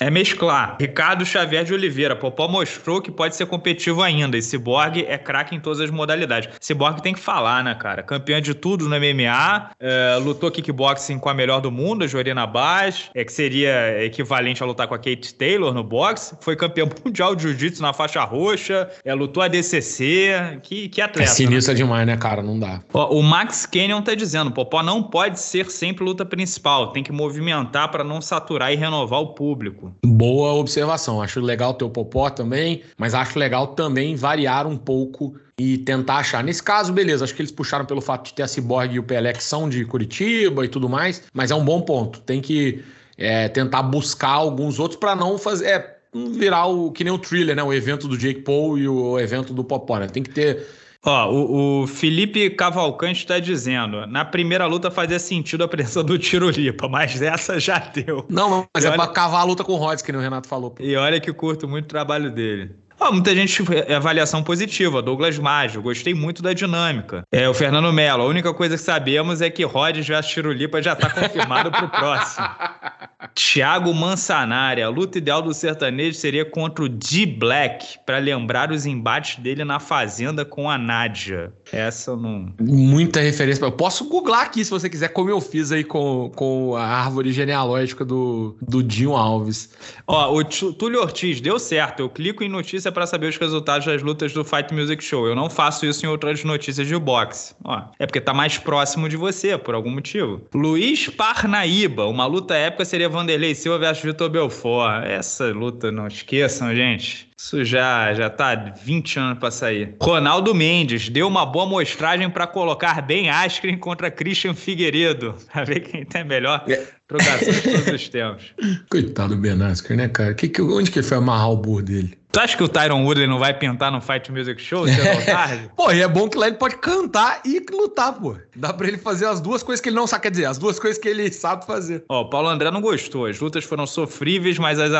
É, 0.00 0.06
é 0.06 0.10
mesclar. 0.10 0.76
Ricardo 0.80 1.26
Xavier 1.26 1.64
de 1.64 1.74
Oliveira. 1.74 2.14
Popó 2.14 2.46
mostrou 2.46 3.02
que 3.02 3.10
pode 3.10 3.34
ser 3.34 3.46
competitivo 3.46 4.02
ainda. 4.02 4.36
E 4.36 4.42
Cyborg 4.42 5.04
é 5.08 5.18
craque 5.18 5.56
em 5.56 5.60
todas 5.60 5.80
as 5.80 5.90
modalidades. 5.90 6.48
Cyborg 6.60 7.02
tem 7.02 7.12
que 7.12 7.20
falar, 7.20 7.64
né, 7.64 7.74
cara? 7.74 8.02
Campeã 8.02 8.40
de 8.40 8.54
tudo 8.54 8.88
no 8.88 8.96
MMA, 8.96 9.70
é, 9.80 10.16
lutou 10.22 10.50
kickboxing 10.50 11.18
com 11.18 11.28
a 11.28 11.34
melhor 11.34 11.60
do 11.60 11.72
mundo, 11.72 12.04
a 12.04 12.06
Jorina 12.06 12.46
Bass, 12.46 13.10
é 13.14 13.24
que 13.24 13.32
seria 13.32 14.04
equivalente 14.04 14.62
a 14.62 14.66
lutar 14.66 14.86
com 14.86 14.94
a 14.94 14.98
Kate 14.98 15.34
Taylor 15.34 15.74
no 15.74 15.82
boxe, 15.82 16.36
foi 16.40 16.54
campeão 16.54 16.88
mundial 17.04 17.34
de 17.34 17.42
jiu-jitsu 17.42 17.82
na 17.82 17.92
faixa 17.92 18.22
roxa, 18.22 18.88
é, 19.04 19.12
lutou 19.12 19.42
a 19.42 19.48
DCC, 19.48 20.60
que, 20.62 20.88
que 20.88 21.00
atleta. 21.00 21.30
É 21.30 21.34
sinistro 21.34 21.72
né? 21.72 21.78
demais, 21.78 22.06
né, 22.06 22.16
cara? 22.16 22.42
Não 22.42 22.58
dá. 22.58 22.80
Ó, 22.92 23.18
o 23.18 23.22
Max 23.22 23.66
Canyon 23.66 24.02
tá 24.02 24.14
dizendo, 24.14 24.52
Popó 24.52 24.82
não 24.82 25.02
pode 25.02 25.40
ser 25.40 25.68
sempre 25.70 26.04
luta 26.04 26.24
principal, 26.24 26.92
tem 26.92 27.02
que 27.02 27.12
movimentar 27.12 27.90
para 27.90 28.04
não 28.04 28.20
saturar 28.20 28.67
e 28.72 28.76
renovar 28.76 29.20
o 29.20 29.28
público. 29.28 29.92
Boa 30.04 30.54
observação, 30.54 31.22
acho 31.22 31.40
legal 31.40 31.74
ter 31.74 31.84
o 31.84 31.90
Popó 31.90 32.30
também, 32.30 32.82
mas 32.96 33.14
acho 33.14 33.38
legal 33.38 33.68
também 33.68 34.16
variar 34.16 34.66
um 34.66 34.76
pouco 34.76 35.34
e 35.58 35.78
tentar 35.78 36.18
achar. 36.18 36.42
Nesse 36.44 36.62
caso, 36.62 36.92
beleza, 36.92 37.24
acho 37.24 37.34
que 37.34 37.42
eles 37.42 37.52
puxaram 37.52 37.84
pelo 37.84 38.00
fato 38.00 38.26
de 38.26 38.34
ter 38.34 38.42
a 38.42 38.48
Cyborg 38.48 38.94
e 38.94 38.98
o 38.98 39.02
Pelé 39.02 39.32
que 39.32 39.42
são 39.42 39.68
de 39.68 39.84
Curitiba 39.84 40.64
e 40.64 40.68
tudo 40.68 40.88
mais, 40.88 41.22
mas 41.32 41.50
é 41.50 41.54
um 41.54 41.64
bom 41.64 41.80
ponto. 41.80 42.20
Tem 42.20 42.40
que 42.40 42.82
é, 43.16 43.48
tentar 43.48 43.82
buscar 43.82 44.30
alguns 44.30 44.78
outros 44.78 44.98
para 44.98 45.16
não 45.16 45.36
fazer. 45.36 45.66
É, 45.66 45.98
virar 46.14 46.66
o 46.66 46.90
que 46.90 47.04
nem 47.04 47.12
o 47.12 47.18
thriller, 47.18 47.54
né? 47.54 47.62
O 47.62 47.72
evento 47.72 48.08
do 48.08 48.16
Jake 48.16 48.40
Paul 48.40 48.78
e 48.78 48.88
o 48.88 49.18
evento 49.18 49.52
do 49.52 49.62
Popó, 49.62 49.98
né? 49.98 50.06
Tem 50.06 50.22
que 50.22 50.30
ter. 50.30 50.66
Ó, 51.08 51.30
o, 51.32 51.82
o 51.82 51.86
Felipe 51.86 52.50
Cavalcante 52.50 53.20
está 53.20 53.38
dizendo: 53.38 54.06
na 54.06 54.26
primeira 54.26 54.66
luta 54.66 54.90
fazia 54.90 55.18
sentido 55.18 55.64
a 55.64 55.68
pressão 55.68 56.04
do 56.04 56.18
tiro 56.18 56.50
lipa, 56.50 56.86
mas 56.86 57.22
essa 57.22 57.58
já 57.58 57.78
deu. 57.78 58.26
Não, 58.28 58.68
mas 58.74 58.84
e 58.84 58.86
é 58.86 58.90
olha... 58.90 58.98
pra 58.98 59.06
cavar 59.08 59.40
a 59.40 59.44
luta 59.44 59.64
com 59.64 59.72
o 59.72 59.76
Rhodes, 59.76 60.02
que 60.02 60.12
o 60.12 60.20
Renato 60.20 60.46
falou. 60.46 60.74
E 60.78 60.94
olha 60.96 61.18
que 61.18 61.32
curto 61.32 61.66
muito 61.66 61.86
o 61.86 61.88
trabalho 61.88 62.30
dele. 62.30 62.76
Oh, 63.00 63.12
muita 63.12 63.32
gente 63.32 63.62
é 63.86 63.94
avaliação 63.94 64.42
positiva. 64.42 65.00
Douglas 65.00 65.38
Maggio, 65.38 65.80
gostei 65.80 66.14
muito 66.14 66.42
da 66.42 66.52
dinâmica. 66.52 67.22
É, 67.30 67.48
o 67.48 67.54
Fernando 67.54 67.92
Melo, 67.92 68.24
a 68.24 68.26
única 68.26 68.52
coisa 68.52 68.76
que 68.76 68.82
sabemos 68.82 69.40
é 69.40 69.48
que 69.48 69.64
Rhodes 69.64 70.06
versus 70.06 70.32
Tirulipa 70.32 70.82
já 70.82 70.94
está 70.94 71.08
confirmado 71.08 71.70
para 71.70 71.84
o 71.84 71.88
próximo. 71.88 72.46
Thiago 73.40 73.94
Mansanari, 73.94 74.82
a 74.82 74.88
luta 74.88 75.18
ideal 75.18 75.40
do 75.40 75.54
sertanejo 75.54 76.18
seria 76.18 76.44
contra 76.44 76.84
o 76.84 76.88
D 76.88 77.24
Black, 77.24 77.96
para 78.04 78.18
lembrar 78.18 78.72
os 78.72 78.84
embates 78.84 79.36
dele 79.36 79.64
na 79.64 79.78
Fazenda 79.78 80.44
com 80.44 80.68
a 80.68 80.76
Nádia. 80.76 81.52
Essa 81.72 82.12
eu 82.12 82.16
não. 82.16 82.52
Muita 82.60 83.20
referência. 83.20 83.64
Eu 83.64 83.72
posso 83.72 84.08
googlar 84.08 84.42
aqui 84.42 84.64
se 84.64 84.70
você 84.70 84.88
quiser, 84.88 85.08
como 85.08 85.30
eu 85.30 85.40
fiz 85.40 85.72
aí 85.72 85.84
com, 85.84 86.30
com 86.34 86.76
a 86.76 86.84
árvore 86.84 87.32
genealógica 87.32 88.04
do, 88.04 88.56
do 88.60 88.82
Dinho 88.82 89.14
Alves. 89.14 89.70
Ó, 90.06 90.34
o 90.34 90.44
Túlio 90.44 91.00
Ortiz, 91.00 91.40
deu 91.40 91.58
certo. 91.58 92.00
Eu 92.00 92.08
clico 92.08 92.42
em 92.42 92.48
notícia 92.48 92.90
para 92.90 93.06
saber 93.06 93.28
os 93.28 93.36
resultados 93.36 93.86
das 93.86 94.02
lutas 94.02 94.32
do 94.32 94.44
Fight 94.44 94.72
Music 94.72 95.02
Show. 95.02 95.26
Eu 95.26 95.34
não 95.34 95.50
faço 95.50 95.86
isso 95.86 96.04
em 96.04 96.08
outras 96.08 96.42
notícias 96.44 96.86
de 96.86 96.96
boxe. 96.98 97.54
Ó, 97.64 97.82
é 97.98 98.06
porque 98.06 98.20
tá 98.20 98.32
mais 98.32 98.58
próximo 98.58 99.08
de 99.08 99.16
você, 99.16 99.56
por 99.58 99.74
algum 99.74 99.90
motivo. 99.90 100.40
Luiz 100.54 101.08
Parnaíba, 101.08 102.06
uma 102.06 102.26
luta 102.26 102.54
épica 102.54 102.84
seria 102.84 103.08
Vanderlei 103.08 103.54
Silva 103.54 103.78
versus 103.78 104.04
Vitor 104.04 104.28
Belfort. 104.30 105.04
Essa 105.04 105.46
luta, 105.52 105.92
não 105.92 106.06
esqueçam, 106.06 106.74
gente. 106.74 107.27
Isso 107.40 107.64
já, 107.64 108.12
já 108.14 108.28
tá 108.28 108.54
20 108.54 109.18
anos 109.20 109.38
para 109.38 109.52
sair. 109.52 109.94
Ronaldo 110.02 110.52
Mendes 110.52 111.08
deu 111.08 111.28
uma 111.28 111.46
boa 111.46 111.66
mostragem 111.66 112.28
para 112.28 112.48
colocar 112.48 113.00
Ben 113.00 113.30
Askren 113.30 113.78
contra 113.78 114.10
Christian 114.10 114.54
Figueiredo. 114.54 115.36
Pra 115.52 115.62
ver 115.62 115.80
quem 115.80 116.04
tem 116.04 116.24
melhor 116.24 116.64
é. 116.66 116.84
trocação 117.06 117.52
de 117.52 117.62
todos 117.62 117.86
os 117.86 118.08
tempos. 118.08 118.44
Coitado 118.90 119.36
do 119.36 119.40
Ben 119.40 119.62
Askren, 119.62 119.98
né, 119.98 120.08
cara? 120.08 120.34
Que, 120.34 120.48
que, 120.48 120.60
onde 120.60 120.90
que 120.90 120.98
ele 120.98 121.06
foi 121.06 121.16
amarrar 121.16 121.52
o 121.52 121.56
burro 121.56 121.82
dele? 121.82 122.17
Tu 122.30 122.40
acha 122.40 122.56
que 122.56 122.62
o 122.62 122.68
Tyron 122.68 123.04
Woodley 123.04 123.26
não 123.26 123.38
vai 123.38 123.54
pintar 123.54 123.90
no 123.90 124.00
Fight 124.02 124.30
Music 124.30 124.60
Show 124.60 124.84
tarde? 125.24 125.70
pô, 125.74 125.90
e 125.90 126.02
é 126.02 126.08
bom 126.08 126.28
que 126.28 126.36
lá 126.36 126.46
ele 126.46 126.56
pode 126.56 126.76
cantar 126.76 127.40
e 127.44 127.64
lutar, 127.70 128.12
pô. 128.12 128.36
Dá 128.54 128.72
pra 128.72 128.86
ele 128.86 128.98
fazer 128.98 129.26
as 129.26 129.40
duas 129.40 129.62
coisas 129.62 129.80
que 129.80 129.88
ele 129.88 129.96
não 129.96 130.06
sabe, 130.06 130.24
quer 130.24 130.30
dizer, 130.30 130.44
as 130.44 130.58
duas 130.58 130.78
coisas 130.78 131.00
que 131.00 131.08
ele 131.08 131.32
sabe 131.32 131.64
fazer. 131.64 132.04
Ó, 132.08 132.22
o 132.22 132.28
Paulo 132.28 132.48
André 132.48 132.70
não 132.70 132.80
gostou. 132.80 133.26
As 133.26 133.40
lutas 133.40 133.64
foram 133.64 133.86
sofríveis, 133.86 134.58
mas 134.58 134.78
as 134.78 134.92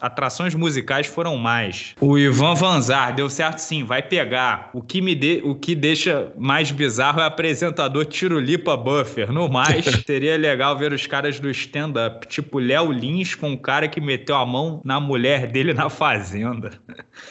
atrações 0.00 0.54
musicais 0.54 1.06
foram 1.06 1.36
mais. 1.36 1.94
O 2.00 2.16
Ivan 2.16 2.54
Vanzar 2.54 3.14
deu 3.14 3.28
certo 3.28 3.58
sim, 3.58 3.84
vai 3.84 4.00
pegar. 4.00 4.70
O 4.72 4.80
que 4.80 5.02
me 5.02 5.14
de... 5.14 5.42
o 5.44 5.54
que 5.54 5.74
deixa 5.74 6.32
mais 6.36 6.70
bizarro 6.70 7.20
é 7.20 7.24
o 7.24 7.26
apresentador 7.26 8.06
Tirulipa 8.06 8.76
Buffer. 8.76 9.30
No 9.30 9.48
mais, 9.48 9.84
seria 10.06 10.38
legal 10.38 10.78
ver 10.78 10.92
os 10.92 11.06
caras 11.06 11.38
do 11.38 11.50
stand-up, 11.50 12.26
tipo 12.26 12.58
Léo 12.58 12.90
Lins 12.90 13.34
com 13.34 13.52
o 13.52 13.58
cara 13.58 13.86
que 13.86 14.00
meteu 14.00 14.36
a 14.36 14.46
mão 14.46 14.80
na 14.84 14.98
mulher 14.98 15.46
dele 15.48 15.74
na 15.74 15.90
fazenda. 15.90 16.53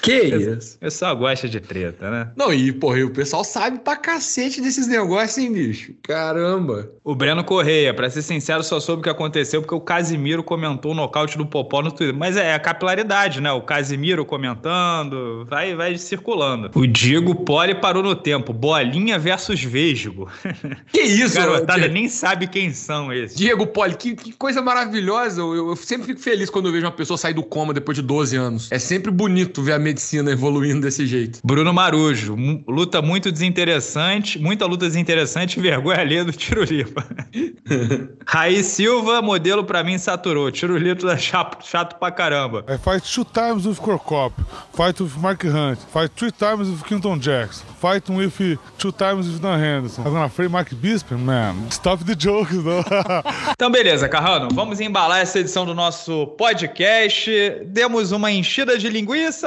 Que 0.01 0.23
isso? 0.36 0.77
O 0.77 0.79
pessoal 0.79 1.15
gosta 1.15 1.47
de 1.47 1.59
treta, 1.59 2.09
né? 2.09 2.31
Não, 2.36 2.53
e, 2.53 2.71
porra, 2.71 3.03
o 3.05 3.09
pessoal 3.09 3.43
sabe 3.43 3.79
pra 3.79 3.95
cacete 3.95 4.62
desses 4.62 4.88
negócios, 4.88 5.38
hein, 5.38 5.51
bicho? 5.51 5.93
Caramba. 6.03 6.91
O 7.03 7.15
Breno 7.15 7.43
Correia, 7.43 7.93
pra 7.93 8.09
ser 8.09 8.21
sincero, 8.21 8.63
só 8.63 8.79
soube 8.79 9.01
o 9.01 9.03
que 9.03 9.09
aconteceu 9.09 9.62
porque 9.62 9.75
o 9.75 9.81
Casimiro 9.81 10.43
comentou 10.43 10.91
o 10.91 10.95
nocaute 10.95 11.38
do 11.38 11.45
Popó 11.45 11.81
no 11.81 11.91
Twitter. 11.91 12.15
Mas 12.15 12.38
é 12.38 12.53
a 12.53 12.59
capilaridade, 12.59 13.41
né? 13.41 13.51
O 13.51 13.62
Casimiro 13.62 14.25
comentando, 14.25 15.45
vai, 15.49 15.75
vai 15.75 15.97
circulando. 15.97 16.71
O 16.73 16.88
Diego 16.88 17.36
Poli 17.36 17.75
parou 17.75 18.03
no 18.03 18.15
tempo. 18.15 18.53
Bolinha 18.53 19.19
versus 19.19 19.63
Vesgo. 19.63 20.29
Que 20.91 21.01
isso, 21.01 21.36
Garotada 21.36 21.88
nem 21.88 22.07
sabe 22.07 22.47
quem 22.47 22.71
são 22.71 23.12
esses. 23.12 23.36
Diego 23.36 23.67
que, 23.97 24.15
que 24.15 24.31
coisa 24.33 24.62
maravilhosa. 24.62 25.41
Eu, 25.41 25.69
eu, 25.69 25.75
sempre 25.75 26.07
fico 26.07 26.19
feliz 26.19 26.49
quando 26.49 26.67
eu 26.67 26.71
vejo 26.71 26.86
uma 26.86 26.91
pessoa 26.91 27.17
sair 27.17 27.33
do 27.33 27.43
coma 27.43 27.73
depois 27.73 27.95
de 27.95 28.01
12 28.01 28.36
anos. 28.36 28.71
É 28.71 28.79
sempre 28.79 29.12
bonito 29.13 29.62
ver 29.62 29.73
a 29.73 29.80
medicina 29.80 30.32
evoluindo 30.32 30.82
desse 30.82 31.06
jeito. 31.06 31.39
Bruno 31.43 31.73
Marujo, 31.73 32.36
luta 32.67 33.02
muito 33.02 33.32
desinteressante, 33.32 34.39
muita 34.39 34.65
luta 34.65 34.88
desinteressante, 34.88 35.60
vergonha 35.62 35.99
alheia 35.99 36.26
do 36.26 36.32
Tirulipa. 36.32 37.06
Raí 38.26 38.64
Silva, 38.64 39.22
modelo 39.22 39.64
pra 39.64 39.84
mim 39.84 39.97
saturou. 39.97 40.51
Tirulipa 40.51 41.11
é 41.11 41.18
chato, 41.18 41.66
chato 41.66 41.97
pra 41.97 42.11
caramba. 42.11 42.66
I 42.68 42.78
fight 42.78 43.03
two 43.03 43.26
times 43.26 43.66
with 43.66 43.78
Corcop, 43.78 44.34
fight 44.76 45.01
with 45.01 45.18
Mark 45.18 45.43
Hunt, 45.45 45.80
fight 45.91 46.11
three 46.16 46.32
times 46.32 46.70
with 46.70 46.84
Quinton 46.84 47.20
Jackson, 47.20 47.66
fight 47.80 48.09
with 48.09 48.57
two 48.78 48.91
times 48.91 49.28
with 49.28 49.39
Dan 49.41 49.59
Henderson. 49.59 50.05
I'm 50.05 50.14
gonna 50.14 50.30
free 50.30 50.47
Mark 50.47 50.70
Bisping, 50.74 51.20
man. 51.20 51.70
Stop 51.70 52.03
the 52.05 52.16
jokes, 52.16 52.55
though. 52.64 52.84
então, 53.51 53.70
beleza, 53.70 54.07
Carrano, 54.09 54.49
vamos 54.53 54.80
embalar 54.80 55.22
essa 55.22 55.39
edição 55.39 55.66
do 55.66 55.74
nosso 55.74 56.28
podcast. 56.38 57.30
Demos 57.66 58.11
uma 58.11 58.32
enchida 58.32 58.78
de 58.78 58.89
linguiça, 58.89 59.03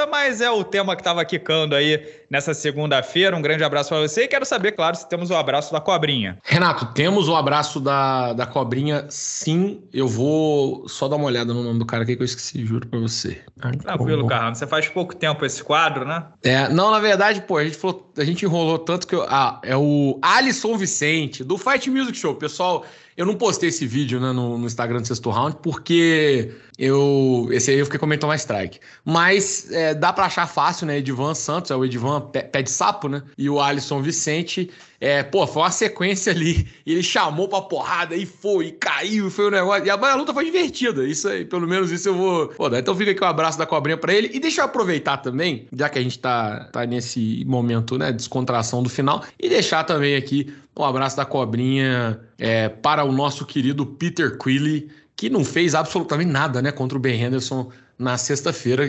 mas 0.06 0.40
é 0.40 0.50
o 0.50 0.64
tema 0.64 0.94
que 0.94 1.00
estava 1.00 1.24
quicando 1.24 1.74
aí 1.74 2.02
nessa 2.30 2.54
segunda-feira. 2.54 3.36
Um 3.36 3.42
grande 3.42 3.64
abraço 3.64 3.90
para 3.90 4.00
você 4.00 4.24
e 4.24 4.28
quero 4.28 4.44
saber, 4.44 4.72
claro, 4.72 4.96
se 4.96 5.08
temos 5.08 5.30
o 5.30 5.34
abraço 5.34 5.72
da 5.72 5.80
cobrinha. 5.80 6.38
Renato, 6.42 6.86
temos 6.94 7.28
o 7.28 7.36
abraço 7.36 7.80
da, 7.80 8.32
da 8.32 8.46
cobrinha, 8.46 9.06
sim. 9.08 9.82
Eu 9.92 10.08
vou 10.08 10.88
só 10.88 11.08
dar 11.08 11.16
uma 11.16 11.26
olhada 11.26 11.52
no 11.52 11.62
nome 11.62 11.78
do 11.78 11.86
cara 11.86 12.02
aqui 12.02 12.16
que 12.16 12.22
eu 12.22 12.26
esqueci, 12.26 12.64
juro 12.64 12.86
para 12.86 12.98
você. 12.98 13.40
Tranquilo, 13.58 14.26
Carrano. 14.26 14.56
Você 14.56 14.66
faz 14.66 14.88
pouco 14.88 15.14
tempo 15.14 15.44
esse 15.44 15.62
quadro, 15.62 16.04
né? 16.04 16.24
É, 16.42 16.68
não, 16.68 16.90
na 16.90 16.98
verdade, 16.98 17.42
pô, 17.42 17.58
a 17.58 17.64
gente, 17.64 17.76
falou, 17.76 18.10
a 18.16 18.24
gente 18.24 18.44
enrolou 18.44 18.78
tanto 18.78 19.06
que 19.06 19.14
eu, 19.14 19.24
ah, 19.28 19.60
é 19.62 19.76
o 19.76 20.18
Alisson 20.22 20.76
Vicente, 20.76 21.44
do 21.44 21.56
Fight 21.56 21.90
Music 21.90 22.16
Show. 22.16 22.34
Pessoal, 22.34 22.84
eu 23.16 23.24
não 23.24 23.34
postei 23.34 23.70
esse 23.70 23.86
vídeo 23.86 24.20
né, 24.20 24.30
no, 24.32 24.58
no, 24.58 24.66
Instagram 24.66 25.00
do 25.00 25.06
Sexto 25.06 25.30
Round 25.30 25.56
porque 25.62 26.52
eu. 26.78 27.48
Esse 27.50 27.70
aí 27.70 27.78
eu 27.78 27.84
fiquei 27.84 27.98
comentando 27.98 28.28
mais 28.28 28.42
strike. 28.42 28.78
Mas 29.04 29.70
é, 29.72 29.94
dá 29.94 30.12
para 30.12 30.26
achar 30.26 30.46
fácil, 30.46 30.86
né? 30.86 30.98
Edivan 30.98 31.34
Santos, 31.34 31.70
é 31.70 31.76
o 31.76 31.84
Edivan 31.84 32.20
Pé 32.20 32.62
de 32.62 32.70
Sapo, 32.70 33.08
né? 33.08 33.22
E 33.36 33.48
o 33.48 33.60
Alisson 33.60 34.02
Vicente. 34.02 34.70
É, 34.98 35.22
pô, 35.22 35.46
foi 35.46 35.62
uma 35.62 35.70
sequência 35.70 36.32
ali. 36.32 36.66
Ele 36.86 37.02
chamou 37.02 37.48
pra 37.48 37.60
porrada 37.60 38.16
e 38.16 38.24
foi, 38.24 38.68
e 38.68 38.72
caiu, 38.72 39.30
foi 39.30 39.48
um 39.48 39.50
negócio. 39.50 39.84
E 39.84 39.90
a, 39.90 40.14
luta 40.14 40.32
foi 40.32 40.44
divertida. 40.44 41.06
Isso 41.06 41.28
aí, 41.28 41.44
pelo 41.44 41.66
menos 41.66 41.90
isso 41.90 42.08
eu 42.08 42.14
vou. 42.14 42.48
Pô, 42.48 42.68
então 42.68 42.94
fica 42.94 43.10
aqui 43.10 43.22
um 43.22 43.26
abraço 43.26 43.58
da 43.58 43.66
cobrinha 43.66 43.96
pra 43.96 44.14
ele. 44.14 44.30
E 44.32 44.40
deixa 44.40 44.62
eu 44.62 44.64
aproveitar 44.64 45.18
também, 45.18 45.66
já 45.72 45.88
que 45.88 45.98
a 45.98 46.02
gente 46.02 46.18
tá, 46.18 46.68
tá 46.72 46.86
nesse 46.86 47.44
momento, 47.46 47.98
né? 47.98 48.12
Descontração 48.12 48.82
do 48.82 48.88
final. 48.88 49.22
E 49.38 49.48
deixar 49.48 49.84
também 49.84 50.16
aqui 50.16 50.52
um 50.76 50.84
abraço 50.84 51.16
da 51.16 51.24
cobrinha 51.24 52.20
é, 52.38 52.68
para 52.68 53.04
o 53.04 53.12
nosso 53.12 53.46
querido 53.46 53.86
Peter 53.86 54.36
Quilly, 54.38 54.90
que 55.16 55.30
não 55.30 55.44
fez 55.44 55.74
absolutamente 55.74 56.30
nada 56.30 56.60
né, 56.60 56.70
contra 56.70 56.98
o 56.98 57.00
Ben 57.00 57.20
Henderson 57.20 57.70
na 57.98 58.18
sexta-feira. 58.18 58.88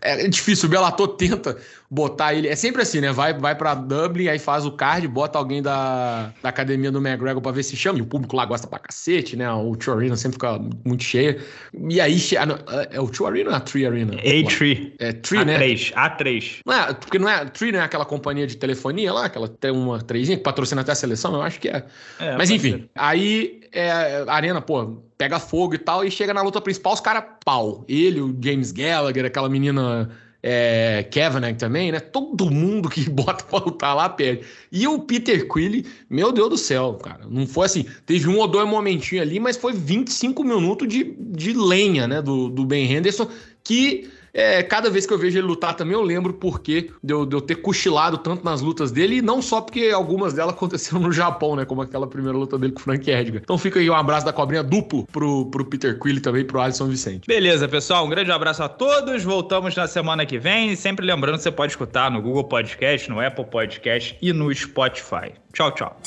É 0.00 0.28
difícil, 0.28 0.68
o 0.68 0.70
Bellator 0.70 1.08
tenta 1.16 1.56
botar 1.90 2.34
ele. 2.34 2.48
É 2.48 2.56
sempre 2.56 2.82
assim, 2.82 3.00
né? 3.00 3.12
Vai, 3.12 3.34
vai 3.34 3.54
para 3.54 3.74
Dublin, 3.74 4.28
aí 4.28 4.38
faz 4.38 4.64
o 4.64 4.72
card, 4.72 5.06
bota 5.08 5.38
alguém 5.38 5.60
da, 5.60 6.32
da 6.42 6.48
academia 6.48 6.90
do 6.90 6.98
McGregor 6.98 7.42
para 7.42 7.52
ver 7.52 7.62
se 7.62 7.76
chama. 7.76 7.98
E 7.98 8.02
o 8.02 8.06
público 8.06 8.36
lá 8.36 8.44
gosta 8.44 8.66
pra 8.66 8.78
cacete, 8.78 9.36
né? 9.36 9.50
O 9.52 9.76
Two 9.76 9.94
Arena 9.94 10.16
sempre 10.16 10.34
fica 10.34 10.58
muito 10.84 11.02
cheio. 11.02 11.40
E 11.88 12.00
aí. 12.00 12.18
Ah, 12.38 12.88
é 12.90 13.00
o 13.00 13.08
Two 13.08 13.26
Arena 13.26 13.50
ou 13.50 13.56
a 13.56 13.60
Tree 13.60 13.86
Arena? 13.86 14.14
A3. 14.14 14.92
É 14.98 15.12
Tree, 15.12 15.44
né? 15.44 15.58
A3. 15.58 15.92
A3. 15.92 16.58
Não 16.64 16.74
é, 16.74 16.94
porque 16.94 17.18
não 17.18 17.28
é. 17.28 17.44
Tree 17.46 17.72
não 17.72 17.80
é 17.80 17.82
aquela 17.82 18.04
companhia 18.04 18.46
de 18.46 18.56
telefonia 18.56 19.12
lá, 19.12 19.26
aquela 19.26 19.48
tem 19.48 19.70
uma 19.70 20.00
trezinha 20.00 20.36
que 20.36 20.42
patrocina 20.42 20.80
até 20.80 20.92
a 20.92 20.96
seleção, 20.96 21.34
eu 21.34 21.42
acho 21.42 21.60
que 21.60 21.68
é. 21.68 21.84
é 22.18 22.36
Mas 22.36 22.50
enfim, 22.50 22.72
ser. 22.72 22.90
aí 22.94 23.62
é, 23.72 24.24
a 24.26 24.34
Arena, 24.34 24.60
pô, 24.60 25.02
pega 25.22 25.38
fogo 25.38 25.76
e 25.76 25.78
tal, 25.78 26.04
e 26.04 26.10
chega 26.10 26.34
na 26.34 26.42
luta 26.42 26.60
principal, 26.60 26.94
os 26.94 27.00
caras 27.00 27.22
pau. 27.44 27.84
Ele, 27.88 28.20
o 28.20 28.36
James 28.42 28.72
Gallagher, 28.72 29.24
aquela 29.24 29.48
menina 29.48 30.10
é, 30.42 31.06
Kavanagh 31.12 31.54
também, 31.54 31.92
né? 31.92 32.00
Todo 32.00 32.50
mundo 32.50 32.88
que 32.88 33.06
bota 33.08 33.44
pra 33.44 33.60
lutar 33.60 33.94
lá 33.94 34.08
perde. 34.08 34.44
E 34.72 34.84
o 34.84 34.98
Peter 34.98 35.46
Quilly, 35.46 35.86
meu 36.10 36.32
Deus 36.32 36.50
do 36.50 36.58
céu, 36.58 36.94
cara. 36.94 37.20
Não 37.30 37.46
foi 37.46 37.66
assim. 37.66 37.86
Teve 38.04 38.28
um 38.28 38.36
ou 38.38 38.48
dois 38.48 38.68
momentinhos 38.68 39.24
ali, 39.24 39.38
mas 39.38 39.56
foi 39.56 39.72
25 39.72 40.42
minutos 40.42 40.88
de, 40.88 41.14
de 41.16 41.52
lenha, 41.52 42.08
né? 42.08 42.20
Do, 42.20 42.48
do 42.48 42.64
Ben 42.64 42.92
Henderson, 42.92 43.28
que 43.62 44.10
é, 44.34 44.62
cada 44.62 44.88
vez 44.88 45.06
que 45.06 45.12
eu 45.12 45.18
vejo 45.18 45.38
ele 45.38 45.46
lutar 45.46 45.74
também, 45.74 45.94
eu 45.94 46.02
lembro 46.02 46.32
porque 46.32 46.90
de 47.02 47.12
eu, 47.12 47.26
de 47.26 47.36
eu 47.36 47.40
ter 47.40 47.56
cochilado 47.56 48.18
tanto 48.18 48.44
nas 48.44 48.60
lutas 48.60 48.90
dele, 48.90 49.16
e 49.16 49.22
não 49.22 49.42
só 49.42 49.60
porque 49.60 49.90
algumas 49.94 50.32
delas 50.32 50.54
aconteceram 50.54 51.00
no 51.00 51.12
Japão, 51.12 51.56
né? 51.56 51.64
Como 51.64 51.82
aquela 51.82 52.06
primeira 52.06 52.36
luta 52.36 52.58
dele 52.58 52.72
com 52.72 52.80
o 52.80 52.82
Frank 52.82 53.10
Edgar. 53.10 53.42
Então 53.42 53.58
fica 53.58 53.78
aí 53.78 53.90
um 53.90 53.94
abraço 53.94 54.24
da 54.24 54.32
cobrinha 54.32 54.62
duplo 54.62 55.06
pro, 55.12 55.46
pro 55.46 55.64
Peter 55.64 55.98
Quill 55.98 56.16
e 56.16 56.20
também 56.20 56.44
pro 56.44 56.60
Alisson 56.60 56.86
Vicente. 56.86 57.26
Beleza, 57.26 57.68
pessoal. 57.68 58.06
Um 58.06 58.08
grande 58.08 58.30
abraço 58.30 58.62
a 58.62 58.68
todos. 58.68 59.22
Voltamos 59.22 59.74
na 59.76 59.86
semana 59.86 60.24
que 60.24 60.38
vem. 60.38 60.72
E 60.72 60.76
sempre 60.76 61.04
lembrando 61.04 61.36
que 61.36 61.42
você 61.42 61.50
pode 61.50 61.72
escutar 61.72 62.10
no 62.10 62.22
Google 62.22 62.44
Podcast, 62.44 63.10
no 63.10 63.20
Apple 63.20 63.44
Podcast 63.44 64.16
e 64.20 64.32
no 64.32 64.54
Spotify. 64.54 65.32
Tchau, 65.52 65.72
tchau. 65.72 66.00